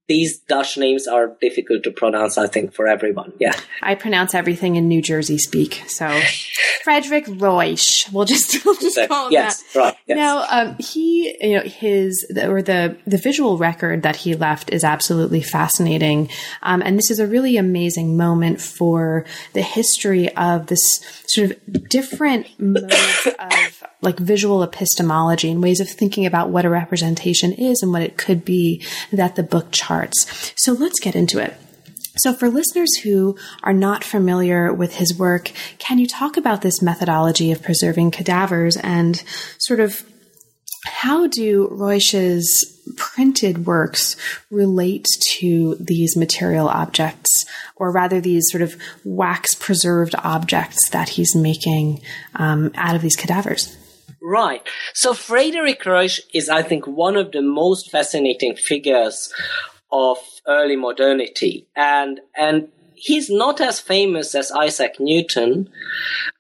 these 0.07 0.39
Dutch 0.39 0.77
names 0.77 1.07
are 1.07 1.35
difficult 1.41 1.83
to 1.83 1.91
pronounce, 1.91 2.37
I 2.37 2.47
think, 2.47 2.73
for 2.73 2.87
everyone. 2.87 3.33
Yeah. 3.39 3.59
I 3.81 3.95
pronounce 3.95 4.35
everything 4.35 4.75
in 4.75 4.87
New 4.87 5.01
Jersey 5.01 5.37
speak. 5.37 5.83
So 5.87 6.07
Frederick 6.83 7.25
Ruysch. 7.25 8.11
We'll 8.13 8.25
just, 8.25 8.63
we'll 8.65 8.75
just 8.75 8.99
call 9.07 9.27
him 9.27 9.33
yes, 9.33 9.63
that. 9.73 9.79
Right, 9.79 9.97
yes. 10.05 10.15
Now, 10.15 10.45
um, 10.49 10.75
he, 10.77 11.35
you 11.41 11.57
know, 11.57 11.63
his, 11.63 12.25
or 12.43 12.61
the, 12.61 12.97
the 13.07 13.17
visual 13.17 13.57
record 13.57 14.03
that 14.03 14.17
he 14.17 14.35
left 14.35 14.71
is 14.71 14.83
absolutely 14.83 15.41
fascinating. 15.41 16.29
Um, 16.61 16.83
and 16.83 16.97
this 16.97 17.09
is 17.09 17.19
a 17.19 17.25
really 17.25 17.57
amazing 17.57 18.15
moment 18.15 18.61
for 18.61 19.25
the 19.53 19.63
history 19.63 20.31
of 20.35 20.67
this 20.67 21.01
sort 21.25 21.51
of 21.51 21.89
different 21.89 22.47
modes 22.59 23.27
of 23.39 23.83
like 24.05 24.19
visual 24.19 24.63
epistemology 24.63 25.51
and 25.51 25.61
ways 25.61 25.79
of 25.79 25.89
thinking 25.89 26.25
about 26.25 26.49
what 26.49 26.65
a 26.65 26.69
representation 26.69 27.51
is 27.53 27.81
and 27.81 27.91
what 27.91 28.01
it 28.01 28.17
could 28.17 28.45
be 28.45 28.83
that 29.11 29.35
the 29.35 29.43
book 29.43 29.71
charts. 29.71 30.53
So 30.55 30.73
let's 30.73 30.99
get 30.99 31.15
into 31.15 31.39
it. 31.39 31.55
So, 32.17 32.33
for 32.33 32.49
listeners 32.49 32.95
who 32.95 33.37
are 33.63 33.73
not 33.73 34.03
familiar 34.03 34.73
with 34.73 34.95
his 34.95 35.17
work, 35.17 35.51
can 35.79 35.99
you 35.99 36.07
talk 36.07 36.37
about 36.37 36.61
this 36.61 36.81
methodology 36.81 37.51
of 37.51 37.61
preserving 37.61 38.11
cadavers 38.11 38.77
and 38.77 39.21
sort 39.57 39.81
of 39.81 40.05
how 40.85 41.27
do 41.27 41.67
Ruysch's 41.67 42.79
printed 42.95 43.65
works 43.65 44.15
relate 44.49 45.07
to 45.39 45.75
these 45.79 46.15
material 46.15 46.69
objects, 46.69 47.45
or 47.75 47.91
rather, 47.91 48.21
these 48.21 48.45
sort 48.49 48.61
of 48.61 48.77
wax 49.03 49.55
preserved 49.55 50.15
objects 50.23 50.89
that 50.89 51.09
he's 51.09 51.35
making 51.35 52.01
um, 52.35 52.71
out 52.75 52.95
of 52.95 53.01
these 53.01 53.15
cadavers? 53.15 53.75
Right. 54.27 54.63
So 54.95 55.13
Frederick 55.13 55.83
Ruysch 55.83 56.19
is, 56.33 56.49
I 56.49 56.63
think, 56.63 56.87
one 56.87 57.15
of 57.15 57.31
the 57.31 57.43
most 57.43 57.91
fascinating 57.91 58.55
figures 58.55 59.31
of 59.91 60.17
early 60.47 60.75
modernity, 60.75 61.67
and 61.75 62.19
and 62.35 62.69
he's 62.95 63.29
not 63.29 63.61
as 63.61 63.79
famous 63.79 64.33
as 64.33 64.51
Isaac 64.51 64.99
Newton, 64.99 65.69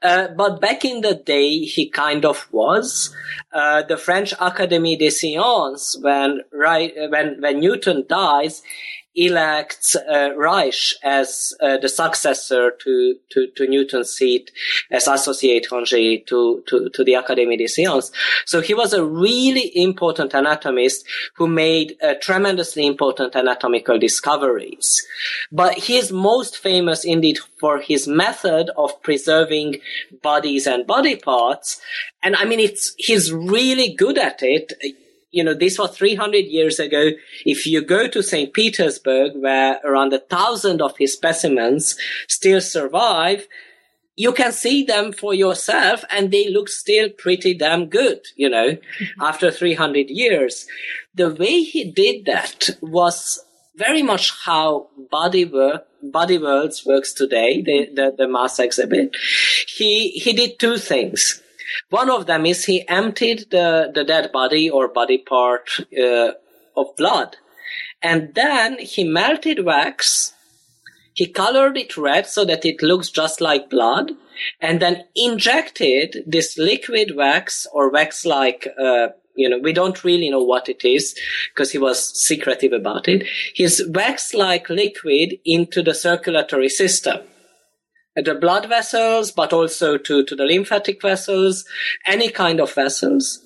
uh, 0.01 0.29
but 0.29 0.59
back 0.59 0.83
in 0.83 1.01
the 1.01 1.13
day 1.13 1.59
he 1.59 1.87
kind 1.87 2.25
of 2.25 2.47
was. 2.51 3.15
Uh, 3.53 3.83
the 3.83 3.97
French 3.97 4.35
Académie 4.37 4.97
des 4.97 5.11
Sciences, 5.11 5.99
when 6.01 6.41
right 6.51 6.91
when 7.09 7.39
when 7.39 7.59
Newton 7.59 8.03
dies, 8.09 8.63
elects 9.15 9.95
uh, 9.95 10.29
Ruysch 10.37 10.93
as 11.03 11.53
uh, 11.61 11.77
the 11.77 11.89
successor 11.89 12.71
to, 12.83 13.15
to, 13.31 13.47
to, 13.55 13.67
Newton's 13.67 14.11
seat 14.11 14.51
as 14.91 15.07
associate 15.07 15.65
étranger 15.65 16.25
to, 16.27 16.63
to, 16.67 16.89
to 16.89 17.03
the 17.03 17.13
Académie 17.13 17.57
des 17.57 17.67
Sciences. 17.67 18.11
So 18.45 18.61
he 18.61 18.73
was 18.73 18.93
a 18.93 19.03
really 19.03 19.71
important 19.75 20.33
anatomist 20.33 21.05
who 21.35 21.47
made 21.47 21.95
uh, 22.01 22.15
tremendously 22.21 22.85
important 22.85 23.35
anatomical 23.35 23.97
discoveries. 23.97 25.05
But 25.51 25.75
he 25.75 25.97
is 25.97 26.11
most 26.11 26.57
famous 26.57 27.05
indeed 27.05 27.39
for 27.59 27.79
his 27.79 28.07
method 28.07 28.69
of 28.77 29.01
preserving 29.01 29.77
bodies 30.21 30.67
and 30.67 30.85
body 30.85 31.15
parts. 31.15 31.79
And 32.21 32.35
I 32.35 32.45
mean, 32.45 32.59
it's, 32.59 32.93
he's 32.97 33.31
really 33.31 33.93
good 33.93 34.17
at 34.17 34.41
it 34.41 34.73
you 35.35 35.43
know, 35.43 35.53
this 35.53 35.77
was 35.77 35.95
300 35.97 36.45
years 36.45 36.79
ago. 36.79 37.11
If 37.45 37.67
you 37.67 37.81
go 37.81 38.07
to 38.07 38.23
St. 38.23 38.53
Petersburg, 38.53 39.33
where 39.35 39.81
around 39.83 40.13
a 40.13 40.19
thousand 40.19 40.81
of 40.81 40.97
his 40.97 41.11
specimens 41.11 41.97
still 42.29 42.61
survive, 42.61 43.45
you 44.15 44.31
can 44.31 44.53
see 44.53 44.85
them 44.85 45.11
for 45.11 45.33
yourself 45.33 46.05
and 46.09 46.31
they 46.31 46.47
look 46.47 46.69
still 46.69 47.09
pretty 47.09 47.53
damn 47.53 47.87
good, 47.87 48.21
you 48.37 48.49
know, 48.49 48.69
mm-hmm. 48.69 49.21
after 49.21 49.51
300 49.51 50.09
years. 50.09 50.67
The 51.13 51.35
way 51.35 51.63
he 51.63 51.83
did 51.91 52.23
that 52.27 52.69
was 52.79 53.43
very 53.75 54.03
much 54.03 54.31
how 54.45 54.87
body 55.11 55.43
work, 55.43 55.85
body 56.01 56.37
worlds 56.37 56.85
works 56.85 57.11
today, 57.11 57.61
the, 57.61 57.89
the, 57.93 58.15
the 58.17 58.27
mass 58.29 58.57
exhibit. 58.57 59.13
He, 59.67 60.11
he 60.11 60.31
did 60.31 60.59
two 60.59 60.77
things. 60.77 61.41
One 61.89 62.09
of 62.09 62.25
them 62.25 62.45
is 62.45 62.65
he 62.65 62.87
emptied 62.87 63.45
the, 63.51 63.91
the 63.93 64.03
dead 64.03 64.31
body 64.31 64.69
or 64.69 64.87
body 64.87 65.17
part 65.17 65.69
uh, 65.97 66.31
of 66.75 66.95
blood. 66.97 67.37
And 68.01 68.33
then 68.35 68.77
he 68.79 69.03
melted 69.03 69.65
wax. 69.65 70.33
He 71.13 71.27
colored 71.27 71.77
it 71.77 71.97
red 71.97 72.27
so 72.27 72.43
that 72.45 72.65
it 72.65 72.81
looks 72.81 73.09
just 73.09 73.41
like 73.41 73.69
blood. 73.69 74.11
And 74.59 74.81
then 74.81 75.05
injected 75.15 76.23
this 76.27 76.57
liquid 76.57 77.15
wax 77.15 77.65
or 77.71 77.89
wax 77.89 78.25
like, 78.25 78.67
uh, 78.77 79.07
you 79.35 79.49
know, 79.49 79.59
we 79.59 79.71
don't 79.73 80.03
really 80.03 80.29
know 80.29 80.43
what 80.43 80.67
it 80.67 80.83
is 80.83 81.17
because 81.53 81.71
he 81.71 81.77
was 81.77 82.03
secretive 82.19 82.73
about 82.73 83.07
it. 83.07 83.25
His 83.53 83.83
wax 83.87 84.33
like 84.33 84.69
liquid 84.69 85.39
into 85.45 85.81
the 85.81 85.93
circulatory 85.93 86.69
system 86.69 87.21
the 88.15 88.35
blood 88.35 88.67
vessels, 88.67 89.31
but 89.31 89.51
also 89.51 89.97
to, 89.97 90.23
to 90.23 90.35
the 90.35 90.45
lymphatic 90.45 91.01
vessels, 91.01 91.65
any 92.05 92.29
kind 92.29 92.59
of 92.59 92.73
vessels, 92.73 93.41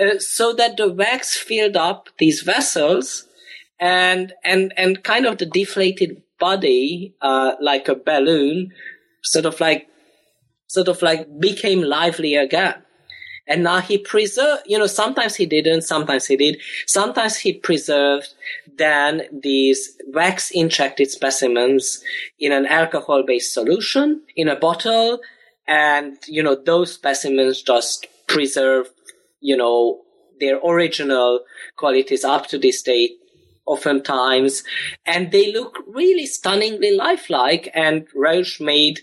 uh, 0.00 0.18
so 0.18 0.52
that 0.52 0.76
the 0.76 0.92
wax 0.92 1.36
filled 1.36 1.76
up 1.76 2.08
these 2.18 2.42
vessels 2.42 3.26
and, 3.78 4.32
and, 4.44 4.74
and 4.76 5.04
kind 5.04 5.26
of 5.26 5.38
the 5.38 5.46
deflated 5.46 6.22
body, 6.40 7.14
uh, 7.22 7.52
like 7.60 7.88
a 7.88 7.94
balloon, 7.94 8.72
sort 9.22 9.46
of 9.46 9.60
like, 9.60 9.86
sort 10.66 10.88
of 10.88 11.00
like 11.02 11.26
became 11.38 11.82
lively 11.82 12.34
again. 12.34 12.74
And 13.46 13.62
now 13.62 13.80
he 13.80 13.96
preserved, 13.96 14.64
you 14.66 14.78
know, 14.78 14.86
sometimes 14.86 15.36
he 15.36 15.46
didn't, 15.46 15.82
sometimes 15.82 16.26
he 16.26 16.36
did. 16.36 16.60
Sometimes 16.86 17.36
he 17.38 17.54
preserved 17.54 18.34
then 18.78 19.22
these 19.32 19.96
wax 20.08 20.50
injected 20.50 21.10
specimens 21.10 22.02
in 22.38 22.52
an 22.52 22.66
alcohol 22.66 23.24
based 23.26 23.52
solution 23.52 24.22
in 24.36 24.48
a 24.48 24.56
bottle. 24.56 25.20
And, 25.66 26.16
you 26.26 26.42
know, 26.42 26.54
those 26.54 26.92
specimens 26.92 27.62
just 27.62 28.06
preserve, 28.26 28.88
you 29.40 29.56
know, 29.56 30.02
their 30.40 30.58
original 30.64 31.40
qualities 31.76 32.24
up 32.24 32.46
to 32.46 32.58
this 32.58 32.82
date 32.82 33.18
oftentimes. 33.66 34.64
And 35.04 35.30
they 35.30 35.52
look 35.52 35.78
really 35.86 36.26
stunningly 36.26 36.96
lifelike. 36.96 37.70
And 37.74 38.08
Ruysch 38.16 38.60
made 38.60 39.00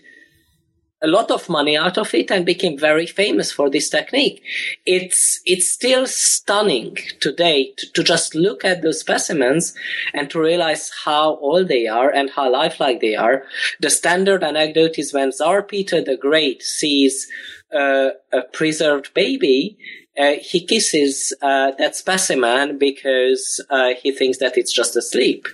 a 1.02 1.06
lot 1.06 1.30
of 1.30 1.48
money 1.48 1.76
out 1.76 1.98
of 1.98 2.14
it 2.14 2.30
and 2.30 2.46
became 2.46 2.78
very 2.78 3.06
famous 3.06 3.52
for 3.52 3.68
this 3.68 3.90
technique. 3.90 4.42
It's, 4.86 5.40
it's 5.44 5.68
still 5.68 6.06
stunning 6.06 6.96
today 7.20 7.72
to, 7.76 7.92
to, 7.92 8.02
just 8.02 8.34
look 8.34 8.64
at 8.64 8.82
those 8.82 9.00
specimens 9.00 9.74
and 10.14 10.30
to 10.30 10.40
realize 10.40 10.90
how 11.04 11.36
old 11.36 11.68
they 11.68 11.86
are 11.86 12.10
and 12.10 12.30
how 12.30 12.50
lifelike 12.50 13.00
they 13.00 13.14
are. 13.14 13.42
The 13.80 13.90
standard 13.90 14.42
anecdote 14.42 14.98
is 14.98 15.12
when 15.12 15.32
Tsar 15.32 15.62
Peter 15.62 16.02
the 16.02 16.16
Great 16.16 16.62
sees 16.62 17.28
uh, 17.74 18.10
a 18.32 18.42
preserved 18.52 19.12
baby, 19.12 19.76
uh, 20.18 20.34
he 20.40 20.64
kisses 20.64 21.34
uh, 21.42 21.72
that 21.78 21.94
specimen 21.94 22.78
because 22.78 23.62
uh, 23.68 23.90
he 24.00 24.12
thinks 24.12 24.38
that 24.38 24.56
it's 24.56 24.72
just 24.72 24.96
asleep 24.96 25.46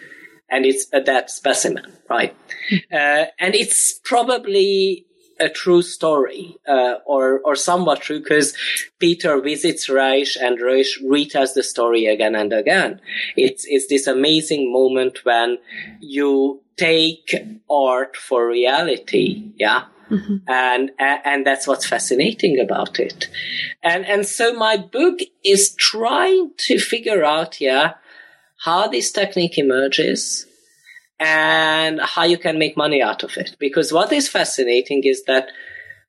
and 0.48 0.66
it's 0.66 0.86
a 0.92 1.00
dead 1.00 1.30
specimen, 1.30 1.90
right? 2.08 2.36
Hmm. 2.68 2.76
Uh, 2.92 3.24
and 3.40 3.54
it's 3.54 3.98
probably 4.04 5.06
a 5.42 5.48
true 5.48 5.82
story, 5.82 6.56
uh, 6.66 6.94
or 7.04 7.40
or 7.44 7.56
somewhat 7.56 8.00
true, 8.00 8.20
because 8.20 8.54
Peter 8.98 9.40
visits 9.40 9.88
Ruysch 9.88 10.36
and 10.40 10.58
Ruysch 10.58 11.02
retells 11.02 11.54
the 11.54 11.62
story 11.62 12.06
again 12.06 12.34
and 12.34 12.52
again. 12.52 13.00
It's 13.36 13.64
it's 13.66 13.88
this 13.88 14.06
amazing 14.06 14.72
moment 14.72 15.24
when 15.24 15.58
you 16.00 16.62
take 16.76 17.34
art 17.68 18.16
for 18.16 18.46
reality, 18.46 19.52
yeah. 19.56 19.84
Mm-hmm. 20.10 20.36
And, 20.46 20.90
and 20.98 21.46
that's 21.46 21.66
what's 21.66 21.86
fascinating 21.86 22.60
about 22.60 23.00
it. 23.00 23.28
And 23.82 24.04
and 24.04 24.26
so 24.26 24.52
my 24.52 24.76
book 24.76 25.20
is 25.42 25.74
trying 25.76 26.50
to 26.66 26.78
figure 26.78 27.24
out, 27.24 27.60
yeah, 27.60 27.94
how 28.64 28.88
this 28.88 29.10
technique 29.10 29.56
emerges, 29.56 30.46
and 31.24 32.00
how 32.00 32.24
you 32.24 32.36
can 32.36 32.58
make 32.58 32.76
money 32.76 33.00
out 33.00 33.22
of 33.22 33.36
it. 33.36 33.56
Because 33.58 33.92
what 33.92 34.12
is 34.12 34.28
fascinating 34.28 35.02
is 35.04 35.22
that 35.24 35.50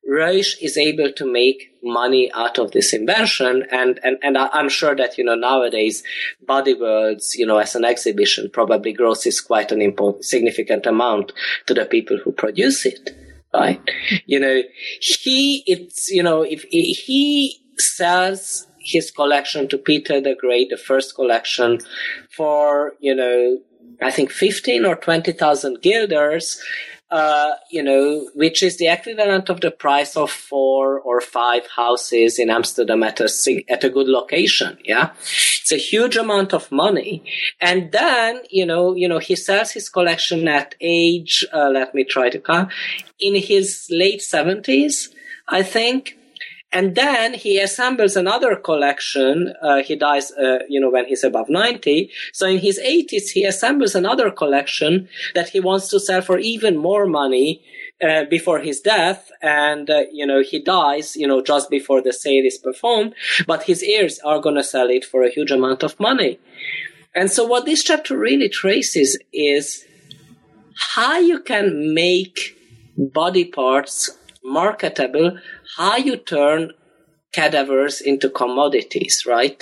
Ruysch 0.09 0.55
is 0.61 0.75
able 0.75 1.11
to 1.13 1.31
make 1.31 1.77
money 1.83 2.31
out 2.33 2.57
of 2.57 2.71
this 2.71 2.93
invention. 2.93 3.63
And, 3.71 3.99
and, 4.03 4.17
and 4.21 4.37
I'm 4.37 4.69
sure 4.69 4.95
that, 4.95 5.17
you 5.17 5.23
know, 5.23 5.35
nowadays 5.35 6.03
Body 6.45 6.73
Worlds, 6.73 7.35
you 7.35 7.45
know, 7.45 7.59
as 7.59 7.75
an 7.75 7.85
exhibition 7.85 8.49
probably 8.51 8.91
grosses 8.91 9.39
quite 9.39 9.71
an 9.71 9.81
important, 9.81 10.25
significant 10.25 10.85
amount 10.87 11.31
to 11.67 11.73
the 11.73 11.85
people 11.85 12.17
who 12.17 12.31
produce 12.31 12.85
it. 12.85 13.11
Right. 13.53 13.79
You 14.25 14.39
know, 14.39 14.63
he, 14.99 15.63
it's, 15.67 16.09
you 16.09 16.23
know, 16.23 16.41
if 16.41 16.63
he 16.63 17.63
sells 17.77 18.65
his 18.79 19.11
collection 19.11 19.67
to 19.69 19.77
Peter 19.77 20.19
the 20.19 20.35
Great, 20.35 20.71
the 20.71 20.77
first 20.77 21.13
collection 21.13 21.79
for, 22.35 22.93
you 22.99 23.13
know, 23.13 23.59
I 24.01 24.11
think 24.11 24.31
15 24.31 24.85
or 24.85 24.95
20,000 24.95 25.81
guilders, 25.81 26.61
uh, 27.11 27.51
you 27.69 27.83
know, 27.83 28.27
which 28.33 28.63
is 28.63 28.77
the 28.77 28.87
equivalent 28.87 29.47
of 29.49 29.61
the 29.61 29.69
price 29.69 30.17
of 30.17 30.31
four 30.31 30.99
or 30.99 31.21
five 31.21 31.67
houses 31.67 32.39
in 32.39 32.49
Amsterdam 32.49 33.03
at 33.03 33.19
a, 33.19 33.29
at 33.69 33.83
a 33.83 33.89
good 33.89 34.07
location. 34.07 34.79
Yeah. 34.83 35.11
It's 35.21 35.71
a 35.71 35.77
huge 35.77 36.17
amount 36.17 36.53
of 36.53 36.71
money. 36.71 37.23
And 37.61 37.91
then, 37.91 38.41
you 38.49 38.65
know, 38.65 38.95
you 38.95 39.07
know, 39.07 39.19
he 39.19 39.35
sells 39.35 39.71
his 39.71 39.89
collection 39.89 40.47
at 40.47 40.73
age, 40.81 41.45
uh, 41.53 41.69
let 41.69 41.93
me 41.93 42.03
try 42.03 42.29
to 42.29 42.39
count, 42.39 42.71
in 43.19 43.35
his 43.35 43.87
late 43.91 44.21
seventies, 44.21 45.13
I 45.47 45.61
think. 45.61 46.17
And 46.73 46.95
then 46.95 47.35
he 47.35 47.59
assembles 47.59 48.15
another 48.15 48.55
collection. 48.55 49.53
Uh, 49.61 49.83
he 49.83 49.95
dies, 49.95 50.31
uh, 50.31 50.59
you 50.67 50.79
know, 50.79 50.89
when 50.89 51.05
he's 51.05 51.23
above 51.23 51.47
90. 51.47 52.09
So 52.33 52.47
in 52.47 52.57
his 52.57 52.79
80s, 52.79 53.29
he 53.29 53.45
assembles 53.45 53.93
another 53.93 54.31
collection 54.31 55.07
that 55.35 55.49
he 55.49 55.59
wants 55.59 55.87
to 55.89 55.99
sell 55.99 56.23
for 56.23 56.39
even 56.39 56.75
more 56.77 57.05
money 57.05 57.63
uh, 58.01 58.25
before 58.25 58.57
his 58.59 58.81
death. 58.81 59.31
And, 59.43 59.87
uh, 59.87 60.05
you 60.11 60.25
know, 60.25 60.41
he 60.41 60.59
dies, 60.59 61.15
you 61.15 61.27
know, 61.27 61.43
just 61.43 61.69
before 61.69 62.01
the 62.01 62.11
sale 62.11 62.43
is 62.43 62.57
performed. 62.57 63.13
But 63.45 63.63
his 63.63 63.83
heirs 63.83 64.19
are 64.25 64.41
going 64.41 64.55
to 64.55 64.63
sell 64.63 64.89
it 64.89 65.05
for 65.05 65.23
a 65.23 65.29
huge 65.29 65.51
amount 65.51 65.83
of 65.83 65.99
money. 65.99 66.39
And 67.13 67.29
so 67.29 67.45
what 67.45 67.65
this 67.65 67.83
chapter 67.83 68.17
really 68.17 68.49
traces 68.49 69.19
is 69.31 69.85
how 70.95 71.19
you 71.19 71.39
can 71.39 71.93
make 71.93 72.57
body 72.97 73.45
parts 73.45 74.09
marketable 74.43 75.37
how 75.77 75.97
you 75.97 76.17
turn 76.17 76.71
cadavers 77.33 77.99
into 77.99 78.29
commodities, 78.29 79.25
right? 79.27 79.61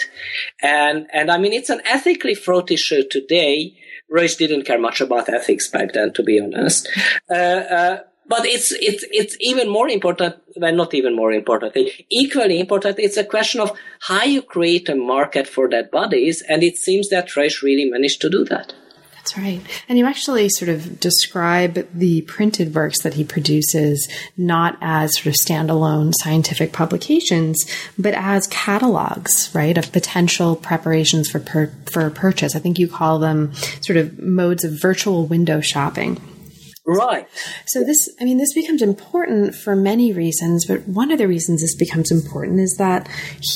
And 0.62 1.08
and 1.14 1.32
I 1.32 1.38
mean 1.38 1.54
it's 1.54 1.70
an 1.70 1.82
ethically 1.86 2.36
fraught 2.36 2.70
issue 2.72 3.04
today. 3.10 3.76
Ruysch 4.12 4.38
didn't 4.38 4.64
care 4.64 4.80
much 4.80 5.00
about 5.00 5.30
ethics 5.30 5.70
back 5.70 5.94
then, 5.94 6.12
to 6.14 6.24
be 6.24 6.40
honest. 6.40 6.90
Uh, 7.30 7.34
uh, 7.34 8.00
but 8.28 8.46
it's 8.46 8.72
it's 8.74 9.06
it's 9.12 9.38
even 9.40 9.70
more 9.70 9.90
important. 9.90 10.36
Well, 10.58 10.76
not 10.76 10.94
even 10.94 11.16
more 11.16 11.32
important. 11.32 11.78
Equally 12.10 12.60
important. 12.60 13.00
It's 13.00 13.18
a 13.18 13.24
question 13.24 13.62
of 13.62 13.72
how 14.02 14.24
you 14.24 14.42
create 14.42 14.90
a 14.90 14.96
market 14.96 15.48
for 15.48 15.68
dead 15.68 15.92
bodies, 15.92 16.42
and 16.42 16.62
it 16.64 16.78
seems 16.78 17.10
that 17.10 17.30
Ruysch 17.30 17.62
really 17.62 17.90
managed 17.90 18.22
to 18.22 18.30
do 18.30 18.44
that. 18.46 18.74
That's 19.22 19.38
right. 19.38 19.62
And 19.88 20.00
you 20.00 20.08
actually 20.08 20.50
sort 20.50 20.70
of 20.70 21.00
describe 21.00 21.88
the 21.94 22.22
printed 22.24 22.74
works 22.74 23.04
that 23.04 23.14
he 23.14 23.24
produces 23.24 24.10
not 24.36 24.80
as 24.82 25.16
sort 25.16 25.28
of 25.28 25.34
standalone 25.34 26.12
scientific 26.16 26.74
publications, 26.74 27.64
but 28.00 28.16
as 28.16 28.48
catalogs, 28.48 29.52
right, 29.54 29.78
of 29.78 29.92
potential 29.92 30.56
preparations 30.56 31.30
for 31.30 31.40
per- 31.40 31.72
for 31.92 32.10
purchase. 32.10 32.56
I 32.56 32.60
think 32.60 32.80
you 32.80 32.88
call 32.88 33.20
them 33.20 33.54
sort 33.82 33.98
of 33.98 34.18
modes 34.18 34.64
of 34.64 34.72
virtual 34.72 35.28
window 35.28 35.62
shopping. 35.62 36.20
Right. 36.84 37.28
So 37.68 37.84
this, 37.84 38.10
I 38.20 38.24
mean, 38.24 38.40
this 38.40 38.54
becomes 38.54 38.82
important 38.82 39.54
for 39.54 39.76
many 39.76 40.12
reasons, 40.12 40.66
but 40.66 40.88
one 40.88 41.12
of 41.12 41.20
the 41.20 41.28
reasons 41.28 41.62
this 41.62 41.76
becomes 41.76 42.10
important 42.10 42.60
is 42.60 42.76
that 42.80 43.08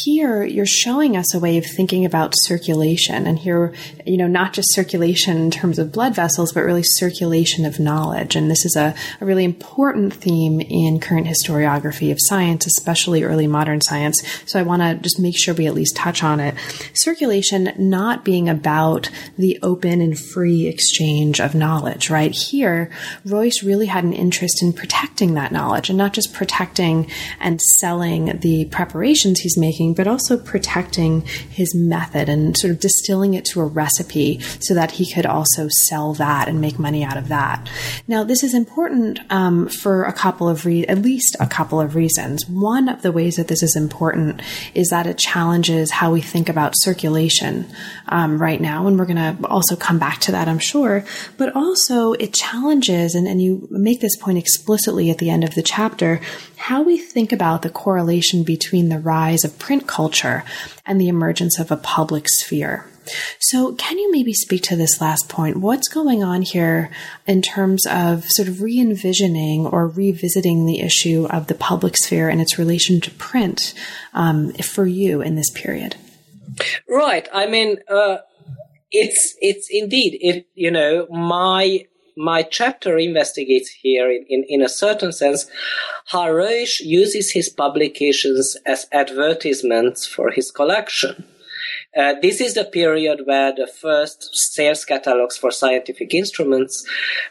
here 0.04 0.44
you're 0.44 0.68
showing 0.68 1.18
us 1.18 1.34
a 1.34 1.40
way 1.40 1.58
of 1.58 1.66
thinking 1.66 2.06
about 2.06 2.36
circulation 2.36 3.26
and 3.26 3.40
here, 3.40 3.74
you 4.06 4.18
know, 4.18 4.28
not 4.28 4.54
just 4.54 4.72
circulation 4.72 5.38
in 5.38 5.50
terms 5.50 5.80
of 5.80 5.92
blood 5.92 6.14
vessels, 6.14 6.54
but 6.54 6.66
really 6.66 6.84
circulation 6.84 7.66
of 7.66 7.80
knowledge. 7.80 8.36
And 8.36 8.52
this 8.52 8.64
is 8.64 8.76
a, 8.76 8.94
a 9.20 9.26
really 9.26 9.44
important 9.44 10.14
theme 10.14 10.62
in 10.62 11.00
current 11.00 11.26
historiography 11.26 12.12
of 12.12 12.20
science, 12.22 12.68
especially 12.68 13.24
early 13.24 13.48
modern 13.48 13.82
science. 13.82 14.22
So 14.46 14.60
I 14.60 14.64
want 14.64 14.84
to 14.84 14.96
just 15.02 15.20
make 15.20 15.36
sure 15.36 15.56
we 15.56 15.66
at 15.66 15.74
least 15.74 15.96
touch 15.96 16.24
on 16.24 16.40
it. 16.40 16.54
Circulation 16.94 17.74
not 17.80 18.24
being 18.24 18.48
about 18.50 19.10
the 19.36 19.58
open 19.64 20.00
and 20.00 20.18
free 20.18 20.68
exchange 20.68 21.42
of 21.42 21.56
knowledge, 21.56 22.12
right? 22.12 22.32
Here, 22.32 22.92
Ruysch 23.26 23.66
really 23.66 23.88
had 23.88 24.04
an 24.04 24.14
interest 24.14 24.62
in 24.62 24.72
protecting 24.72 25.34
that 25.34 25.52
knowledge 25.52 25.90
and 25.90 25.98
not 25.98 26.14
just 26.14 26.32
protecting 26.32 27.10
and 27.40 27.60
selling 27.60 28.38
the 28.40 28.66
preparations 28.66 29.40
he's 29.40 29.58
making, 29.58 29.96
but 29.96 30.08
also 30.08 30.38
protecting 30.38 31.22
his 31.22 31.74
method 31.74 32.30
and 32.30 32.56
sort 32.56 32.72
of 32.72 32.80
distilling 32.80 33.34
it 33.34 33.44
to 33.46 33.62
a 33.62 33.66
recipe 33.66 34.40
so 34.60 34.76
that 34.76 34.92
he 34.92 35.12
could 35.12 35.26
also 35.26 35.68
sell 35.70 36.14
that 36.14 36.48
and 36.48 36.62
make 36.62 36.78
money 36.78 37.04
out 37.04 37.18
of 37.18 37.28
that. 37.30 37.68
Now, 38.08 38.24
this 38.24 38.44
is 38.44 38.54
important 38.54 39.20
um, 39.32 39.70
for 39.70 40.04
a 40.04 40.14
couple 40.14 40.48
of 40.48 40.66
at 40.66 41.00
least 41.00 41.36
a 41.40 41.48
couple 41.48 41.80
of 41.80 41.96
reasons. 41.96 42.48
One 42.48 42.90
of 42.90 43.02
the 43.02 43.12
ways 43.12 43.38
that 43.38 43.48
this 43.48 43.64
is 43.64 43.76
important 43.76 44.42
is 44.74 44.90
that 44.90 45.08
it 45.08 45.18
challenges 45.18 45.92
how 45.92 46.12
we 46.12 46.22
think 46.22 46.48
about 46.48 46.74
circulation 46.76 47.66
um, 48.08 48.40
right 48.42 48.62
now, 48.62 48.86
and 48.86 49.00
we're 49.00 49.06
going 49.06 49.38
to 49.38 49.48
also 49.48 49.76
come 49.76 49.98
back 49.98 50.20
to 50.22 50.32
that, 50.32 50.48
I'm 50.48 50.60
sure. 50.60 51.04
But 51.38 51.56
also, 51.56 52.14
it 52.14 52.34
challenges 52.34 53.15
and, 53.16 53.28
and 53.28 53.42
you 53.42 53.68
make 53.72 54.02
this 54.02 54.18
point 54.18 54.38
explicitly 54.38 55.10
at 55.10 55.18
the 55.18 55.30
end 55.30 55.44
of 55.44 55.56
the 55.56 55.64
chapter, 55.64 56.20
how 56.58 56.82
we 56.82 56.98
think 56.98 57.32
about 57.32 57.62
the 57.62 57.70
correlation 57.70 58.44
between 58.44 58.90
the 58.90 59.00
rise 59.00 59.44
of 59.44 59.58
print 59.58 59.88
culture 59.88 60.44
and 60.86 61.00
the 61.00 61.08
emergence 61.08 61.60
of 61.60 61.72
a 61.72 61.78
public 61.78 62.28
sphere. 62.28 62.86
So, 63.40 63.74
can 63.76 63.98
you 64.00 64.12
maybe 64.12 64.34
speak 64.34 64.64
to 64.64 64.76
this 64.76 65.00
last 65.00 65.30
point? 65.30 65.58
What's 65.58 65.88
going 65.88 66.24
on 66.24 66.42
here 66.42 66.90
in 67.28 67.42
terms 67.42 67.86
of 67.86 68.26
sort 68.28 68.48
of 68.48 68.62
re 68.62 68.80
envisioning 68.80 69.68
or 69.68 69.88
revisiting 69.88 70.66
the 70.66 70.80
issue 70.80 71.28
of 71.30 71.48
the 71.48 71.56
public 71.56 71.98
sphere 71.98 72.30
and 72.30 72.42
its 72.42 72.58
relation 72.58 73.02
to 73.02 73.12
print 73.12 73.74
um, 74.14 74.54
for 74.54 74.86
you 74.86 75.22
in 75.22 75.36
this 75.36 75.50
period? 75.52 75.96
Right. 76.90 77.28
I 77.34 77.48
mean, 77.48 77.78
uh, 77.90 78.18
it's 78.92 79.36
it's 79.40 79.68
indeed 79.70 80.18
it. 80.22 80.48
You 80.56 80.72
know, 80.72 81.08
my 81.08 81.86
my 82.18 82.44
chapter 82.44 82.98
investigates 82.98 83.70
here, 83.70 84.10
in, 84.10 84.26
in, 84.30 84.46
in 84.48 84.62
a 84.62 84.70
certain 84.70 85.12
sense, 85.12 85.48
how 86.08 86.28
Ruysch 86.28 86.80
uses 86.80 87.32
his 87.32 87.50
publications 87.50 88.58
as 88.66 88.88
advertisements 88.92 90.06
for 90.06 90.32
his 90.32 90.52
collection. 90.52 91.26
Uh, 91.98 92.14
this 92.22 92.42
is 92.42 92.56
the 92.56 92.66
period 92.66 93.22
where 93.24 93.56
the 93.56 93.68
first 93.68 94.36
sales 94.36 94.84
catalogs 94.84 95.38
for 95.38 95.50
scientific 95.50 96.14
instruments, 96.14 96.86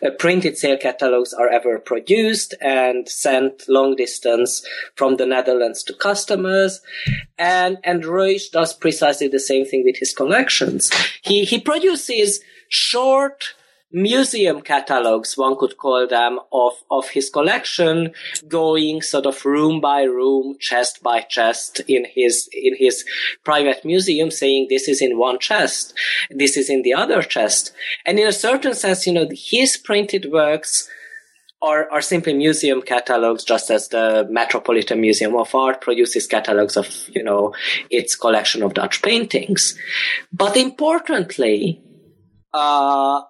uh, 0.05 0.09
printed 0.18 0.57
sale 0.57 0.78
catalogs, 0.78 1.35
are 1.35 1.51
ever 1.51 1.78
produced 1.78 2.55
and 2.62 3.07
sent 3.07 3.68
long 3.68 3.95
distance 3.95 4.66
from 4.95 5.16
the 5.16 5.26
Netherlands 5.26 5.82
to 5.82 5.93
customers. 5.93 6.80
And, 7.37 7.76
and 7.85 8.05
Ruysch 8.05 8.51
does 8.51 8.72
precisely 8.72 9.28
the 9.28 9.39
same 9.39 9.66
thing 9.66 9.85
with 9.85 9.99
his 9.99 10.14
collections. 10.14 10.91
He, 11.22 11.45
he 11.45 11.61
produces 11.61 12.41
short, 12.68 13.55
museum 13.95 14.61
catalogs, 14.61 15.38
one 15.38 15.57
could 15.57 15.78
call 15.78 16.07
them, 16.07 16.40
of, 16.53 16.72
of 16.90 17.09
his 17.11 17.30
collection, 17.30 18.12
going 18.49 19.01
sort 19.01 19.24
of 19.24 19.45
room 19.45 19.80
by 19.80 20.03
room, 20.03 20.57
chest 20.59 21.03
by 21.03 21.20
chest 21.20 21.80
in 21.86 22.05
his, 22.05 22.49
in 22.53 22.76
his 22.76 23.05
private 23.45 23.84
museum, 23.84 24.30
saying 24.30 24.66
this 24.68 24.88
is 24.88 25.01
in 25.01 25.16
one 25.16 25.38
chest, 25.38 25.95
this 26.30 26.57
is 26.57 26.68
in 26.68 26.82
the 26.82 26.92
other 26.92 27.22
chest. 27.22 27.72
And 28.05 28.18
in 28.18 28.26
a 28.26 28.32
certain 28.32 28.74
sense, 28.74 29.07
you 29.07 29.12
know, 29.12 29.28
his 29.32 29.76
printed 29.76 30.30
works 30.32 30.90
are, 31.62 31.88
are 31.90 32.03
simply 32.03 32.34
museum 32.34 32.82
catalogs, 32.82 33.45
just 33.45 33.70
as 33.70 33.88
the 33.88 34.26
Metropolitan 34.28 35.01
Museum 35.01 35.36
of 35.36 35.55
Art 35.55 35.80
produces 35.80 36.26
catalogs 36.26 36.76
of, 36.76 36.88
you 37.09 37.22
know, 37.22 37.55
its 37.90 38.16
collection 38.16 38.62
of 38.62 38.74
Dutch 38.74 39.01
paintings. 39.03 39.78
But 40.32 40.57
importantly, 40.57 41.80
uh, 42.53 43.22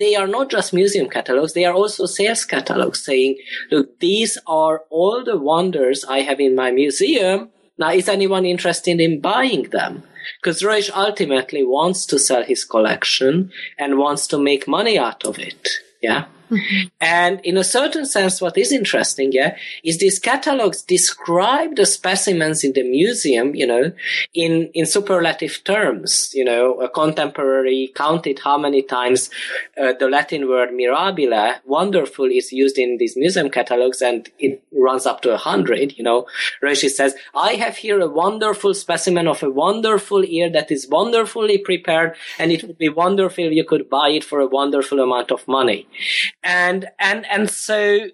they 0.00 0.16
are 0.16 0.26
not 0.26 0.50
just 0.50 0.74
museum 0.74 1.08
catalogs, 1.08 1.52
they 1.52 1.64
are 1.64 1.74
also 1.74 2.06
sales 2.06 2.44
catalogs 2.44 3.04
saying, 3.04 3.36
look, 3.70 4.00
these 4.00 4.38
are 4.46 4.82
all 4.90 5.24
the 5.24 5.38
wonders 5.38 6.04
I 6.04 6.20
have 6.20 6.40
in 6.40 6.54
my 6.54 6.70
museum. 6.70 7.50
Now, 7.78 7.90
is 7.90 8.08
anyone 8.08 8.44
interested 8.44 9.00
in 9.00 9.20
buying 9.20 9.70
them? 9.70 10.02
Because 10.40 10.62
Ruysch 10.62 10.90
ultimately 10.94 11.64
wants 11.64 12.06
to 12.06 12.18
sell 12.18 12.42
his 12.42 12.64
collection 12.64 13.52
and 13.78 13.98
wants 13.98 14.26
to 14.28 14.38
make 14.38 14.66
money 14.66 14.98
out 14.98 15.24
of 15.24 15.38
it. 15.38 15.68
Yeah. 16.02 16.26
And 17.00 17.40
in 17.44 17.56
a 17.56 17.64
certain 17.64 18.06
sense, 18.06 18.40
what 18.40 18.56
is 18.56 18.72
interesting, 18.72 19.32
yeah, 19.32 19.56
is 19.82 19.98
these 19.98 20.18
catalogs 20.18 20.82
describe 20.82 21.76
the 21.76 21.86
specimens 21.86 22.64
in 22.64 22.72
the 22.72 22.82
museum, 22.82 23.54
you 23.54 23.66
know, 23.66 23.92
in, 24.34 24.70
in 24.74 24.86
superlative 24.86 25.62
terms. 25.64 26.30
You 26.34 26.44
know, 26.44 26.80
a 26.80 26.88
contemporary 26.88 27.92
counted 27.94 28.40
how 28.40 28.58
many 28.58 28.82
times 28.82 29.30
uh, 29.80 29.92
the 29.98 30.08
Latin 30.08 30.48
word 30.48 30.70
mirabile, 30.70 31.56
wonderful, 31.64 32.26
is 32.30 32.52
used 32.52 32.78
in 32.78 32.98
these 32.98 33.16
museum 33.16 33.50
catalogs, 33.50 34.02
and 34.02 34.28
it 34.38 34.62
runs 34.72 35.06
up 35.06 35.20
to 35.22 35.32
a 35.32 35.36
hundred. 35.36 35.96
You 35.98 36.04
know, 36.04 36.26
Ruysch 36.62 36.88
says, 36.90 37.14
"I 37.34 37.54
have 37.54 37.76
here 37.76 38.00
a 38.00 38.08
wonderful 38.08 38.74
specimen 38.74 39.28
of 39.28 39.42
a 39.42 39.50
wonderful 39.50 40.24
ear 40.24 40.50
that 40.50 40.70
is 40.70 40.88
wonderfully 40.88 41.58
prepared, 41.58 42.14
and 42.38 42.52
it 42.52 42.64
would 42.64 42.78
be 42.78 42.88
wonderful 42.88 43.44
if 43.44 43.52
you 43.52 43.64
could 43.64 43.88
buy 43.88 44.10
it 44.10 44.24
for 44.24 44.40
a 44.40 44.46
wonderful 44.46 45.00
amount 45.00 45.30
of 45.30 45.46
money." 45.48 45.86
And 46.44 46.86
and 46.98 47.26
and 47.30 47.50
so 47.50 48.08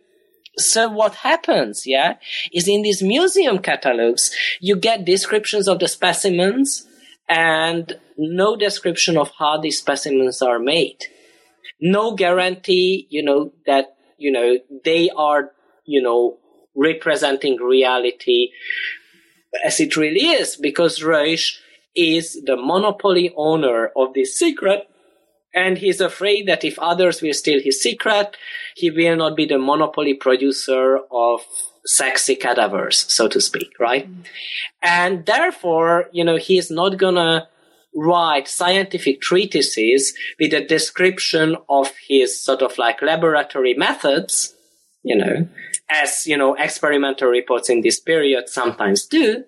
so 0.57 0.89
what 0.89 1.15
happens 1.17 1.87
yeah 1.87 2.17
is 2.53 2.69
in 2.69 2.83
these 2.83 3.03
museum 3.03 3.59
catalogs 3.59 4.31
you 4.61 4.77
get 4.77 5.05
descriptions 5.05 5.69
of 5.69 5.79
the 5.79 5.89
specimens 5.89 6.87
and 7.31 7.97
no 8.19 8.57
description 8.57 9.17
of 9.17 9.31
how 9.39 9.59
these 9.59 9.79
specimens 9.79 10.43
are 10.43 10.59
made. 10.59 10.99
No 11.81 12.15
guarantee 12.15 13.07
you 13.09 13.23
know 13.23 13.53
that 13.67 13.97
you 14.19 14.33
know 14.33 14.59
they 14.85 15.09
are 15.17 15.53
you 15.87 16.03
know 16.03 16.39
representing 16.77 17.57
reality 17.57 18.51
as 19.65 19.81
it 19.81 19.97
really 19.97 20.27
is 20.27 20.57
because 20.57 21.01
Ruysch 21.01 21.57
is 21.97 22.41
the 22.45 22.57
monopoly 22.57 23.33
owner 23.37 23.91
of 23.97 24.13
this 24.13 24.37
secret 24.39 24.90
and 25.55 25.79
he's 25.79 26.01
afraid 26.01 26.47
that 26.47 26.65
if 26.65 26.79
others 26.79 27.23
will 27.23 27.35
steal 27.35 27.61
his 27.61 27.83
secret, 27.83 28.37
he 28.77 28.91
will 28.91 29.17
not 29.17 29.37
be 29.37 29.47
the 29.47 29.59
monopoly 29.59 30.15
producer 30.15 30.99
of 31.11 31.41
sexy 31.85 32.37
cadavers, 32.37 33.07
so 33.13 33.27
to 33.29 33.41
speak, 33.41 33.71
right? 33.79 34.09
Mm. 34.09 34.25
And 34.83 35.27
therefore, 35.27 36.07
you 36.13 36.25
know, 36.25 36.37
he's 36.37 36.71
not 36.71 36.99
gonna 36.99 37.49
write 37.95 38.47
scientific 38.47 39.21
treatises 39.21 40.15
with 40.39 40.53
a 40.55 40.65
description 40.65 41.57
of 41.69 41.91
his 42.09 42.43
sort 42.43 42.63
of 42.63 42.79
like 42.79 43.03
laboratory 43.03 43.75
methods, 43.75 44.55
you 45.03 45.17
know, 45.17 45.49
as, 45.91 46.27
you 46.27 46.37
know, 46.37 46.55
experimental 46.55 47.29
reports 47.29 47.69
in 47.69 47.81
this 47.81 47.99
period 47.99 48.49
sometimes 48.49 49.07
do. 49.07 49.43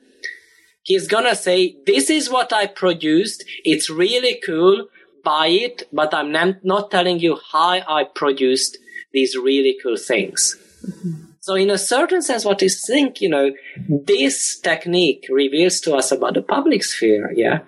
He's 0.83 1.07
gonna 1.07 1.37
say, 1.37 1.77
this 1.87 2.11
is 2.11 2.29
what 2.29 2.53
I 2.53 2.67
produced. 2.67 3.45
It's 3.65 3.89
really 3.89 4.41
cool 4.45 4.89
buy 5.23 5.49
it, 5.49 5.89
but 5.93 6.15
I'm 6.15 6.33
not 6.63 6.91
telling 6.91 7.21
you 7.21 7.39
how 7.51 7.81
I 7.87 8.05
produced 8.05 8.79
these 9.13 9.37
really 9.37 9.77
cool 9.83 9.97
things. 9.97 10.57
Mm-hmm. 10.87 11.25
So 11.41 11.55
in 11.57 11.71
a 11.71 11.79
certain 11.79 12.23
sense, 12.23 12.45
what 12.45 12.63
you 12.63 12.69
think, 12.69 13.21
you 13.21 13.29
know, 13.29 13.51
this 13.89 14.61
technique 14.61 15.27
reveals 15.29 15.81
to 15.81 15.95
us 15.95 16.13
about 16.13 16.35
the 16.35 16.43
public 16.43 16.85
sphere, 16.85 17.33
yeah, 17.35 17.61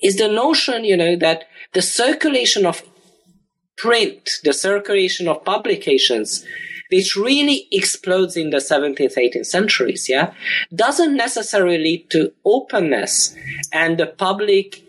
is 0.00 0.16
the 0.16 0.28
notion, 0.28 0.84
you 0.84 0.96
know, 0.96 1.16
that 1.16 1.48
the 1.72 1.82
circulation 1.82 2.64
of 2.64 2.82
print, 3.76 4.30
the 4.44 4.52
circulation 4.52 5.26
of 5.26 5.44
publications, 5.44 6.44
which 6.90 7.16
really 7.16 7.66
explodes 7.72 8.36
in 8.36 8.50
the 8.50 8.58
17th, 8.58 9.16
18th 9.16 9.46
centuries, 9.46 10.08
yeah, 10.08 10.32
doesn't 10.72 11.16
necessarily 11.16 11.78
lead 11.78 12.08
to 12.10 12.32
openness 12.44 13.34
and 13.72 13.98
the 13.98 14.06
public 14.06 14.83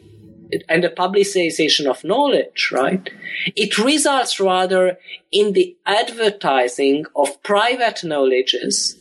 and 0.70 0.84
the 0.84 0.90
publicization 0.90 1.86
of 1.88 2.04
knowledge, 2.04 2.70
right? 2.72 3.10
It 3.56 3.78
results 3.78 4.40
rather 4.40 4.98
in 5.32 5.54
the 5.54 5.76
advertising 5.86 7.06
of 7.16 7.42
private 7.44 8.04
knowledges 8.04 8.98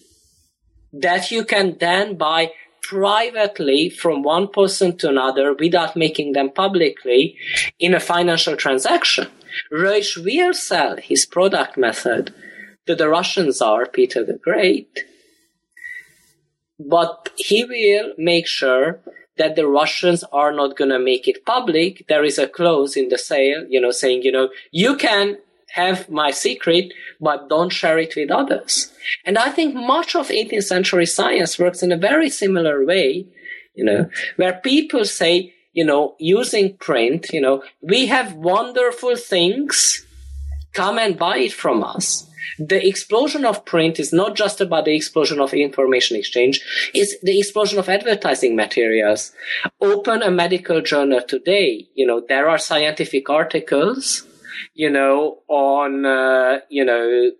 that 0.92 1.30
you 1.30 1.44
can 1.44 1.76
then 1.78 2.16
buy 2.16 2.52
privately 2.82 3.88
from 3.88 4.22
one 4.22 4.46
person 4.48 4.96
to 4.98 5.08
another 5.08 5.54
without 5.54 5.96
making 5.96 6.32
them 6.32 6.50
publicly 6.50 7.36
in 7.78 7.94
a 7.94 8.00
financial 8.00 8.56
transaction. 8.56 9.26
Ruysch 9.72 10.22
will 10.22 10.52
sell 10.52 10.96
his 10.96 11.24
product 11.26 11.76
method 11.76 12.34
to 12.86 12.94
the 12.94 13.08
Russian 13.08 13.52
Tsar 13.52 13.86
Peter 13.86 14.22
the 14.24 14.34
Great, 14.34 15.04
but 16.78 17.30
he 17.36 17.64
will 17.64 18.12
make 18.18 18.46
sure 18.46 19.00
that 19.36 19.56
the 19.56 19.66
Russians 19.66 20.24
are 20.32 20.52
not 20.52 20.76
going 20.76 20.90
to 20.90 20.98
make 20.98 21.26
it 21.26 21.44
public. 21.44 22.04
There 22.08 22.24
is 22.24 22.38
a 22.38 22.48
clause 22.48 22.96
in 22.96 23.08
the 23.08 23.18
sale, 23.18 23.64
you 23.68 23.80
know, 23.80 23.90
saying, 23.90 24.22
you 24.22 24.32
know, 24.32 24.50
you 24.70 24.96
can 24.96 25.38
have 25.72 26.08
my 26.08 26.30
secret, 26.30 26.92
but 27.20 27.48
don't 27.48 27.70
share 27.70 27.98
it 27.98 28.14
with 28.14 28.30
others. 28.30 28.92
And 29.24 29.36
I 29.36 29.50
think 29.50 29.74
much 29.74 30.14
of 30.14 30.28
18th 30.28 30.62
century 30.62 31.06
science 31.06 31.58
works 31.58 31.82
in 31.82 31.90
a 31.90 31.96
very 31.96 32.30
similar 32.30 32.84
way, 32.84 33.26
you 33.74 33.84
know, 33.84 34.08
where 34.36 34.52
people 34.52 35.04
say, 35.04 35.52
you 35.72 35.84
know, 35.84 36.14
using 36.20 36.76
print, 36.76 37.30
you 37.32 37.40
know, 37.40 37.64
we 37.82 38.06
have 38.06 38.34
wonderful 38.34 39.16
things. 39.16 40.06
Come 40.72 40.98
and 40.98 41.18
buy 41.18 41.38
it 41.38 41.52
from 41.52 41.82
us 41.82 42.28
the 42.58 42.86
explosion 42.86 43.44
of 43.44 43.64
print 43.64 43.98
is 43.98 44.12
not 44.12 44.34
just 44.34 44.60
about 44.60 44.84
the 44.84 44.94
explosion 44.94 45.40
of 45.40 45.52
information 45.54 46.16
exchange, 46.16 46.60
it's 46.92 47.18
the 47.22 47.38
explosion 47.38 47.78
of 47.78 47.88
advertising 47.88 48.56
materials. 48.56 49.32
Open 49.80 50.22
a 50.22 50.30
medical 50.30 50.80
journal 50.80 51.20
today, 51.26 51.86
you 51.94 52.06
know, 52.06 52.22
there 52.28 52.48
are 52.48 52.58
scientific 52.58 53.28
articles, 53.30 54.26
you 54.74 54.90
know, 54.90 55.38
on, 55.48 56.04
uh, 56.04 56.60
you 56.68 56.84
know, 56.84 57.30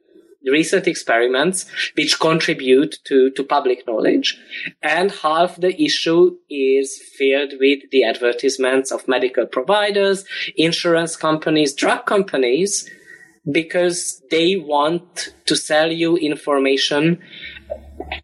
recent 0.51 0.87
experiments 0.87 1.67
which 1.95 2.21
contribute 2.21 2.99
to, 3.05 3.31
to 3.31 3.43
public 3.43 3.87
knowledge. 3.87 4.39
And 4.83 5.11
half 5.11 5.57
the 5.57 5.81
issue 5.83 6.37
is 6.51 7.01
filled 7.17 7.55
with 7.59 7.91
the 7.91 8.05
advertisements 8.05 8.93
of 8.93 9.09
medical 9.09 9.47
providers, 9.47 10.25
insurance 10.57 11.17
companies, 11.17 11.75
drug 11.75 12.07
companies, 12.07 12.89
because 13.51 14.23
they 14.31 14.57
want 14.57 15.35
to 15.47 15.55
sell 15.55 15.91
you 15.93 16.17
information 16.17 17.19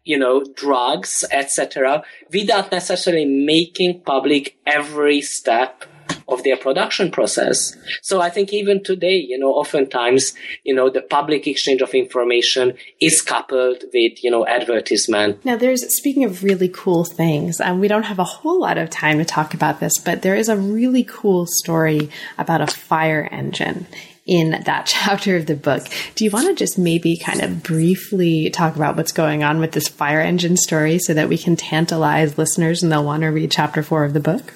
you 0.03 0.17
know 0.17 0.43
drugs 0.55 1.23
etc 1.31 2.03
without 2.33 2.71
necessarily 2.71 3.25
making 3.25 4.01
public 4.01 4.57
every 4.65 5.21
step 5.21 5.85
of 6.27 6.43
their 6.43 6.57
production 6.57 7.11
process. 7.11 7.75
So 8.01 8.21
i 8.21 8.29
think 8.29 8.53
even 8.53 8.83
today 8.83 9.15
you 9.15 9.37
know 9.37 9.51
oftentimes 9.51 10.33
you 10.63 10.73
know 10.73 10.89
the 10.89 11.01
public 11.01 11.47
exchange 11.47 11.81
of 11.81 11.93
information 11.93 12.73
is 12.99 13.21
coupled 13.21 13.83
with 13.93 14.23
you 14.23 14.31
know 14.31 14.45
advertisement. 14.47 15.43
Now 15.45 15.57
there's 15.57 15.83
speaking 15.95 16.23
of 16.23 16.43
really 16.43 16.69
cool 16.69 17.03
things 17.03 17.59
and 17.59 17.79
we 17.79 17.87
don't 17.87 18.03
have 18.03 18.19
a 18.19 18.23
whole 18.23 18.59
lot 18.59 18.77
of 18.77 18.89
time 18.89 19.17
to 19.19 19.25
talk 19.25 19.53
about 19.53 19.79
this 19.79 19.97
but 19.97 20.21
there 20.21 20.35
is 20.35 20.49
a 20.49 20.57
really 20.57 21.03
cool 21.03 21.45
story 21.45 22.09
about 22.37 22.61
a 22.61 22.67
fire 22.67 23.27
engine 23.31 23.85
in 24.25 24.51
that 24.65 24.85
chapter 24.87 25.35
of 25.35 25.45
the 25.45 25.55
book. 25.55 25.83
Do 26.15 26.23
you 26.23 26.31
want 26.31 26.47
to 26.47 26.55
just 26.55 26.77
maybe 26.77 27.17
kind 27.17 27.41
of 27.41 27.63
briefly 27.63 28.49
talk 28.49 28.75
about 28.75 28.95
what's 28.95 29.11
going 29.11 29.43
on 29.43 29.59
with 29.59 29.71
this 29.71 29.87
fire 29.87 30.21
engine 30.21 30.57
story 30.57 30.99
so 30.99 31.13
that 31.13 31.29
we 31.29 31.37
can 31.37 31.55
tantalize 31.55 32.37
listeners 32.37 32.83
and 32.83 32.91
they'll 32.91 33.03
want 33.03 33.21
to 33.21 33.27
read 33.27 33.51
chapter 33.51 33.83
four 33.83 34.03
of 34.03 34.13
the 34.13 34.19
book? 34.19 34.53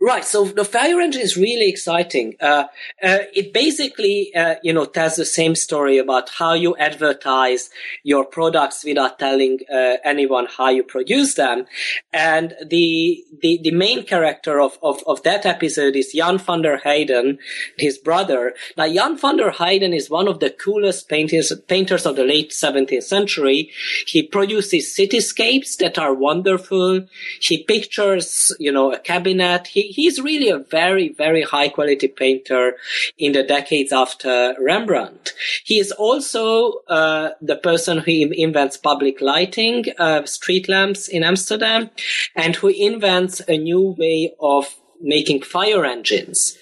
Right. 0.00 0.24
So 0.24 0.44
the 0.44 0.64
fire 0.64 1.00
engine 1.00 1.22
is 1.22 1.36
really 1.36 1.68
exciting. 1.68 2.36
Uh, 2.40 2.66
uh, 3.02 3.18
it 3.34 3.52
basically, 3.52 4.32
uh, 4.32 4.54
you 4.62 4.72
know, 4.72 4.84
tells 4.84 5.16
the 5.16 5.24
same 5.24 5.56
story 5.56 5.98
about 5.98 6.30
how 6.30 6.52
you 6.52 6.76
advertise 6.76 7.68
your 8.04 8.24
products 8.24 8.84
without 8.84 9.18
telling 9.18 9.58
uh, 9.68 9.96
anyone 10.04 10.46
how 10.56 10.68
you 10.68 10.84
produce 10.84 11.34
them. 11.34 11.66
And 12.12 12.54
the 12.64 13.24
the, 13.42 13.58
the 13.60 13.72
main 13.72 14.04
character 14.04 14.60
of, 14.60 14.78
of, 14.84 15.02
of 15.08 15.24
that 15.24 15.44
episode 15.44 15.96
is 15.96 16.12
Jan 16.12 16.38
van 16.38 16.62
der 16.62 16.78
Heyden, 16.78 17.38
his 17.76 17.98
brother. 17.98 18.54
Now, 18.76 18.86
Jan 18.86 19.18
van 19.18 19.36
der 19.36 19.50
Heyden 19.50 19.92
is 19.92 20.08
one 20.08 20.28
of 20.28 20.38
the 20.38 20.50
coolest 20.50 21.08
painters 21.08 21.52
painters 21.66 22.06
of 22.06 22.14
the 22.14 22.24
late 22.24 22.50
17th 22.50 23.02
century. 23.02 23.72
He 24.06 24.22
produces 24.22 24.94
cityscapes 24.96 25.76
that 25.78 25.98
are 25.98 26.14
wonderful. 26.14 27.04
He 27.40 27.64
pictures, 27.64 28.54
you 28.60 28.70
know, 28.70 28.92
a 28.92 28.98
cabinet. 29.00 29.66
He 29.66 29.87
he's 29.92 30.20
really 30.20 30.48
a 30.48 30.58
very, 30.58 31.10
very 31.10 31.42
high 31.42 31.68
quality 31.68 32.08
painter 32.08 32.76
in 33.18 33.32
the 33.32 33.42
decades 33.42 33.92
after 33.92 34.54
Rembrandt. 34.60 35.34
He 35.64 35.78
is 35.78 35.92
also 35.92 36.82
uh, 36.88 37.30
the 37.40 37.56
person 37.56 37.98
who 37.98 38.30
invents 38.32 38.76
public 38.76 39.20
lighting, 39.20 39.86
uh, 39.98 40.24
street 40.26 40.68
lamps 40.68 41.08
in 41.08 41.24
Amsterdam, 41.24 41.90
and 42.34 42.56
who 42.56 42.68
invents 42.68 43.40
a 43.48 43.56
new 43.56 43.94
way 43.98 44.34
of 44.40 44.76
making 45.00 45.42
fire 45.42 45.84
engines. 45.84 46.58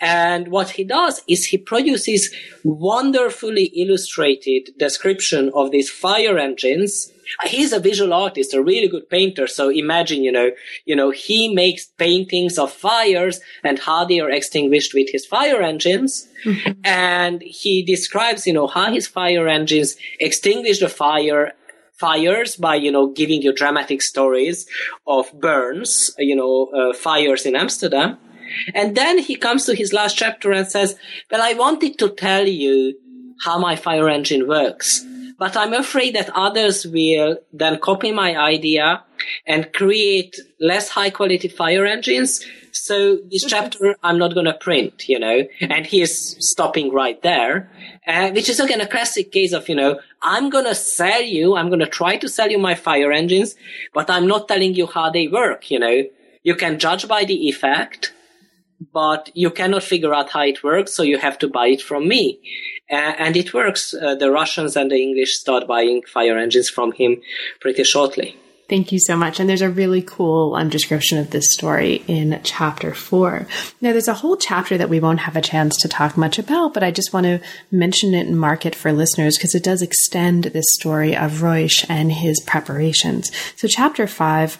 And 0.00 0.48
what 0.48 0.70
he 0.70 0.84
does 0.84 1.22
is 1.26 1.46
he 1.46 1.58
produces 1.58 2.32
wonderfully 2.64 3.64
illustrated 3.76 4.70
description 4.78 5.50
of 5.54 5.70
these 5.70 5.90
fire 5.90 6.38
engines 6.38 7.12
he's 7.44 7.72
a 7.72 7.80
visual 7.80 8.12
artist, 8.12 8.54
a 8.54 8.62
really 8.62 8.88
good 8.88 9.08
painter. 9.08 9.46
So 9.46 9.68
imagine, 9.68 10.22
you 10.22 10.32
know, 10.32 10.50
you 10.84 10.96
know, 10.96 11.10
he 11.10 11.52
makes 11.54 11.86
paintings 11.86 12.58
of 12.58 12.72
fires 12.72 13.40
and 13.64 13.78
how 13.78 14.04
they 14.04 14.20
are 14.20 14.30
extinguished 14.30 14.94
with 14.94 15.08
his 15.10 15.26
fire 15.26 15.62
engines. 15.62 16.28
Mm-hmm. 16.44 16.80
And 16.84 17.42
he 17.42 17.82
describes, 17.82 18.46
you 18.46 18.52
know, 18.52 18.66
how 18.66 18.92
his 18.92 19.06
fire 19.06 19.48
engines 19.48 19.96
extinguish 20.18 20.80
the 20.80 20.88
fire 20.88 21.52
fires 22.00 22.56
by 22.56 22.74
you 22.74 22.90
know 22.90 23.08
giving 23.12 23.42
you 23.42 23.52
dramatic 23.52 24.00
stories 24.00 24.66
of 25.06 25.30
burns 25.38 26.10
you 26.16 26.34
know 26.34 26.70
uh, 26.74 26.94
fires 26.94 27.44
in 27.44 27.54
amsterdam 27.54 28.16
and 28.74 28.96
then 28.96 29.18
he 29.18 29.36
comes 29.36 29.66
to 29.66 29.74
his 29.74 29.92
last 29.92 30.16
chapter 30.16 30.50
and 30.50 30.66
says 30.66 30.96
well 31.30 31.42
i 31.42 31.52
wanted 31.52 31.98
to 31.98 32.08
tell 32.08 32.48
you 32.48 32.94
how 33.44 33.58
my 33.58 33.76
fire 33.76 34.08
engine 34.08 34.48
works 34.48 35.04
but 35.40 35.56
i'm 35.56 35.72
afraid 35.72 36.14
that 36.14 36.30
others 36.46 36.86
will 36.86 37.36
then 37.52 37.78
copy 37.88 38.12
my 38.12 38.30
idea 38.36 39.02
and 39.46 39.72
create 39.72 40.36
less 40.60 40.88
high 40.90 41.10
quality 41.10 41.48
fire 41.48 41.84
engines 41.84 42.40
so 42.72 43.18
this 43.30 43.44
chapter 43.44 43.96
I'm 44.02 44.18
not 44.18 44.34
going 44.34 44.46
to 44.46 44.54
print, 44.54 45.08
you 45.08 45.18
know, 45.18 45.46
and 45.60 45.86
he 45.86 46.00
is 46.00 46.36
stopping 46.38 46.92
right 46.92 47.20
there, 47.22 47.70
uh, 48.06 48.30
which 48.30 48.48
is 48.48 48.60
again 48.60 48.80
a 48.80 48.86
classic 48.86 49.32
case 49.32 49.52
of, 49.52 49.68
you 49.68 49.74
know, 49.74 50.00
I'm 50.22 50.50
going 50.50 50.64
to 50.64 50.74
sell 50.74 51.22
you, 51.22 51.56
I'm 51.56 51.68
going 51.68 51.80
to 51.80 51.86
try 51.86 52.16
to 52.16 52.28
sell 52.28 52.50
you 52.50 52.58
my 52.58 52.74
fire 52.74 53.12
engines, 53.12 53.54
but 53.92 54.10
I'm 54.10 54.26
not 54.26 54.48
telling 54.48 54.74
you 54.74 54.86
how 54.86 55.10
they 55.10 55.28
work, 55.28 55.70
you 55.70 55.78
know. 55.78 56.04
You 56.42 56.54
can 56.54 56.78
judge 56.78 57.06
by 57.06 57.24
the 57.24 57.48
effect, 57.48 58.12
but 58.92 59.30
you 59.34 59.50
cannot 59.50 59.82
figure 59.82 60.14
out 60.14 60.30
how 60.30 60.42
it 60.42 60.64
works, 60.64 60.92
so 60.94 61.02
you 61.02 61.18
have 61.18 61.38
to 61.40 61.48
buy 61.48 61.68
it 61.68 61.82
from 61.82 62.08
me. 62.08 62.40
And 62.90 63.36
it 63.36 63.54
works. 63.54 63.94
Uh, 63.94 64.16
the 64.16 64.30
Russians 64.30 64.76
and 64.76 64.90
the 64.90 65.00
English 65.00 65.38
start 65.38 65.66
buying 65.66 66.02
fire 66.02 66.36
engines 66.36 66.68
from 66.68 66.92
him 66.92 67.22
pretty 67.60 67.84
shortly. 67.84 68.36
Thank 68.70 68.92
you 68.92 69.00
so 69.00 69.16
much. 69.16 69.40
And 69.40 69.50
there's 69.50 69.62
a 69.62 69.68
really 69.68 70.00
cool 70.00 70.54
um, 70.54 70.68
description 70.68 71.18
of 71.18 71.30
this 71.30 71.52
story 71.52 72.04
in 72.06 72.40
chapter 72.44 72.94
four. 72.94 73.48
Now, 73.80 73.90
there's 73.90 74.06
a 74.06 74.14
whole 74.14 74.36
chapter 74.36 74.78
that 74.78 74.88
we 74.88 75.00
won't 75.00 75.18
have 75.18 75.34
a 75.34 75.40
chance 75.40 75.76
to 75.78 75.88
talk 75.88 76.16
much 76.16 76.38
about, 76.38 76.72
but 76.72 76.84
I 76.84 76.92
just 76.92 77.12
want 77.12 77.24
to 77.24 77.40
mention 77.72 78.14
it 78.14 78.28
and 78.28 78.38
mark 78.38 78.64
it 78.64 78.76
for 78.76 78.92
listeners 78.92 79.36
because 79.36 79.56
it 79.56 79.64
does 79.64 79.82
extend 79.82 80.44
this 80.44 80.66
story 80.68 81.16
of 81.16 81.40
Ruysch 81.40 81.84
and 81.88 82.12
his 82.12 82.38
preparations. 82.46 83.32
So, 83.56 83.66
chapter 83.66 84.06
five 84.06 84.56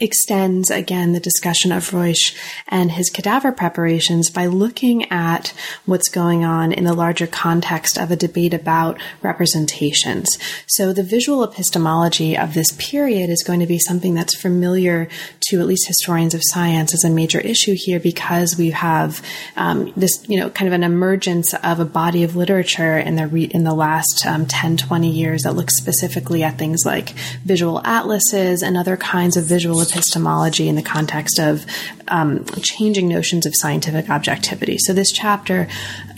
extends 0.00 0.70
again 0.70 1.12
the 1.12 1.20
discussion 1.20 1.70
of 1.70 1.90
Ruysch 1.90 2.36
and 2.66 2.92
his 2.92 3.08
cadaver 3.08 3.52
preparations 3.52 4.30
by 4.30 4.46
looking 4.46 5.10
at 5.10 5.54
what's 5.84 6.08
going 6.08 6.44
on 6.44 6.72
in 6.72 6.84
the 6.84 6.94
larger 6.94 7.26
context 7.26 7.96
of 7.96 8.10
a 8.10 8.16
debate 8.16 8.52
about 8.52 9.00
representations. 9.22 10.38
So 10.66 10.92
the 10.92 11.04
visual 11.04 11.44
epistemology 11.44 12.36
of 12.36 12.54
this 12.54 12.72
period 12.78 13.30
is 13.30 13.44
going 13.46 13.60
to 13.60 13.66
be 13.66 13.78
something 13.78 14.14
that's 14.14 14.36
familiar 14.36 15.08
to 15.48 15.60
at 15.60 15.66
least 15.66 15.86
historians 15.86 16.34
of 16.34 16.40
science 16.44 16.92
as 16.92 17.04
a 17.04 17.10
major 17.10 17.40
issue 17.40 17.74
here 17.76 18.00
because 18.00 18.58
we 18.58 18.70
have 18.70 19.24
um, 19.56 19.92
this, 19.96 20.24
you 20.28 20.38
know, 20.38 20.50
kind 20.50 20.66
of 20.66 20.74
an 20.74 20.82
emergence 20.82 21.54
of 21.62 21.78
a 21.78 21.84
body 21.84 22.24
of 22.24 22.34
literature 22.34 22.98
in 22.98 23.14
the 23.14 23.28
re- 23.28 23.44
in 23.44 23.62
the 23.62 23.74
last 23.74 24.26
um, 24.26 24.46
10, 24.46 24.78
20 24.78 25.10
years 25.10 25.42
that 25.42 25.54
looks 25.54 25.76
specifically 25.76 26.42
at 26.42 26.58
things 26.58 26.84
like 26.84 27.10
visual 27.44 27.80
atlases 27.84 28.62
and 28.62 28.76
other 28.76 28.96
kinds 28.96 29.36
of 29.36 29.44
visual 29.44 29.75
epistemology 29.80 30.68
in 30.68 30.74
the 30.74 30.82
context 30.82 31.38
of 31.38 31.66
um, 32.08 32.44
changing 32.62 33.08
notions 33.08 33.46
of 33.46 33.52
scientific 33.56 34.10
objectivity. 34.10 34.78
So 34.78 34.92
this 34.92 35.12
chapter 35.12 35.68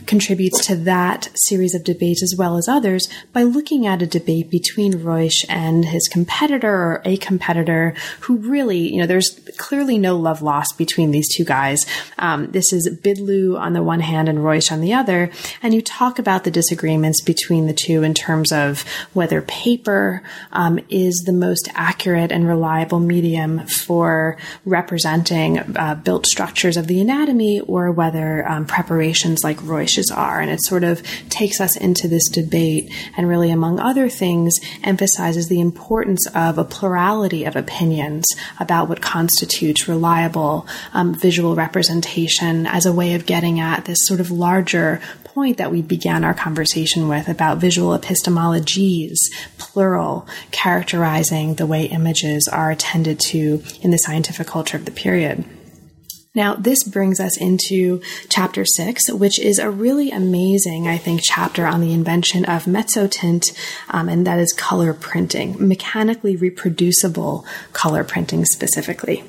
contributes 0.08 0.66
to 0.66 0.74
that 0.74 1.28
series 1.34 1.74
of 1.74 1.84
debates 1.84 2.22
as 2.22 2.34
well 2.36 2.56
as 2.56 2.66
others 2.66 3.08
by 3.32 3.42
looking 3.42 3.86
at 3.86 4.02
a 4.02 4.06
debate 4.06 4.50
between 4.50 4.94
Ruysch 4.94 5.44
and 5.48 5.84
his 5.84 6.08
competitor 6.08 6.72
or 6.72 7.02
a 7.04 7.18
competitor 7.18 7.94
who 8.20 8.38
really, 8.38 8.78
you 8.78 8.98
know, 8.98 9.06
there's 9.06 9.38
clearly 9.58 9.98
no 9.98 10.16
love 10.16 10.42
lost 10.42 10.78
between 10.78 11.10
these 11.10 11.32
two 11.34 11.44
guys. 11.44 11.84
Um, 12.18 12.50
this 12.50 12.72
is 12.72 12.88
Bidloo 12.88 13.58
on 13.58 13.74
the 13.74 13.82
one 13.82 14.00
hand 14.00 14.28
and 14.28 14.38
Ruysch 14.38 14.72
on 14.72 14.80
the 14.80 14.94
other. 14.94 15.30
And 15.62 15.74
you 15.74 15.82
talk 15.82 16.18
about 16.18 16.44
the 16.44 16.50
disagreements 16.50 17.20
between 17.20 17.66
the 17.66 17.74
two 17.74 18.02
in 18.02 18.14
terms 18.14 18.50
of 18.50 18.84
whether 19.12 19.42
paper 19.42 20.22
um, 20.52 20.80
is 20.88 21.22
the 21.26 21.32
most 21.32 21.68
accurate 21.74 22.32
and 22.32 22.48
reliable 22.48 22.98
medium 22.98 23.66
for 23.66 24.38
representing 24.64 25.58
uh, 25.76 25.94
built 26.02 26.26
structures 26.26 26.76
of 26.78 26.86
the 26.86 27.00
anatomy 27.00 27.60
or 27.60 27.92
whether 27.92 28.48
um, 28.48 28.64
preparations 28.64 29.44
like 29.44 29.58
Are. 30.10 30.40
And 30.40 30.50
it 30.50 30.62
sort 30.62 30.84
of 30.84 31.02
takes 31.28 31.60
us 31.60 31.76
into 31.76 32.08
this 32.08 32.28
debate 32.28 32.92
and 33.16 33.28
really, 33.28 33.50
among 33.50 33.78
other 33.80 34.08
things, 34.08 34.54
emphasizes 34.82 35.48
the 35.48 35.60
importance 35.60 36.26
of 36.34 36.58
a 36.58 36.64
plurality 36.64 37.44
of 37.44 37.56
opinions 37.56 38.26
about 38.60 38.88
what 38.88 39.02
constitutes 39.02 39.88
reliable 39.88 40.66
um, 40.92 41.14
visual 41.14 41.54
representation 41.54 42.66
as 42.66 42.86
a 42.86 42.92
way 42.92 43.14
of 43.14 43.26
getting 43.26 43.60
at 43.60 43.84
this 43.84 43.98
sort 44.06 44.20
of 44.20 44.30
larger 44.30 45.00
point 45.24 45.58
that 45.58 45.70
we 45.70 45.82
began 45.82 46.24
our 46.24 46.34
conversation 46.34 47.06
with 47.06 47.28
about 47.28 47.58
visual 47.58 47.96
epistemologies, 47.96 49.18
plural, 49.56 50.26
characterizing 50.50 51.54
the 51.54 51.66
way 51.66 51.84
images 51.84 52.48
are 52.48 52.70
attended 52.70 53.20
to 53.20 53.62
in 53.82 53.90
the 53.90 53.98
scientific 53.98 54.46
culture 54.46 54.76
of 54.76 54.84
the 54.84 54.90
period. 54.90 55.44
Now, 56.38 56.54
this 56.54 56.84
brings 56.84 57.18
us 57.18 57.36
into 57.36 58.00
chapter 58.28 58.64
six, 58.64 59.10
which 59.10 59.40
is 59.40 59.58
a 59.58 59.68
really 59.68 60.12
amazing, 60.12 60.86
I 60.86 60.96
think, 60.96 61.20
chapter 61.24 61.66
on 61.66 61.80
the 61.80 61.92
invention 61.92 62.44
of 62.44 62.66
mezzotint, 62.66 63.42
um, 63.90 64.08
and 64.08 64.24
that 64.24 64.38
is 64.38 64.52
color 64.52 64.94
printing, 64.94 65.56
mechanically 65.58 66.36
reproducible 66.36 67.44
color 67.72 68.04
printing 68.04 68.44
specifically. 68.44 69.24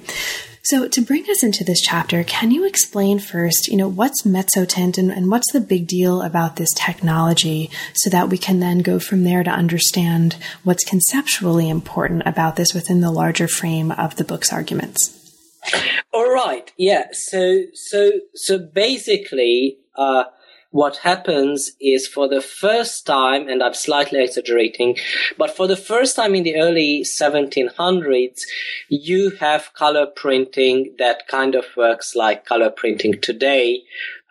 So, 0.61 0.87
to 0.87 1.01
bring 1.01 1.23
us 1.31 1.41
into 1.41 1.63
this 1.63 1.81
chapter, 1.81 2.23
can 2.23 2.51
you 2.51 2.63
explain 2.67 3.17
first, 3.17 3.69
you 3.69 3.77
know, 3.77 3.87
what's 3.87 4.21
mezzotint 4.21 4.99
and, 4.99 5.11
and 5.11 5.31
what's 5.31 5.51
the 5.51 5.61
big 5.61 5.87
deal 5.87 6.21
about 6.21 6.57
this 6.57 6.69
technology 6.75 7.71
so 7.95 8.11
that 8.11 8.29
we 8.29 8.37
can 8.37 8.59
then 8.59 8.83
go 8.83 8.99
from 8.99 9.23
there 9.23 9.43
to 9.43 9.49
understand 9.49 10.37
what's 10.63 10.83
conceptually 10.83 11.69
important 11.69 12.21
about 12.27 12.55
this 12.55 12.71
within 12.75 13.01
the 13.01 13.09
larger 13.09 13.47
frame 13.47 13.91
of 13.93 14.17
the 14.17 14.23
book's 14.23 14.53
arguments? 14.53 15.18
All 16.13 16.31
right. 16.31 16.71
Yeah. 16.77 17.07
So, 17.11 17.63
so, 17.73 18.11
so 18.35 18.57
basically, 18.57 19.77
uh, 19.95 20.25
what 20.71 20.97
happens 20.97 21.71
is 21.81 22.07
for 22.07 22.27
the 22.27 22.41
first 22.41 23.05
time, 23.05 23.47
and 23.47 23.63
I'm 23.63 23.73
slightly 23.73 24.23
exaggerating, 24.23 24.97
but 25.37 25.55
for 25.55 25.67
the 25.67 25.75
first 25.75 26.15
time 26.15 26.35
in 26.35 26.43
the 26.43 26.57
early 26.57 27.01
1700s, 27.01 28.41
you 28.87 29.31
have 29.39 29.73
color 29.73 30.05
printing 30.05 30.95
that 30.99 31.27
kind 31.27 31.55
of 31.55 31.65
works 31.75 32.15
like 32.15 32.45
color 32.45 32.69
printing 32.69 33.19
today, 33.19 33.81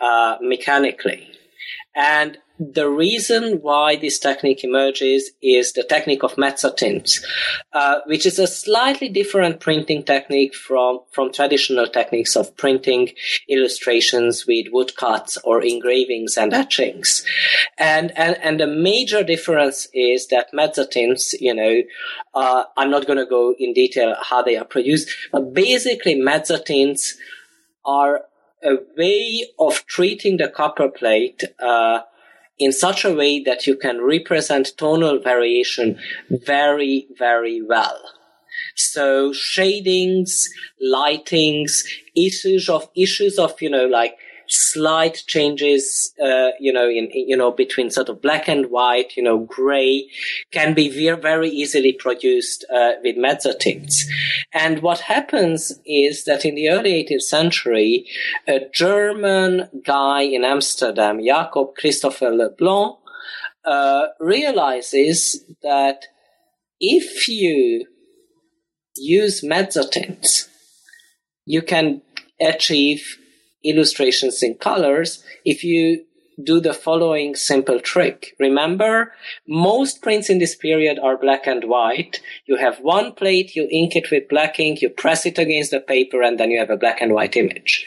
uh, 0.00 0.36
mechanically. 0.40 1.28
And 1.96 2.38
the 2.58 2.88
reason 2.88 3.60
why 3.62 3.96
this 3.96 4.18
technique 4.18 4.64
emerges 4.64 5.30
is 5.40 5.72
the 5.72 5.84
technique 5.84 6.24
of 6.24 6.34
mezzotints, 6.34 7.22
uh, 7.72 8.00
which 8.06 8.26
is 8.26 8.38
a 8.38 8.46
slightly 8.46 9.08
different 9.08 9.60
printing 9.60 10.02
technique 10.02 10.54
from, 10.54 11.00
from 11.12 11.32
traditional 11.32 11.86
techniques 11.86 12.36
of 12.36 12.56
printing 12.56 13.10
illustrations 13.48 14.46
with 14.46 14.66
woodcuts 14.72 15.38
or 15.44 15.62
engravings 15.62 16.36
and 16.36 16.52
etchings. 16.52 17.24
And, 17.78 18.10
and, 18.18 18.36
and 18.42 18.58
the 18.58 18.66
major 18.66 19.22
difference 19.22 19.86
is 19.94 20.26
that 20.28 20.52
mezzotints, 20.52 21.34
you 21.40 21.54
know, 21.54 21.82
uh, 22.34 22.64
I'm 22.76 22.90
not 22.90 23.06
going 23.06 23.18
to 23.18 23.26
go 23.26 23.54
in 23.58 23.72
detail 23.72 24.16
how 24.20 24.42
they 24.42 24.56
are 24.56 24.64
produced, 24.64 25.10
but 25.30 25.54
basically 25.54 26.16
mezzotints 26.16 27.14
are 27.84 28.22
a 28.62 28.76
way 28.96 29.46
of 29.58 29.86
treating 29.86 30.36
the 30.36 30.48
copper 30.48 30.88
plate, 30.88 31.44
uh, 31.60 32.00
in 32.58 32.72
such 32.72 33.04
a 33.04 33.14
way 33.14 33.40
that 33.40 33.66
you 33.66 33.76
can 33.76 34.02
represent 34.02 34.76
tonal 34.76 35.18
variation 35.20 35.98
very, 36.30 37.06
very 37.16 37.62
well. 37.62 38.00
So 38.74 39.32
shadings, 39.32 40.48
lightings, 40.84 41.84
issues 42.16 42.68
of 42.68 42.88
issues 42.96 43.38
of 43.38 43.60
you 43.60 43.70
know 43.70 43.86
like 43.86 44.16
slight 44.48 45.22
changes, 45.26 46.12
uh, 46.22 46.50
you 46.58 46.72
know, 46.72 46.88
in, 46.88 47.08
you 47.12 47.36
know, 47.36 47.50
between 47.50 47.90
sort 47.90 48.08
of 48.08 48.22
black 48.22 48.48
and 48.48 48.70
white, 48.70 49.16
you 49.16 49.22
know, 49.22 49.38
gray 49.38 50.08
can 50.52 50.74
be 50.74 50.88
very, 50.88 51.48
easily 51.48 51.92
produced, 51.92 52.64
uh, 52.72 52.92
with 53.02 53.16
mezzotints. 53.16 54.04
And 54.52 54.82
what 54.82 55.00
happens 55.00 55.78
is 55.86 56.24
that 56.24 56.44
in 56.44 56.54
the 56.54 56.70
early 56.70 57.04
18th 57.04 57.22
century, 57.22 58.06
a 58.46 58.60
German 58.72 59.68
guy 59.84 60.22
in 60.22 60.44
Amsterdam, 60.44 61.20
Jakob 61.24 61.74
Christopher 61.74 62.30
Le 62.30 62.50
Blon, 62.50 62.96
uh, 63.64 64.08
realizes 64.20 65.44
that 65.62 66.06
if 66.80 67.28
you 67.28 67.86
use 68.96 69.42
mezzotints, 69.42 70.48
you 71.44 71.62
can 71.62 72.02
achieve 72.40 73.18
illustrations 73.64 74.42
in 74.42 74.54
colors 74.54 75.22
if 75.44 75.64
you 75.64 76.04
do 76.42 76.60
the 76.60 76.72
following 76.72 77.34
simple 77.34 77.80
trick. 77.80 78.36
Remember, 78.38 79.12
most 79.46 80.02
prints 80.02 80.30
in 80.30 80.38
this 80.38 80.54
period 80.54 80.98
are 80.98 81.16
black 81.16 81.46
and 81.46 81.64
white. 81.64 82.20
You 82.46 82.56
have 82.56 82.78
one 82.78 83.12
plate, 83.12 83.56
you 83.56 83.68
ink 83.70 83.96
it 83.96 84.10
with 84.10 84.28
black 84.28 84.60
ink, 84.60 84.80
you 84.80 84.88
press 84.88 85.26
it 85.26 85.38
against 85.38 85.70
the 85.70 85.80
paper, 85.80 86.22
and 86.22 86.38
then 86.38 86.50
you 86.50 86.58
have 86.58 86.70
a 86.70 86.76
black 86.76 87.00
and 87.00 87.12
white 87.12 87.36
image. 87.36 87.86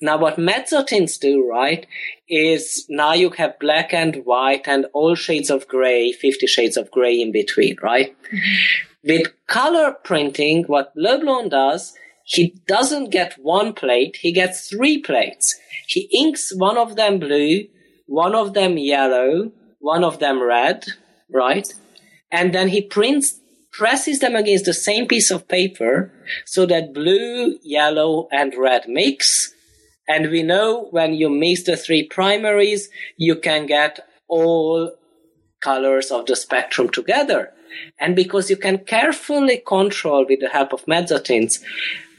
Now, 0.00 0.18
what 0.18 0.38
mezzotints 0.38 1.18
do, 1.18 1.46
right, 1.46 1.86
is 2.28 2.86
now 2.88 3.12
you 3.12 3.30
have 3.30 3.58
black 3.58 3.92
and 3.92 4.24
white 4.24 4.66
and 4.66 4.86
all 4.94 5.14
shades 5.14 5.50
of 5.50 5.68
gray, 5.68 6.12
50 6.12 6.46
shades 6.46 6.76
of 6.76 6.90
gray 6.90 7.20
in 7.20 7.32
between, 7.32 7.76
right? 7.82 8.16
Mm-hmm. 8.32 9.08
With 9.08 9.46
color 9.46 9.96
printing, 10.04 10.64
what 10.64 10.92
Le 10.94 11.18
Blon 11.18 11.50
does, 11.50 11.94
he 12.30 12.54
doesn't 12.68 13.10
get 13.10 13.34
one 13.42 13.72
plate, 13.72 14.18
he 14.20 14.32
gets 14.32 14.68
three 14.68 14.98
plates. 14.98 15.56
He 15.88 16.08
inks 16.16 16.52
one 16.54 16.78
of 16.78 16.94
them 16.94 17.18
blue, 17.18 17.64
one 18.06 18.36
of 18.36 18.54
them 18.54 18.78
yellow, 18.78 19.50
one 19.80 20.04
of 20.04 20.20
them 20.20 20.40
red, 20.40 20.84
right? 21.28 21.66
And 22.30 22.54
then 22.54 22.68
he 22.68 22.82
prints, 22.82 23.40
presses 23.72 24.20
them 24.20 24.36
against 24.36 24.64
the 24.64 24.74
same 24.74 25.08
piece 25.08 25.32
of 25.32 25.48
paper 25.48 26.12
so 26.46 26.66
that 26.66 26.94
blue, 26.94 27.58
yellow, 27.64 28.28
and 28.30 28.54
red 28.56 28.84
mix. 28.86 29.52
And 30.06 30.30
we 30.30 30.44
know 30.44 30.86
when 30.92 31.14
you 31.14 31.30
mix 31.30 31.64
the 31.64 31.76
three 31.76 32.06
primaries, 32.06 32.90
you 33.16 33.34
can 33.34 33.66
get 33.66 34.06
all 34.28 34.92
colors 35.60 36.12
of 36.12 36.26
the 36.26 36.36
spectrum 36.36 36.90
together. 36.90 37.52
And 37.98 38.14
because 38.14 38.50
you 38.50 38.56
can 38.56 38.78
carefully 38.84 39.60
control 39.66 40.26
with 40.28 40.38
the 40.38 40.48
help 40.48 40.72
of 40.72 40.86
mezzotints 40.86 41.58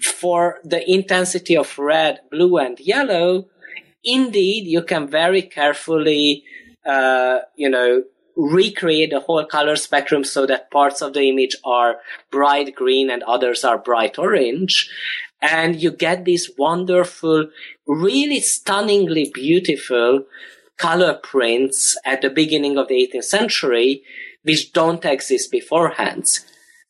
for 0.05 0.59
the 0.63 0.89
intensity 0.89 1.55
of 1.55 1.77
red, 1.77 2.21
blue, 2.29 2.57
and 2.57 2.79
yellow, 2.79 3.47
indeed 4.03 4.65
you 4.65 4.81
can 4.83 5.07
very 5.07 5.41
carefully, 5.41 6.43
uh, 6.85 7.39
you 7.55 7.69
know, 7.69 8.03
recreate 8.35 9.11
the 9.11 9.19
whole 9.19 9.45
color 9.45 9.75
spectrum 9.75 10.23
so 10.23 10.45
that 10.45 10.71
parts 10.71 11.01
of 11.01 11.13
the 11.13 11.29
image 11.29 11.55
are 11.65 11.97
bright 12.31 12.73
green 12.75 13.09
and 13.09 13.23
others 13.23 13.63
are 13.63 13.77
bright 13.77 14.17
orange. 14.17 14.89
And 15.41 15.81
you 15.81 15.91
get 15.91 16.25
these 16.25 16.51
wonderful, 16.57 17.49
really 17.87 18.39
stunningly 18.39 19.31
beautiful 19.33 20.25
color 20.77 21.13
prints 21.21 21.97
at 22.05 22.21
the 22.21 22.29
beginning 22.29 22.77
of 22.77 22.87
the 22.87 23.09
18th 23.13 23.23
century, 23.23 24.03
which 24.43 24.71
don't 24.71 25.03
exist 25.05 25.51
beforehand. 25.51 26.25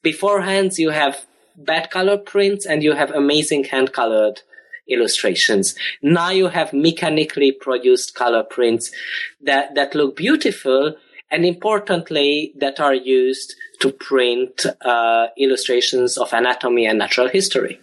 Beforehand, 0.02 0.78
you 0.78 0.90
have 0.90 1.26
bad 1.66 1.90
color 1.90 2.18
prints 2.18 2.66
and 2.66 2.84
you 2.84 2.94
have 2.94 3.12
amazing 3.12 3.64
hand 3.66 3.94
colored 3.94 4.42
illustrations. 4.88 5.76
Now 6.02 6.30
you 6.30 6.48
have 6.48 6.74
mechanically 6.74 7.52
produced 7.52 8.16
color 8.16 8.44
prints 8.44 8.92
that, 9.42 9.76
that 9.76 9.96
look 9.96 10.16
beautiful 10.16 10.96
and 11.30 11.46
importantly 11.46 12.54
that 12.58 12.80
are 12.80 12.94
used 12.94 13.56
to 13.80 13.92
print 13.92 14.66
uh, 14.82 15.28
illustrations 15.38 16.18
of 16.18 16.34
anatomy 16.34 16.86
and 16.86 17.00
natural 17.00 17.30
history. 17.30 17.80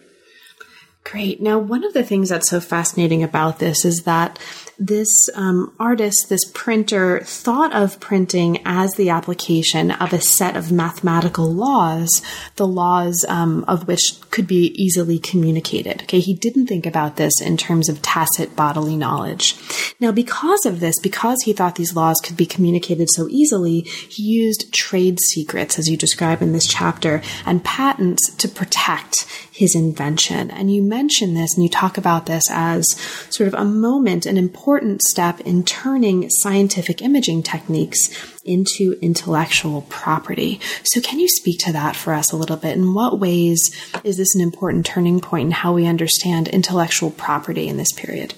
Great. 1.03 1.41
Now, 1.41 1.57
one 1.57 1.83
of 1.83 1.93
the 1.93 2.03
things 2.03 2.29
that's 2.29 2.49
so 2.49 2.59
fascinating 2.59 3.23
about 3.23 3.57
this 3.57 3.83
is 3.83 4.03
that 4.03 4.37
this 4.79 5.29
um, 5.35 5.73
artist, 5.77 6.29
this 6.29 6.45
printer, 6.53 7.19
thought 7.25 7.73
of 7.75 7.99
printing 7.99 8.61
as 8.65 8.93
the 8.93 9.09
application 9.09 9.91
of 9.91 10.13
a 10.13 10.21
set 10.21 10.55
of 10.55 10.71
mathematical 10.71 11.53
laws, 11.53 12.21
the 12.55 12.65
laws 12.65 13.25
um, 13.27 13.65
of 13.67 13.87
which 13.87 14.15
could 14.31 14.47
be 14.47 14.73
easily 14.81 15.19
communicated. 15.19 16.03
Okay, 16.03 16.19
he 16.19 16.33
didn't 16.33 16.67
think 16.67 16.85
about 16.85 17.17
this 17.17 17.41
in 17.41 17.57
terms 17.57 17.89
of 17.89 18.01
tacit 18.01 18.55
bodily 18.55 18.95
knowledge. 18.95 19.55
Now, 19.99 20.13
because 20.13 20.65
of 20.65 20.79
this, 20.79 20.97
because 20.99 21.41
he 21.43 21.51
thought 21.51 21.75
these 21.75 21.95
laws 21.95 22.21
could 22.23 22.37
be 22.37 22.45
communicated 22.45 23.09
so 23.11 23.27
easily, 23.29 23.81
he 23.81 24.23
used 24.23 24.73
trade 24.73 25.19
secrets, 25.19 25.77
as 25.77 25.89
you 25.89 25.97
describe 25.97 26.41
in 26.41 26.53
this 26.53 26.67
chapter, 26.67 27.21
and 27.45 27.63
patents 27.63 28.33
to 28.35 28.47
protect 28.47 29.25
his 29.59 29.75
invention. 29.75 30.49
And 30.49 30.73
you 30.73 30.81
mention 30.81 31.33
this 31.33 31.53
and 31.53 31.63
you 31.63 31.69
talk 31.69 31.97
about 31.97 32.27
this 32.27 32.45
as 32.49 32.89
sort 33.29 33.49
of 33.49 33.53
a 33.53 33.65
moment, 33.65 34.25
an 34.25 34.37
important 34.37 35.01
step 35.01 35.41
in 35.41 35.65
turning 35.65 36.29
scientific 36.29 37.01
imaging 37.01 37.43
techniques 37.43 38.09
into 38.45 38.97
intellectual 39.01 39.81
property. 39.89 40.61
So 40.85 41.01
can 41.01 41.19
you 41.19 41.27
speak 41.27 41.59
to 41.65 41.73
that 41.73 41.97
for 41.97 42.13
us 42.13 42.31
a 42.31 42.37
little 42.37 42.55
bit? 42.55 42.77
In 42.77 42.93
what 42.93 43.19
ways 43.19 43.59
is 44.05 44.15
this 44.15 44.33
an 44.33 44.39
important 44.39 44.85
turning 44.85 45.19
point 45.19 45.47
in 45.47 45.51
how 45.51 45.73
we 45.73 45.85
understand 45.85 46.47
intellectual 46.47 47.11
property 47.11 47.67
in 47.67 47.75
this 47.75 47.91
period? 47.91 48.33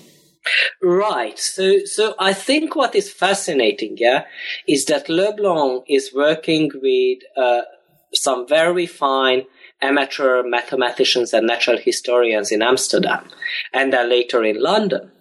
Right. 0.82 1.38
So, 1.38 1.86
so 1.86 2.16
I 2.18 2.34
think 2.34 2.76
what 2.76 2.96
is 2.96 3.14
fascinating, 3.14 3.98
yeah, 4.00 4.26
is 4.68 4.86
that 4.86 5.08
Le 5.08 5.34
Blon 5.34 5.84
is 5.88 6.12
working 6.16 6.72
with 6.74 7.20
uh, 7.38 7.62
some 8.14 8.48
very 8.48 8.86
fine 8.86 9.44
amateur 9.82 10.44
mathematicians 10.44 11.34
and 11.34 11.48
natural 11.48 11.78
historians 11.78 12.52
in 12.52 12.62
Amsterdam, 12.62 13.28
and 13.74 13.92
then 13.92 14.10
later 14.10 14.44
in 14.44 14.62
London. 14.62 15.12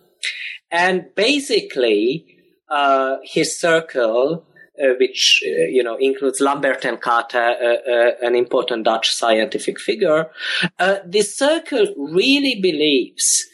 And 0.71 1.07
basically, 1.15 2.27
uh, 2.69 3.17
his 3.25 3.59
circle, 3.59 4.47
uh, 4.83 4.87
which 4.99 5.43
uh, 5.47 5.65
you 5.65 5.83
know 5.83 5.97
includes 5.97 6.41
Lambert 6.41 6.83
ten 6.83 6.97
Kate, 6.97 7.35
uh, 7.35 7.77
uh, 7.91 8.11
an 8.23 8.35
important 8.35 8.85
Dutch 8.85 9.13
scientific 9.13 9.81
figure, 9.81 10.31
uh, 10.79 10.97
this 11.05 11.37
circle 11.37 11.95
really 11.97 12.61
believes 12.61 13.47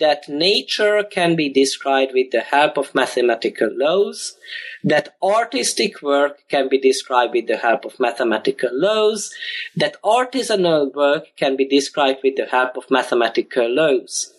that 0.00 0.28
nature 0.28 1.04
can 1.04 1.36
be 1.36 1.48
described 1.48 2.12
with 2.12 2.30
the 2.30 2.40
help 2.40 2.76
of 2.76 2.94
mathematical 2.94 3.68
laws, 3.72 4.36
that 4.82 5.14
artistic 5.22 6.02
work 6.02 6.42
can 6.48 6.68
be 6.68 6.78
described 6.78 7.34
with 7.34 7.46
the 7.46 7.58
help 7.58 7.84
of 7.84 8.00
mathematical 8.00 8.70
laws, 8.72 9.32
that 9.76 10.02
artisanal 10.02 10.92
work 10.94 11.26
can 11.36 11.56
be 11.56 11.68
described 11.68 12.20
with 12.24 12.36
the 12.36 12.46
help 12.46 12.76
of 12.76 12.90
mathematical 12.90 13.68
laws. 13.68 14.34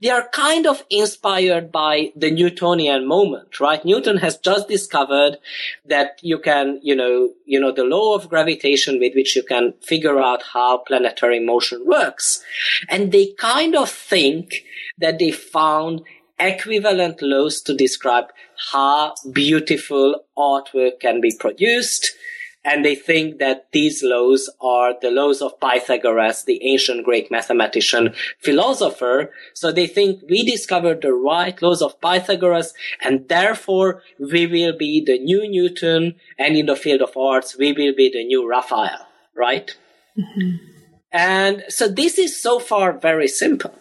They 0.00 0.10
are 0.10 0.28
kind 0.28 0.66
of 0.66 0.84
inspired 0.90 1.70
by 1.72 2.12
the 2.16 2.30
Newtonian 2.30 3.06
moment, 3.06 3.60
right? 3.60 3.84
Newton 3.84 4.18
has 4.18 4.36
just 4.38 4.68
discovered 4.68 5.38
that 5.86 6.18
you 6.22 6.38
can, 6.38 6.80
you 6.82 6.94
know, 6.94 7.30
you 7.44 7.60
know, 7.60 7.72
the 7.72 7.84
law 7.84 8.14
of 8.14 8.28
gravitation 8.28 8.98
with 8.98 9.14
which 9.14 9.36
you 9.36 9.42
can 9.42 9.74
figure 9.82 10.20
out 10.20 10.42
how 10.42 10.78
planetary 10.78 11.40
motion 11.40 11.82
works. 11.86 12.42
And 12.88 13.12
they 13.12 13.32
kind 13.38 13.76
of 13.76 13.90
think 13.90 14.64
that 14.98 15.18
they 15.18 15.30
found 15.30 16.02
equivalent 16.38 17.20
laws 17.20 17.60
to 17.62 17.74
describe 17.74 18.26
how 18.72 19.14
beautiful 19.32 20.24
artwork 20.36 21.00
can 21.00 21.20
be 21.20 21.34
produced. 21.38 22.12
And 22.64 22.84
they 22.84 22.94
think 22.94 23.38
that 23.38 23.68
these 23.72 24.02
laws 24.02 24.50
are 24.60 24.94
the 25.00 25.10
laws 25.10 25.40
of 25.40 25.58
Pythagoras, 25.60 26.44
the 26.44 26.62
ancient 26.62 27.04
Greek 27.04 27.30
mathematician 27.30 28.14
philosopher. 28.38 29.32
So 29.54 29.72
they 29.72 29.86
think 29.86 30.22
we 30.28 30.44
discovered 30.44 31.00
the 31.00 31.12
right 31.12 31.60
laws 31.62 31.80
of 31.80 32.00
Pythagoras 32.00 32.74
and 33.02 33.26
therefore 33.28 34.02
we 34.18 34.46
will 34.46 34.76
be 34.76 35.02
the 35.04 35.18
new 35.18 35.48
Newton 35.48 36.16
and 36.38 36.56
in 36.56 36.66
the 36.66 36.76
field 36.76 37.00
of 37.00 37.16
arts, 37.16 37.56
we 37.56 37.72
will 37.72 37.94
be 37.94 38.10
the 38.12 38.24
new 38.24 38.46
Raphael, 38.46 39.06
right? 39.34 39.74
Mm-hmm. 40.18 40.56
And 41.12 41.64
so 41.68 41.88
this 41.88 42.18
is 42.18 42.40
so 42.40 42.58
far 42.58 42.92
very 42.92 43.26
simple 43.26 43.74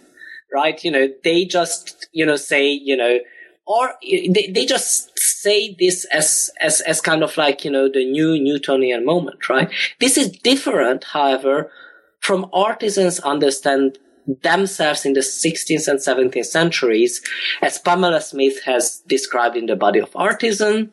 right? 0.51 0.84
You 0.84 0.91
know, 0.91 1.07
they 1.23 1.45
just, 1.45 2.07
you 2.11 2.25
know, 2.25 2.36
say, 2.36 2.69
you 2.69 2.97
know, 2.97 3.19
or 3.65 3.93
they, 4.01 4.49
they 4.51 4.65
just 4.65 5.09
say 5.42 5.76
this 5.80 6.06
as, 6.06 6.50
as, 6.60 6.82
as 6.82 7.02
kind 7.02 7.24
of 7.24 7.38
like, 7.38 7.64
you 7.64 7.72
know, 7.72 7.90
the 7.90 8.06
new 8.10 8.38
Newtonian 8.40 9.06
moment, 9.06 9.48
right? 9.50 9.72
This 10.00 10.18
is 10.18 10.30
different, 10.30 11.06
however, 11.06 11.72
from 12.20 12.50
artisans 12.52 13.20
understand 13.22 13.98
themselves 14.44 15.06
in 15.06 15.14
the 15.14 15.22
16th 15.22 15.88
and 15.88 16.00
17th 16.00 16.46
centuries, 16.46 17.22
as 17.62 17.80
Pamela 17.80 18.22
Smith 18.22 18.64
has 18.66 19.02
described 19.08 19.56
in 19.56 19.66
the 19.66 19.76
body 19.76 20.00
of 20.00 20.16
artisan. 20.16 20.92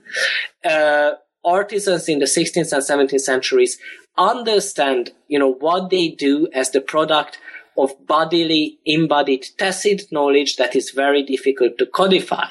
Uh, 0.64 1.12
artisans 1.44 2.08
in 2.08 2.18
the 2.20 2.26
16th 2.26 2.72
and 2.72 3.10
17th 3.10 3.20
centuries 3.20 3.78
understand, 4.16 5.10
you 5.28 5.38
know, 5.38 5.52
what 5.52 5.90
they 5.90 6.08
do 6.08 6.48
as 6.54 6.70
the 6.70 6.80
product 6.80 7.38
of 7.76 7.90
bodily 8.06 8.78
embodied 8.86 9.44
tacit 9.58 10.10
knowledge 10.10 10.56
that 10.56 10.74
is 10.74 10.90
very 10.90 11.22
difficult 11.22 11.76
to 11.78 11.86
codify. 11.86 12.48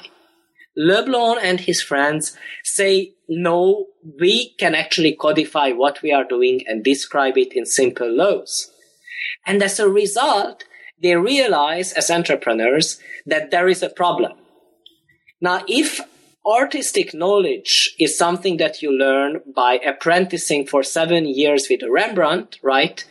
Le 0.77 1.03
Blon 1.03 1.37
and 1.41 1.61
his 1.61 1.81
friends 1.81 2.35
say, 2.63 3.13
no, 3.29 3.87
we 4.19 4.53
can 4.55 4.75
actually 4.75 5.13
codify 5.13 5.71
what 5.71 6.01
we 6.01 6.11
are 6.11 6.25
doing 6.25 6.61
and 6.67 6.83
describe 6.83 7.37
it 7.37 7.53
in 7.53 7.65
simple 7.65 8.09
laws. 8.09 8.71
And 9.45 9.63
as 9.63 9.79
a 9.79 9.89
result, 9.89 10.65
they 11.01 11.15
realize 11.15 11.93
as 11.93 12.11
entrepreneurs 12.11 12.99
that 13.25 13.51
there 13.51 13.67
is 13.67 13.83
a 13.83 13.89
problem. 13.89 14.33
Now, 15.41 15.63
if 15.67 16.01
artistic 16.45 17.13
knowledge 17.13 17.95
is 17.99 18.17
something 18.17 18.57
that 18.57 18.81
you 18.81 18.91
learn 18.91 19.41
by 19.55 19.79
apprenticing 19.85 20.67
for 20.67 20.83
seven 20.83 21.25
years 21.25 21.67
with 21.69 21.81
a 21.81 21.91
Rembrandt, 21.91 22.59
right? 22.61 23.03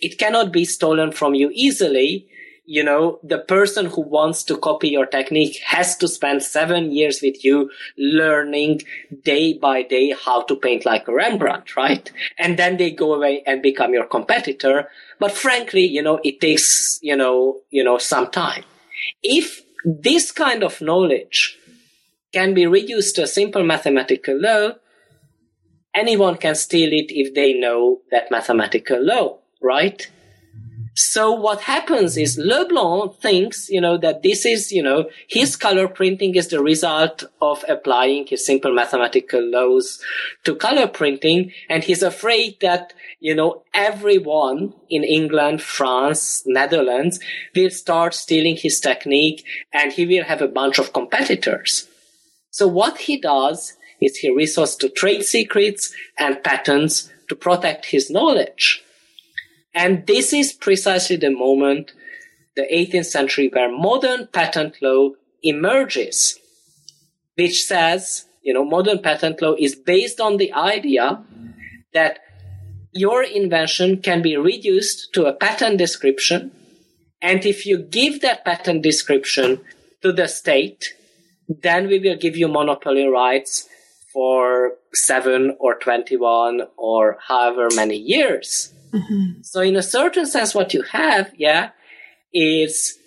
It 0.00 0.18
cannot 0.18 0.52
be 0.52 0.64
stolen 0.64 1.12
from 1.12 1.34
you 1.34 1.50
easily. 1.52 2.27
You 2.70 2.84
know, 2.84 3.18
the 3.22 3.38
person 3.38 3.86
who 3.86 4.02
wants 4.02 4.42
to 4.44 4.58
copy 4.58 4.90
your 4.90 5.06
technique 5.06 5.58
has 5.64 5.96
to 5.96 6.06
spend 6.06 6.42
seven 6.42 6.92
years 6.92 7.20
with 7.22 7.42
you 7.42 7.70
learning 7.96 8.82
day 9.24 9.54
by 9.54 9.80
day 9.80 10.12
how 10.12 10.42
to 10.42 10.54
paint 10.54 10.84
like 10.84 11.08
a 11.08 11.14
Rembrandt, 11.14 11.76
right? 11.76 12.12
And 12.38 12.58
then 12.58 12.76
they 12.76 12.90
go 12.90 13.14
away 13.14 13.42
and 13.46 13.62
become 13.62 13.94
your 13.94 14.04
competitor. 14.04 14.90
But 15.18 15.32
frankly, 15.32 15.86
you 15.86 16.02
know, 16.02 16.20
it 16.22 16.42
takes, 16.42 16.98
you 17.00 17.16
know, 17.16 17.60
you 17.70 17.82
know, 17.82 17.96
some 17.96 18.30
time. 18.30 18.64
If 19.22 19.62
this 19.82 20.30
kind 20.30 20.62
of 20.62 20.78
knowledge 20.82 21.58
can 22.34 22.52
be 22.52 22.66
reduced 22.66 23.16
to 23.16 23.22
a 23.22 23.26
simple 23.26 23.64
mathematical 23.64 24.38
law, 24.38 24.72
anyone 25.94 26.36
can 26.36 26.54
steal 26.54 26.92
it 26.92 27.06
if 27.08 27.32
they 27.32 27.54
know 27.54 28.02
that 28.10 28.30
mathematical 28.30 29.02
law, 29.02 29.38
right? 29.62 30.06
So 31.00 31.30
what 31.30 31.60
happens 31.60 32.16
is 32.16 32.36
Le 32.38 32.66
Blon 32.66 33.14
thinks, 33.20 33.68
you 33.68 33.80
know, 33.80 33.98
that 33.98 34.24
this 34.24 34.44
is, 34.44 34.72
you 34.72 34.82
know, 34.82 35.08
his 35.28 35.54
color 35.54 35.86
printing 35.86 36.34
is 36.34 36.48
the 36.48 36.60
result 36.60 37.22
of 37.40 37.64
applying 37.68 38.26
his 38.26 38.44
simple 38.44 38.74
mathematical 38.74 39.40
laws 39.40 40.02
to 40.42 40.56
color 40.56 40.88
printing. 40.88 41.52
And 41.68 41.84
he's 41.84 42.02
afraid 42.02 42.58
that, 42.62 42.94
you 43.20 43.32
know, 43.36 43.62
everyone 43.72 44.74
in 44.90 45.04
England, 45.04 45.62
France, 45.62 46.42
Netherlands 46.46 47.20
will 47.54 47.70
start 47.70 48.12
stealing 48.12 48.56
his 48.56 48.80
technique 48.80 49.44
and 49.72 49.92
he 49.92 50.04
will 50.04 50.24
have 50.24 50.42
a 50.42 50.48
bunch 50.48 50.80
of 50.80 50.92
competitors. 50.92 51.86
So 52.50 52.66
what 52.66 52.98
he 52.98 53.20
does 53.20 53.74
is 54.00 54.16
he 54.16 54.34
resorts 54.34 54.74
to 54.74 54.88
trade 54.88 55.22
secrets 55.22 55.94
and 56.18 56.42
patents 56.42 57.08
to 57.28 57.36
protect 57.36 57.86
his 57.86 58.10
knowledge. 58.10 58.82
And 59.78 60.08
this 60.08 60.32
is 60.32 60.52
precisely 60.52 61.14
the 61.14 61.30
moment, 61.30 61.92
the 62.56 62.62
18th 62.62 63.06
century, 63.06 63.48
where 63.52 63.70
modern 63.70 64.26
patent 64.26 64.74
law 64.82 65.10
emerges, 65.44 66.36
which 67.36 67.62
says, 67.62 68.24
you 68.42 68.52
know, 68.52 68.64
modern 68.64 68.98
patent 68.98 69.40
law 69.40 69.54
is 69.56 69.76
based 69.76 70.20
on 70.20 70.36
the 70.36 70.52
idea 70.52 71.22
that 71.94 72.18
your 72.92 73.22
invention 73.22 74.02
can 74.02 74.20
be 74.20 74.36
reduced 74.36 75.14
to 75.14 75.26
a 75.26 75.32
patent 75.32 75.78
description. 75.78 76.50
And 77.22 77.46
if 77.46 77.64
you 77.64 77.78
give 77.78 78.20
that 78.22 78.44
patent 78.44 78.82
description 78.82 79.60
to 80.02 80.12
the 80.12 80.26
state, 80.26 80.92
then 81.48 81.86
we 81.86 82.00
will 82.00 82.16
give 82.16 82.36
you 82.36 82.48
monopoly 82.48 83.06
rights 83.06 83.68
for 84.12 84.72
seven 84.92 85.56
or 85.60 85.76
21 85.78 86.62
or 86.76 87.18
however 87.28 87.68
many 87.76 87.96
years. 87.96 88.74
Mm-hmm. 88.92 89.42
So 89.42 89.60
in 89.60 89.76
a 89.76 89.82
certain 89.82 90.26
sense, 90.26 90.54
what 90.54 90.74
you 90.74 90.82
have, 90.82 91.32
yeah, 91.36 91.70
is 92.32 92.98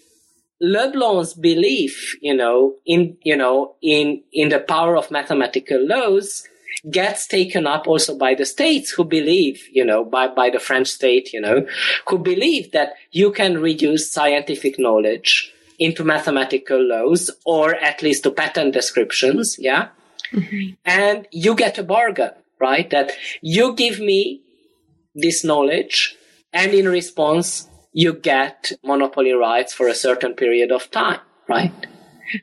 Le 0.60 0.92
Blon's 0.92 1.34
belief, 1.34 2.16
you 2.22 2.36
know, 2.36 2.76
in, 2.86 3.18
you 3.24 3.36
know, 3.36 3.76
in, 3.82 4.22
in 4.32 4.50
the 4.50 4.60
power 4.60 4.96
of 4.96 5.12
mathematical 5.12 5.86
laws 5.86 6.48
gets 6.90 7.28
taken 7.28 7.68
up 7.68 7.88
also 7.88 8.18
by 8.18 8.34
the 8.34 8.46
states 8.46 8.92
who 8.92 9.04
believe, 9.04 9.68
you 9.72 9.86
know, 9.86 10.04
by, 10.04 10.28
by 10.28 10.50
the 10.50 10.60
French 10.60 10.88
state, 10.88 11.34
you 11.34 11.42
know, 11.42 11.66
who 12.08 12.18
believe 12.18 12.72
that 12.72 12.94
you 13.12 13.32
can 13.32 13.60
reduce 13.60 14.12
scientific 14.12 14.80
knowledge 14.80 15.54
into 15.80 16.04
mathematical 16.04 16.82
laws 16.82 17.30
or 17.46 17.76
at 17.76 18.02
least 18.02 18.24
to 18.24 18.32
patent 18.32 18.74
descriptions. 18.74 19.58
Yeah. 19.60 19.90
Mm-hmm. 20.32 20.74
And 20.86 21.28
you 21.32 21.56
get 21.56 21.78
a 21.78 21.84
bargain, 21.84 22.32
right? 22.60 22.90
That 22.90 23.12
you 23.42 23.76
give 23.76 24.00
me 24.00 24.42
this 25.16 25.44
knowledge, 25.44 26.16
and 26.54 26.74
in 26.74 26.88
response, 26.88 27.68
you 27.94 28.14
get 28.14 28.72
monopoly 28.84 29.32
rights 29.32 29.74
for 29.74 29.88
a 29.88 29.96
certain 29.96 30.34
period 30.34 30.72
of 30.72 30.90
time, 30.92 31.20
right? 31.50 31.74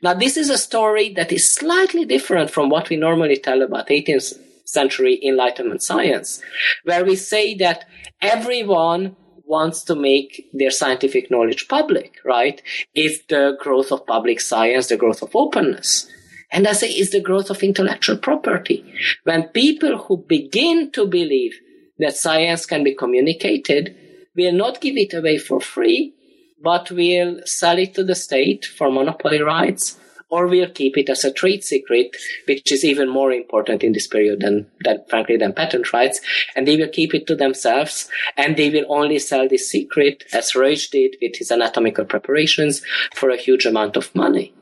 Now, 0.03 0.13
this 0.13 0.37
is 0.37 0.49
a 0.49 0.57
story 0.57 1.13
that 1.13 1.31
is 1.31 1.53
slightly 1.53 2.05
different 2.05 2.51
from 2.51 2.69
what 2.69 2.89
we 2.89 2.95
normally 2.95 3.37
tell 3.37 3.61
about 3.61 3.87
18th 3.87 4.39
century 4.65 5.19
Enlightenment 5.23 5.81
science, 5.81 6.41
where 6.83 7.03
we 7.03 7.15
say 7.15 7.55
that 7.55 7.85
everyone 8.21 9.15
wants 9.45 9.83
to 9.83 9.95
make 9.95 10.47
their 10.53 10.69
scientific 10.69 11.31
knowledge 11.31 11.67
public, 11.67 12.17
right? 12.23 12.61
It's 12.93 13.25
the 13.29 13.57
growth 13.59 13.91
of 13.91 14.05
public 14.05 14.39
science, 14.39 14.87
the 14.87 14.97
growth 14.97 15.23
of 15.23 15.35
openness. 15.35 16.07
And 16.51 16.67
I 16.67 16.73
say 16.73 16.89
it's 16.89 17.11
the 17.11 17.21
growth 17.21 17.49
of 17.49 17.63
intellectual 17.63 18.17
property. 18.17 18.85
When 19.23 19.47
people 19.49 19.97
who 19.97 20.17
begin 20.17 20.91
to 20.91 21.07
believe 21.07 21.59
that 21.99 22.15
science 22.15 22.65
can 22.65 22.83
be 22.83 22.95
communicated, 22.95 23.95
we'll 24.35 24.53
not 24.53 24.81
give 24.81 24.97
it 24.97 25.13
away 25.13 25.37
for 25.37 25.61
free, 25.61 26.13
but 26.61 26.91
we'll 26.91 27.39
sell 27.45 27.77
it 27.77 27.93
to 27.95 28.03
the 28.03 28.15
state 28.15 28.65
for 28.65 28.91
monopoly 28.91 29.41
rights, 29.41 29.99
or 30.29 30.47
we'll 30.47 30.69
keep 30.69 30.97
it 30.97 31.09
as 31.09 31.23
a 31.23 31.33
trade 31.33 31.63
secret, 31.63 32.15
which 32.47 32.71
is 32.71 32.85
even 32.85 33.09
more 33.09 33.31
important 33.31 33.83
in 33.83 33.93
this 33.93 34.07
period 34.07 34.41
than, 34.41 34.69
than 34.83 35.03
frankly, 35.09 35.37
than 35.37 35.53
patent 35.53 35.91
rights. 35.91 36.21
And 36.55 36.67
they 36.67 36.77
will 36.77 36.89
keep 36.89 37.15
it 37.15 37.25
to 37.27 37.35
themselves, 37.35 38.07
and 38.37 38.55
they 38.55 38.69
will 38.69 38.85
only 38.89 39.19
sell 39.19 39.47
this 39.47 39.69
secret, 39.69 40.23
as 40.33 40.51
Ruysch 40.51 40.91
did 40.91 41.15
with 41.21 41.35
his 41.35 41.51
anatomical 41.51 42.05
preparations, 42.05 42.81
for 43.15 43.29
a 43.29 43.37
huge 43.37 43.65
amount 43.65 43.97
of 43.97 44.13
money. 44.13 44.53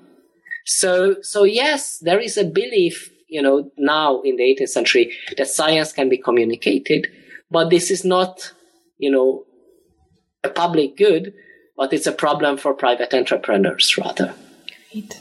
So, 0.66 1.16
so 1.22 1.44
yes, 1.44 1.98
there 2.00 2.20
is 2.20 2.38
a 2.38 2.44
belief, 2.44 3.12
you 3.28 3.42
know, 3.42 3.72
now 3.78 4.22
in 4.22 4.38
the 4.38 4.44
18th 4.44 4.70
century 4.70 5.14
that 5.38 5.48
science 5.48 5.92
can 5.92 6.10
be 6.10 6.18
communicated, 6.18 7.08
but 7.50 7.70
this 7.70 7.92
is 7.92 8.04
not, 8.04 8.54
you 8.98 9.12
know, 9.12 9.46
a 10.44 10.50
public 10.50 10.98
good, 10.98 11.34
but 11.76 11.94
it's 11.94 12.08
a 12.08 12.12
problem 12.12 12.58
for 12.58 12.74
private 12.74 13.14
entrepreneurs 13.14 13.98
rather. 13.98 14.34
Great. 14.92 15.20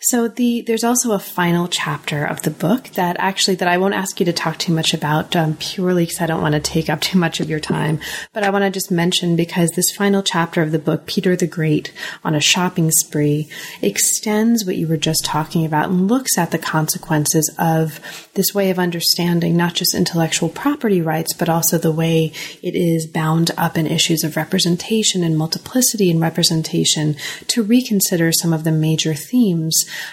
So 0.00 0.28
the 0.28 0.62
there's 0.62 0.84
also 0.84 1.12
a 1.12 1.18
final 1.18 1.68
chapter 1.68 2.24
of 2.24 2.42
the 2.42 2.50
book 2.50 2.88
that 2.90 3.16
actually 3.18 3.56
that 3.56 3.68
I 3.68 3.78
won't 3.78 3.94
ask 3.94 4.20
you 4.20 4.26
to 4.26 4.32
talk 4.32 4.58
too 4.58 4.72
much 4.72 4.94
about 4.94 5.34
um, 5.36 5.56
purely 5.56 6.04
because 6.04 6.20
I 6.20 6.26
don't 6.26 6.42
want 6.42 6.54
to 6.54 6.60
take 6.60 6.88
up 6.88 7.00
too 7.00 7.18
much 7.18 7.40
of 7.40 7.50
your 7.50 7.60
time, 7.60 8.00
but 8.32 8.42
I 8.42 8.50
want 8.50 8.64
to 8.64 8.70
just 8.70 8.90
mention 8.90 9.36
because 9.36 9.72
this 9.72 9.90
final 9.90 10.22
chapter 10.22 10.62
of 10.62 10.72
the 10.72 10.78
book, 10.78 11.06
Peter 11.06 11.36
the 11.36 11.46
Great 11.46 11.92
on 12.24 12.34
a 12.34 12.40
shopping 12.40 12.90
spree, 12.90 13.48
extends 13.82 14.64
what 14.64 14.76
you 14.76 14.86
were 14.86 14.96
just 14.96 15.24
talking 15.24 15.64
about 15.64 15.90
and 15.90 16.08
looks 16.08 16.38
at 16.38 16.50
the 16.50 16.58
consequences 16.58 17.52
of 17.58 18.00
this 18.34 18.54
way 18.54 18.70
of 18.70 18.78
understanding 18.78 19.56
not 19.56 19.74
just 19.74 19.94
intellectual 19.94 20.48
property 20.48 21.02
rights, 21.02 21.34
but 21.34 21.48
also 21.48 21.76
the 21.76 21.92
way 21.92 22.32
it 22.62 22.74
is 22.74 23.06
bound 23.06 23.50
up 23.56 23.76
in 23.76 23.86
issues 23.86 24.24
of 24.24 24.36
representation 24.36 25.22
and 25.22 25.36
multiplicity 25.36 26.10
and 26.10 26.20
representation 26.20 27.16
to 27.48 27.62
reconsider 27.62 28.32
some 28.32 28.52
of 28.52 28.64
the 28.64 28.72
major 28.72 29.14
themes 29.14 29.39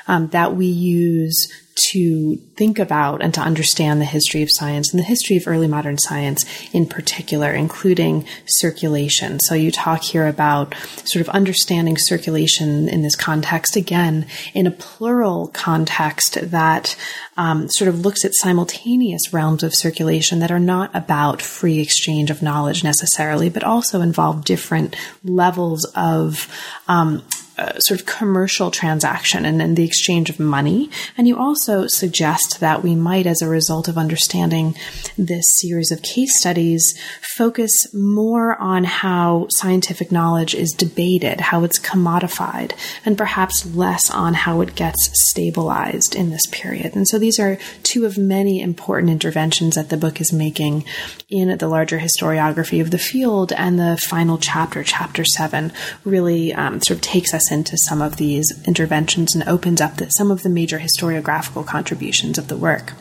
um, 0.08 0.28
that 0.30 0.56
we 0.56 0.68
use 0.68 1.48
to 1.78 2.38
think 2.56 2.80
about 2.80 3.22
and 3.22 3.34
to 3.34 3.42
understand 3.42 4.02
the 4.02 4.06
history 4.06 4.42
of 4.42 4.50
science 4.52 4.92
and 4.92 5.00
the 5.00 5.06
history 5.06 5.38
of 5.38 5.48
early 5.48 5.68
modern 5.68 5.98
science 5.98 6.44
in 6.74 6.86
particular, 6.88 7.52
including 7.52 8.26
circulation. 8.46 9.40
So 9.40 9.54
you 9.54 9.72
talk 9.72 10.02
here 10.02 10.28
about 10.28 10.74
sort 11.06 11.22
of 11.22 11.30
understanding 11.30 11.98
circulation 11.98 12.90
in 12.90 13.04
this 13.04 13.16
context, 13.16 13.76
again, 13.76 14.26
in 14.54 14.66
a 14.66 14.72
plural 14.72 15.50
context 15.50 16.40
that 16.50 16.96
um, 17.38 17.70
sort 17.70 17.88
of 17.88 18.00
looks 18.00 18.26
at 18.26 18.34
simultaneous 18.34 19.32
realms 19.32 19.62
of 19.62 19.76
circulation 19.76 20.40
that 20.40 20.52
are 20.52 20.60
not 20.60 20.90
about 20.96 21.42
free 21.42 21.80
exchange 21.80 22.32
of 22.32 22.42
knowledge 22.42 22.84
necessarily, 22.84 23.50
but 23.50 23.64
also 23.64 24.02
involve 24.02 24.44
different 24.44 24.96
levels 25.24 25.86
of 25.96 26.52
um, 26.88 27.24
uh, 27.58 27.78
sort 27.80 28.00
of 28.00 28.06
commercial 28.06 28.72
transaction 28.72 29.46
and, 29.46 29.62
and 29.62 29.76
the 29.78 29.86
exchange 29.86 30.30
of 30.30 30.40
money. 30.40 30.90
And 31.18 31.28
you 31.28 31.38
also 31.38 31.88
suggest 31.88 32.60
that 32.60 32.84
we 32.84 32.96
might, 32.96 33.26
as 33.26 33.42
a 33.42 33.50
result 33.50 33.88
of 33.88 33.98
understanding 33.98 34.76
this 35.18 35.46
series 35.62 35.92
of 35.92 36.02
case 36.02 36.40
studies, 36.40 36.98
focus 37.36 37.72
more 37.94 38.56
on 38.62 38.84
how 38.84 39.48
scientific 39.50 40.12
knowledge 40.12 40.54
is 40.54 40.72
debated, 40.72 41.42
how 41.42 41.64
it's 41.64 41.80
commodified, 41.80 42.74
and 43.06 43.18
perhaps 43.18 43.66
less 43.76 44.10
on 44.12 44.34
how 44.34 44.62
it 44.62 44.76
gets 44.76 45.10
stabilized 45.30 46.16
in 46.16 46.30
this 46.30 46.46
period. 46.52 46.96
And 46.96 47.08
so 47.08 47.18
these 47.18 47.40
are 47.40 47.58
two 47.84 48.06
of 48.06 48.18
many 48.18 48.62
important 48.62 49.12
interventions 49.12 49.76
that 49.76 49.90
the 49.90 49.98
book 49.98 50.22
is 50.22 50.32
making 50.32 50.86
in 51.30 51.58
the 51.58 51.68
larger 51.68 52.00
historiography 52.00 52.82
of 52.82 52.92
the 52.92 52.98
field. 52.98 53.52
And 53.54 53.80
the 53.80 53.98
final 53.98 54.38
chapter, 54.38 54.84
chapter 54.84 55.26
seven, 55.26 55.72
really 56.04 56.54
um, 56.54 56.82
sort 56.82 56.98
of 56.98 57.02
takes 57.02 57.34
us 57.34 57.47
into 57.52 57.78
some 57.78 58.02
of 58.02 58.18
these 58.18 58.64
interventions 58.68 59.36
and 59.36 59.48
opens 59.48 59.82
up 59.82 59.96
the, 59.96 60.10
some 60.10 60.32
of 60.32 60.44
the 60.44 60.50
major 60.50 60.80
historiographical 60.80 61.66
contributions 61.66 62.38
of 62.38 62.48
the 62.48 62.58
work. 62.58 62.94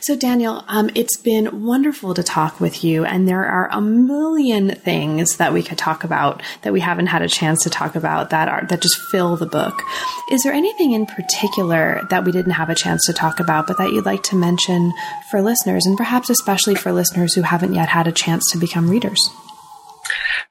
So, 0.00 0.14
Daniel, 0.14 0.64
um, 0.68 0.90
it's 0.94 1.16
been 1.16 1.64
wonderful 1.64 2.14
to 2.14 2.22
talk 2.22 2.60
with 2.60 2.84
you, 2.84 3.04
and 3.04 3.26
there 3.26 3.44
are 3.44 3.68
a 3.72 3.80
million 3.80 4.70
things 4.70 5.38
that 5.38 5.52
we 5.52 5.62
could 5.62 5.78
talk 5.78 6.04
about 6.04 6.42
that 6.62 6.72
we 6.72 6.80
haven't 6.80 7.06
had 7.06 7.22
a 7.22 7.28
chance 7.28 7.64
to 7.64 7.70
talk 7.70 7.96
about 7.96 8.30
that 8.30 8.48
are 8.48 8.64
that 8.66 8.82
just 8.82 8.96
fill 9.10 9.36
the 9.36 9.46
book. 9.46 9.82
Is 10.30 10.42
there 10.42 10.52
anything 10.52 10.92
in 10.92 11.06
particular 11.06 12.06
that 12.10 12.24
we 12.24 12.32
didn't 12.32 12.52
have 12.52 12.70
a 12.70 12.74
chance 12.74 13.04
to 13.06 13.12
talk 13.12 13.40
about, 13.40 13.66
but 13.66 13.78
that 13.78 13.90
you'd 13.90 14.06
like 14.06 14.22
to 14.24 14.36
mention 14.36 14.92
for 15.30 15.42
listeners, 15.42 15.86
and 15.86 15.96
perhaps 15.96 16.30
especially 16.30 16.76
for 16.76 16.92
listeners 16.92 17.34
who 17.34 17.42
haven't 17.42 17.74
yet 17.74 17.88
had 17.88 18.06
a 18.06 18.12
chance 18.12 18.48
to 18.52 18.58
become 18.58 18.88
readers? 18.88 19.30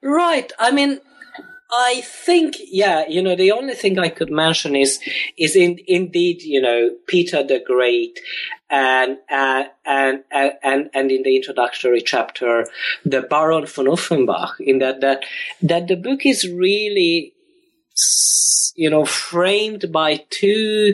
Right. 0.02 0.52
I 0.60 0.72
mean, 0.72 1.00
I 1.72 2.02
think, 2.02 2.56
yeah, 2.60 3.06
you 3.08 3.22
know, 3.22 3.36
the 3.36 3.52
only 3.52 3.74
thing 3.74 3.98
I 3.98 4.10
could 4.10 4.30
mention 4.30 4.76
is, 4.76 5.00
is 5.38 5.56
in, 5.56 5.80
indeed, 5.88 6.42
you 6.44 6.62
know, 6.62 6.92
Peter 7.08 7.44
the 7.44 7.60
Great 7.66 8.20
and, 8.70 9.18
uh, 9.32 9.64
and, 9.86 10.24
and, 10.32 10.54
and, 10.64 10.90
and 10.94 11.12
in 11.12 11.24
the 11.24 11.36
introductory 11.36 12.02
chapter, 12.02 12.68
the 13.04 13.22
Baron 13.22 13.66
von 13.66 13.86
Uffenbach, 13.86 14.60
in 14.60 14.80
that, 14.80 15.02
that, 15.02 15.24
that 15.62 15.88
the 15.88 15.96
book 15.96 16.26
is 16.26 16.48
really, 16.50 17.34
you 18.76 18.90
know, 18.90 19.06
framed 19.06 19.92
by 19.92 20.24
two, 20.30 20.94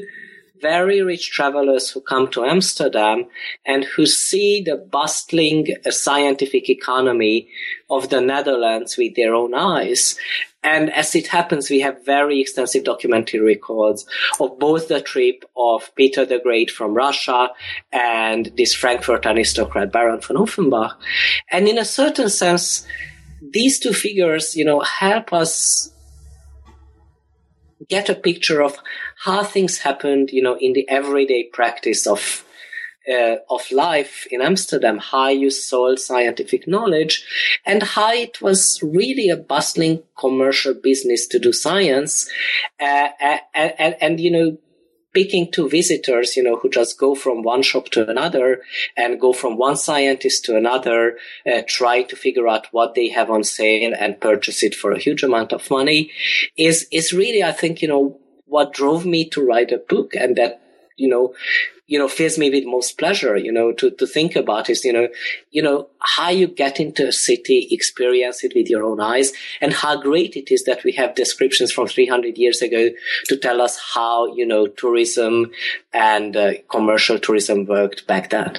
very 0.61 1.01
rich 1.01 1.31
travelers 1.31 1.89
who 1.89 1.99
come 2.01 2.29
to 2.29 2.45
Amsterdam 2.45 3.25
and 3.65 3.83
who 3.83 4.05
see 4.05 4.61
the 4.61 4.77
bustling 4.77 5.75
scientific 5.89 6.69
economy 6.69 7.49
of 7.91 8.09
the 8.09 8.21
Netherlands 8.21 8.97
with 8.97 9.15
their 9.15 9.35
own 9.35 9.53
eyes. 9.53 10.15
And 10.63 10.91
as 10.91 11.13
it 11.15 11.27
happens, 11.27 11.69
we 11.69 11.81
have 11.81 12.05
very 12.05 12.39
extensive 12.39 12.83
documentary 12.83 13.39
records 13.39 14.05
of 14.39 14.57
both 14.57 14.87
the 14.87 15.01
trip 15.01 15.43
of 15.57 15.93
Peter 15.95 16.25
the 16.25 16.39
Great 16.39 16.71
from 16.71 16.93
Russia 16.93 17.49
and 17.91 18.51
this 18.57 18.73
Frankfurt 18.73 19.25
aristocrat 19.25 19.91
Baron 19.91 20.21
von 20.21 20.37
Uffenbach. 20.37 20.95
And 21.49 21.67
in 21.67 21.77
a 21.77 21.85
certain 21.85 22.29
sense, 22.29 22.87
these 23.41 23.79
two 23.79 23.93
figures, 23.93 24.55
you 24.55 24.63
know, 24.63 24.79
help 24.79 25.33
us 25.33 25.91
get 27.89 28.09
a 28.09 28.15
picture 28.15 28.61
of 28.61 28.77
how 29.17 29.43
things 29.43 29.79
happened, 29.79 30.29
you 30.31 30.41
know, 30.41 30.57
in 30.59 30.73
the 30.73 30.87
everyday 30.87 31.43
practice 31.51 32.07
of 32.07 32.45
uh, 33.09 33.37
of 33.49 33.71
life 33.71 34.27
in 34.31 34.41
Amsterdam, 34.41 34.97
how 34.97 35.29
you 35.29 35.49
sold 35.49 35.99
scientific 35.99 36.67
knowledge, 36.67 37.25
and 37.65 37.83
how 37.83 38.13
it 38.13 38.41
was 38.41 38.79
really 38.83 39.29
a 39.29 39.37
bustling 39.37 40.03
commercial 40.17 40.73
business 40.73 41.27
to 41.27 41.39
do 41.39 41.53
science, 41.53 42.29
uh, 42.79 43.09
and, 43.19 43.73
and, 43.77 43.95
and 44.01 44.19
you 44.19 44.31
know 44.31 44.57
speaking 45.11 45.51
to 45.51 45.67
visitors, 45.67 46.37
you 46.37 46.43
know, 46.43 46.55
who 46.55 46.69
just 46.69 46.97
go 46.97 47.13
from 47.13 47.43
one 47.43 47.61
shop 47.61 47.89
to 47.89 48.09
another 48.09 48.61
and 48.95 49.19
go 49.19 49.33
from 49.33 49.57
one 49.57 49.75
scientist 49.75 50.45
to 50.45 50.55
another, 50.55 51.17
uh, 51.45 51.61
try 51.67 52.01
to 52.01 52.15
figure 52.15 52.47
out 52.47 52.67
what 52.71 52.95
they 52.95 53.09
have 53.09 53.29
on 53.29 53.43
sale 53.43 53.93
and 53.99 54.21
purchase 54.21 54.63
it 54.63 54.73
for 54.73 54.93
a 54.93 54.99
huge 54.99 55.21
amount 55.21 55.51
of 55.51 55.69
money 55.69 56.09
is, 56.55 56.87
is 56.93 57.11
really, 57.11 57.43
I 57.43 57.51
think, 57.51 57.81
you 57.81 57.89
know, 57.89 58.21
what 58.45 58.71
drove 58.71 59.05
me 59.05 59.27
to 59.31 59.45
write 59.45 59.73
a 59.73 59.79
book 59.79 60.15
and 60.15 60.37
that, 60.37 60.61
you 60.95 61.09
know, 61.09 61.33
you 61.91 61.99
know, 61.99 62.07
fills 62.07 62.37
me 62.37 62.49
with 62.49 62.63
most 62.63 62.97
pleasure, 62.97 63.35
you 63.35 63.51
know, 63.51 63.73
to, 63.73 63.91
to 63.91 64.07
think 64.07 64.37
about 64.37 64.69
is, 64.69 64.85
you 64.85 64.93
know, 64.93 65.09
you 65.51 65.61
know, 65.61 65.89
how 65.99 66.29
you 66.29 66.47
get 66.47 66.79
into 66.79 67.05
a 67.05 67.11
city, 67.11 67.67
experience 67.69 68.45
it 68.45 68.53
with 68.55 68.69
your 68.69 68.83
own 68.83 69.01
eyes, 69.01 69.33
and 69.59 69.73
how 69.73 70.01
great 70.01 70.37
it 70.37 70.53
is 70.53 70.63
that 70.63 70.85
we 70.85 70.93
have 70.93 71.15
descriptions 71.15 71.69
from 71.69 71.87
300 71.87 72.37
years 72.37 72.61
ago 72.61 72.91
to 73.25 73.35
tell 73.35 73.59
us 73.59 73.77
how, 73.93 74.33
you 74.33 74.45
know, 74.45 74.67
tourism 74.67 75.51
and 75.91 76.37
uh, 76.37 76.53
commercial 76.69 77.19
tourism 77.19 77.65
worked 77.65 78.07
back 78.07 78.29
then. 78.29 78.57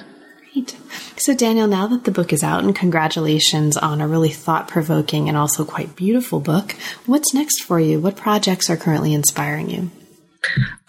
Great. 0.53 0.75
So, 1.17 1.33
Daniel, 1.33 1.65
now 1.65 1.87
that 1.87 2.03
the 2.03 2.11
book 2.11 2.33
is 2.33 2.43
out, 2.43 2.63
and 2.63 2.75
congratulations 2.75 3.77
on 3.77 3.99
a 3.99 4.07
really 4.07 4.29
thought 4.29 4.67
provoking 4.67 5.27
and 5.27 5.35
also 5.35 5.65
quite 5.65 5.95
beautiful 5.95 6.39
book, 6.39 6.73
what's 7.07 7.33
next 7.33 7.61
for 7.61 7.79
you? 7.79 7.99
What 7.99 8.15
projects 8.15 8.69
are 8.69 8.77
currently 8.77 9.15
inspiring 9.15 9.71
you? 9.71 9.89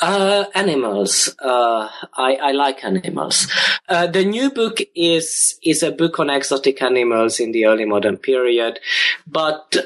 Uh, 0.01 0.45
animals. 0.55 1.35
Uh, 1.39 1.89
I, 2.15 2.35
I 2.37 2.53
like 2.53 2.85
animals. 2.85 3.47
Uh, 3.89 4.07
the 4.07 4.25
new 4.25 4.51
book 4.51 4.81
is 4.95 5.59
is 5.63 5.83
a 5.83 5.93
book 5.93 6.19
on 6.19 6.31
exotic 6.31 6.83
animals 6.83 7.41
in 7.41 7.53
the 7.53 7.67
early 7.67 7.85
modern 7.85 8.17
period, 8.17 8.81
but 9.27 9.77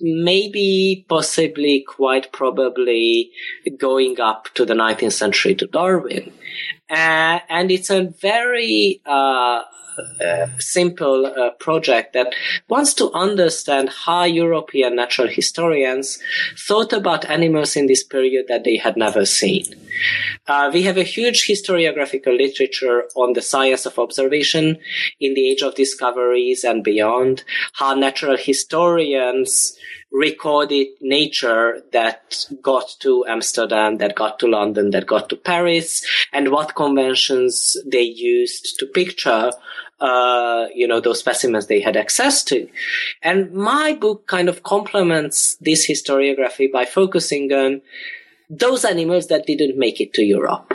maybe 0.00 1.06
possibly 1.08 1.84
quite 1.86 2.30
probably 2.32 3.30
going 3.78 4.20
up 4.20 4.48
to 4.54 4.64
the 4.64 4.74
19th 4.74 5.12
century 5.12 5.54
to 5.54 5.66
Darwin. 5.66 6.32
Uh, 6.90 7.40
and 7.48 7.70
it's 7.70 7.90
a 7.90 8.04
very 8.20 9.00
uh, 9.06 9.62
uh, 10.20 10.48
simple 10.58 11.26
uh, 11.26 11.50
project 11.60 12.14
that 12.14 12.34
wants 12.68 12.94
to 12.94 13.12
understand 13.12 13.88
how 13.88 14.24
European 14.24 14.96
natural 14.96 15.28
historians 15.28 16.18
thought 16.58 16.92
about 16.92 17.24
animals 17.30 17.76
in 17.76 17.86
this 17.86 18.02
period 18.02 18.46
that 18.48 18.64
they 18.64 18.76
had 18.76 18.96
never 18.96 19.24
seen. 19.24 19.64
Uh, 20.48 20.68
we 20.72 20.82
have 20.82 20.96
a 20.96 21.04
huge 21.04 21.46
historiographical 21.46 22.36
literature 22.36 23.04
on 23.14 23.34
the 23.34 23.42
science 23.42 23.86
of 23.86 23.98
observation 23.98 24.76
in 25.20 25.34
the 25.34 25.48
age 25.48 25.62
of 25.62 25.76
discoveries 25.76 26.64
and 26.64 26.82
beyond, 26.82 27.44
how 27.74 27.94
natural 27.94 28.36
historians 28.36 29.78
recorded 30.14 30.86
nature 31.00 31.82
that 31.92 32.46
got 32.62 32.94
to 33.00 33.26
Amsterdam, 33.26 33.98
that 33.98 34.14
got 34.14 34.38
to 34.38 34.46
London, 34.46 34.90
that 34.90 35.06
got 35.06 35.28
to 35.28 35.36
Paris, 35.36 36.06
and 36.32 36.52
what 36.52 36.76
conventions 36.76 37.76
they 37.84 38.02
used 38.02 38.78
to 38.78 38.86
picture 38.86 39.50
uh, 40.00 40.66
you 40.74 40.86
know, 40.86 41.00
those 41.00 41.20
specimens 41.20 41.66
they 41.66 41.80
had 41.80 41.96
access 41.96 42.42
to. 42.44 42.68
And 43.22 43.52
my 43.52 43.94
book 43.94 44.26
kind 44.26 44.48
of 44.48 44.62
complements 44.62 45.56
this 45.60 45.88
historiography 45.88 46.70
by 46.70 46.84
focusing 46.84 47.52
on 47.52 47.80
those 48.50 48.84
animals 48.84 49.28
that 49.28 49.46
didn't 49.46 49.78
make 49.78 50.00
it 50.00 50.12
to 50.14 50.22
Europe, 50.22 50.74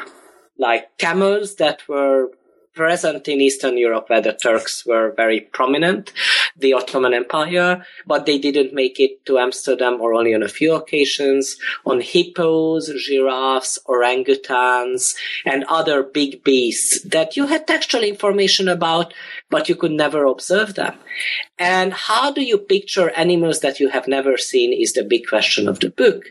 like 0.57 0.97
camels 0.97 1.55
that 1.55 1.87
were 1.87 2.31
present 2.79 3.27
in 3.27 3.41
Eastern 3.41 3.77
Europe 3.77 4.05
where 4.07 4.21
the 4.21 4.31
Turks 4.31 4.85
were 4.85 5.11
very 5.11 5.41
prominent, 5.41 6.13
the 6.55 6.71
Ottoman 6.71 7.13
Empire, 7.13 7.85
but 8.07 8.25
they 8.25 8.39
didn't 8.39 8.73
make 8.73 9.01
it 9.01 9.25
to 9.25 9.37
Amsterdam 9.37 9.99
or 9.99 10.13
only 10.13 10.33
on 10.33 10.43
a 10.43 10.55
few 10.59 10.73
occasions, 10.73 11.57
on 11.85 11.99
hippos, 11.99 12.89
giraffes, 13.05 13.77
orangutans, 13.85 15.13
and 15.45 15.65
other 15.65 16.03
big 16.03 16.41
beasts 16.45 17.01
that 17.03 17.35
you 17.35 17.47
had 17.47 17.67
textual 17.67 18.03
information 18.03 18.69
about, 18.69 19.13
but 19.49 19.67
you 19.67 19.75
could 19.75 19.91
never 19.91 20.23
observe 20.23 20.75
them. 20.75 20.95
And 21.57 21.91
how 21.91 22.31
do 22.31 22.41
you 22.41 22.57
picture 22.57 23.09
animals 23.09 23.59
that 23.59 23.81
you 23.81 23.89
have 23.89 24.07
never 24.07 24.37
seen 24.37 24.71
is 24.71 24.93
the 24.93 25.03
big 25.03 25.27
question 25.27 25.67
of 25.67 25.81
the 25.81 25.89
book. 25.89 26.23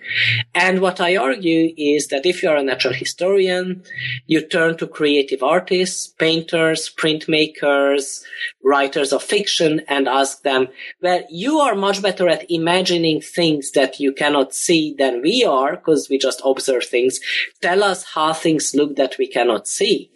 And 0.55 0.81
what 0.81 0.99
I 0.99 1.19
argue 1.19 1.75
is 1.77 2.09
that 2.09 2.25
if 2.25 2.43
you 2.43 2.49
are 2.49 2.57
a 2.57 2.63
natural 2.63 2.95
historian, 2.95 3.83
you 4.27 4.41
turn 4.41 4.79
to 4.79 4.87
creative 4.87 5.43
artists, 5.43 6.07
painters, 6.07 6.38
printmakers, 6.47 8.23
writers 8.63 9.13
of 9.13 9.23
fiction 9.23 9.81
and 9.89 10.09
ask 10.09 10.43
them, 10.43 10.69
well, 11.03 11.23
you 11.31 11.59
are 11.59 11.75
much 11.75 12.03
better 12.03 12.29
at 12.29 12.51
imagining 12.51 13.21
things 13.21 13.73
that 13.73 13.99
you 14.01 14.13
cannot 14.13 14.55
see 14.55 14.95
than 14.99 15.23
we 15.23 15.45
are 15.45 15.77
because 15.77 16.09
we 16.09 16.19
just 16.19 16.43
observe 16.45 16.85
things. 16.85 17.21
Tell 17.61 17.83
us 17.83 18.05
how 18.05 18.33
things 18.33 18.75
look 18.75 18.97
that 18.97 19.17
we 19.19 19.27
cannot 19.27 19.67
see. 19.69 20.11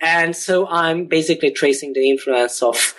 And 0.00 0.36
so 0.36 0.68
I'm 0.68 1.06
basically 1.06 1.50
tracing 1.50 1.92
the 1.92 2.08
influence 2.10 2.62
of 2.62 2.94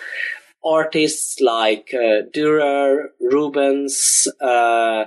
artists 0.68 1.40
like 1.40 1.90
uh, 1.94 2.22
Dürer, 2.34 3.06
Rubens, 3.20 4.28
uh, 4.40 5.04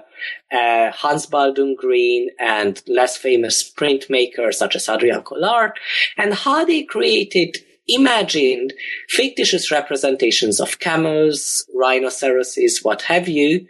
uh, 0.51 0.91
Hans 0.91 1.27
Baldung 1.27 1.75
Grien, 1.75 2.27
and 2.39 2.81
less 2.87 3.17
famous 3.17 3.71
printmakers 3.71 4.55
such 4.55 4.75
as 4.75 4.87
Adriaen 4.87 5.23
Collaert, 5.23 5.73
and 6.17 6.33
how 6.33 6.65
they 6.65 6.83
created 6.83 7.57
imagined 7.87 8.73
fictitious 9.09 9.71
representations 9.71 10.59
of 10.59 10.79
camels, 10.79 11.65
rhinoceroses, 11.75 12.83
what 12.83 13.03
have 13.03 13.27
you, 13.27 13.67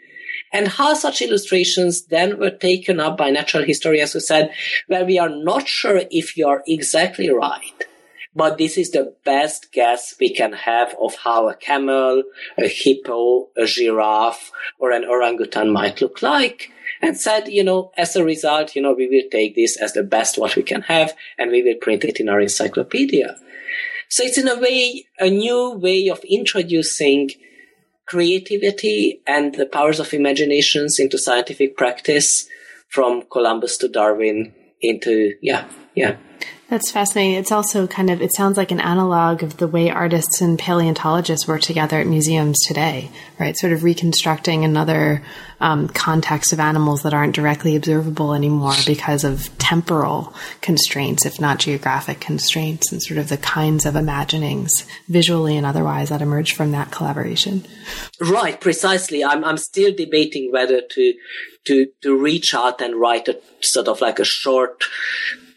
and 0.53 0.67
how 0.67 0.93
such 0.93 1.21
illustrations 1.21 2.05
then 2.07 2.37
were 2.37 2.51
taken 2.51 2.99
up 2.99 3.17
by 3.17 3.29
natural 3.29 3.63
historians 3.63 4.13
who 4.13 4.19
said, 4.19 4.51
well, 4.89 5.05
we 5.05 5.17
are 5.17 5.29
not 5.29 5.67
sure 5.67 6.01
if 6.11 6.35
you're 6.35 6.63
exactly 6.67 7.29
right. 7.29 7.85
But 8.34 8.57
this 8.57 8.77
is 8.77 8.91
the 8.91 9.13
best 9.25 9.73
guess 9.73 10.15
we 10.19 10.34
can 10.34 10.53
have 10.53 10.95
of 11.01 11.15
how 11.15 11.49
a 11.49 11.55
camel, 11.55 12.23
a 12.57 12.67
hippo, 12.67 13.49
a 13.57 13.65
giraffe, 13.65 14.51
or 14.79 14.91
an 14.91 15.03
orangutan 15.03 15.71
might 15.71 16.01
look 16.01 16.21
like. 16.21 16.71
And 17.01 17.17
said, 17.17 17.49
you 17.49 17.63
know, 17.63 17.91
as 17.97 18.15
a 18.15 18.23
result, 18.23 18.75
you 18.75 18.82
know, 18.82 18.93
we 18.93 19.07
will 19.07 19.29
take 19.32 19.55
this 19.55 19.75
as 19.75 19.93
the 19.93 20.03
best 20.03 20.38
what 20.38 20.55
we 20.55 20.63
can 20.63 20.84
have 20.84 21.13
and 21.38 21.51
we 21.51 21.63
will 21.63 21.75
print 21.75 22.03
it 22.03 22.19
in 22.19 22.29
our 22.29 22.39
encyclopedia. 22.39 23.38
So 24.07 24.23
it's 24.23 24.38
in 24.38 24.47
a 24.47 24.59
way 24.59 25.06
a 25.19 25.30
new 25.30 25.72
way 25.72 26.10
of 26.10 26.19
introducing 26.26 27.31
creativity 28.06 29.22
and 29.26 29.56
the 29.56 29.65
powers 29.65 29.99
of 29.99 30.14
imaginations 30.14 30.99
into 30.99 31.18
scientific 31.18 31.77
practice 31.77 32.47
from 32.89 33.23
Columbus 33.31 33.77
to 33.77 33.88
Darwin 33.88 34.53
into, 34.81 35.34
yeah, 35.41 35.69
yeah. 35.95 36.18
That's 36.72 36.89
fascinating. 36.89 37.34
It's 37.34 37.52
also 37.52 37.85
kind 37.85 38.10
of, 38.10 38.22
it 38.22 38.34
sounds 38.34 38.56
like 38.56 38.72
an 38.72 38.80
analog 38.80 39.43
of 39.43 39.57
the 39.57 39.68
way 39.68 39.89
artists 39.89 40.39
and 40.39 40.57
paleontologists 40.57 41.45
work 41.45 41.60
together 41.60 41.99
at 41.99 42.07
museums 42.07 42.57
today, 42.65 43.11
right? 43.38 43.57
Sort 43.57 43.73
of 43.73 43.84
reconstructing 43.84 44.64
another 44.64 45.22
um, 45.60 45.89
context 45.89 46.53
of 46.53 46.61
animals 46.61 47.03
that 47.03 47.14
aren't 47.14 47.35
directly 47.35 47.76
observable 47.76 48.34
anymore 48.34 48.76
because 48.85 49.26
of 49.26 49.49
temporal 49.57 50.34
constraints, 50.61 51.26
if 51.26 51.41
not 51.41 51.60
geographic 51.60 52.22
constraints, 52.22 52.89
and 52.89 53.03
sort 53.03 53.18
of 53.18 53.27
the 53.27 53.35
kinds 53.35 53.85
of 53.85 53.98
imaginings, 53.98 54.85
visually 55.10 55.57
and 55.57 55.65
otherwise, 55.65 56.07
that 56.07 56.22
emerge 56.22 56.53
from 56.53 56.72
that 56.72 56.89
collaboration. 56.89 57.65
Right, 58.22 58.61
precisely. 58.61 59.26
I'm, 59.26 59.43
I'm 59.43 59.57
still 59.57 59.93
debating 59.93 60.53
whether 60.53 60.80
to, 60.80 61.14
to, 61.65 61.88
to 62.02 62.18
reach 62.18 62.56
out 62.56 62.80
and 62.80 62.98
write 62.98 63.27
a 63.27 63.38
sort 63.60 63.89
of 63.89 63.99
like 63.99 64.19
a 64.19 64.23
short 64.23 64.85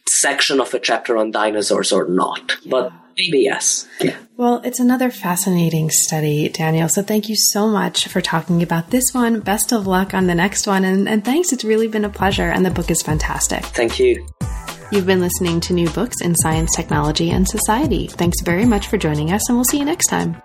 section 0.08 0.60
of 0.60 0.72
a 0.74 0.78
chapter 0.78 1.16
on 1.16 1.30
dinosaurs 1.30 1.92
or 1.92 2.06
not. 2.08 2.56
Yeah. 2.62 2.70
But 2.70 2.92
maybe 3.16 3.40
yes. 3.40 3.86
Yeah. 4.00 4.16
Well, 4.36 4.60
it's 4.64 4.80
another 4.80 5.10
fascinating 5.10 5.90
study, 5.90 6.48
Daniel. 6.48 6.88
So 6.88 7.02
thank 7.02 7.28
you 7.28 7.36
so 7.36 7.68
much 7.68 8.08
for 8.08 8.20
talking 8.20 8.62
about 8.62 8.90
this 8.90 9.14
one. 9.14 9.40
Best 9.40 9.72
of 9.72 9.86
luck 9.86 10.14
on 10.14 10.26
the 10.26 10.34
next 10.34 10.66
one. 10.66 10.84
And, 10.84 11.08
and 11.08 11.24
thanks. 11.24 11.52
It's 11.52 11.64
really 11.64 11.88
been 11.88 12.04
a 12.04 12.10
pleasure. 12.10 12.50
And 12.50 12.66
the 12.66 12.70
book 12.70 12.90
is 12.90 13.02
fantastic. 13.02 13.64
Thank 13.64 13.98
you. 13.98 14.26
You've 14.92 15.06
been 15.06 15.20
listening 15.20 15.60
to 15.60 15.72
New 15.72 15.88
Books 15.90 16.20
in 16.20 16.36
Science, 16.36 16.74
Technology, 16.76 17.30
and 17.30 17.48
Society. 17.48 18.06
Thanks 18.06 18.40
very 18.42 18.64
much 18.64 18.86
for 18.86 18.96
joining 18.96 19.32
us, 19.32 19.48
and 19.48 19.56
we'll 19.56 19.64
see 19.64 19.78
you 19.78 19.84
next 19.84 20.06
time. 20.06 20.40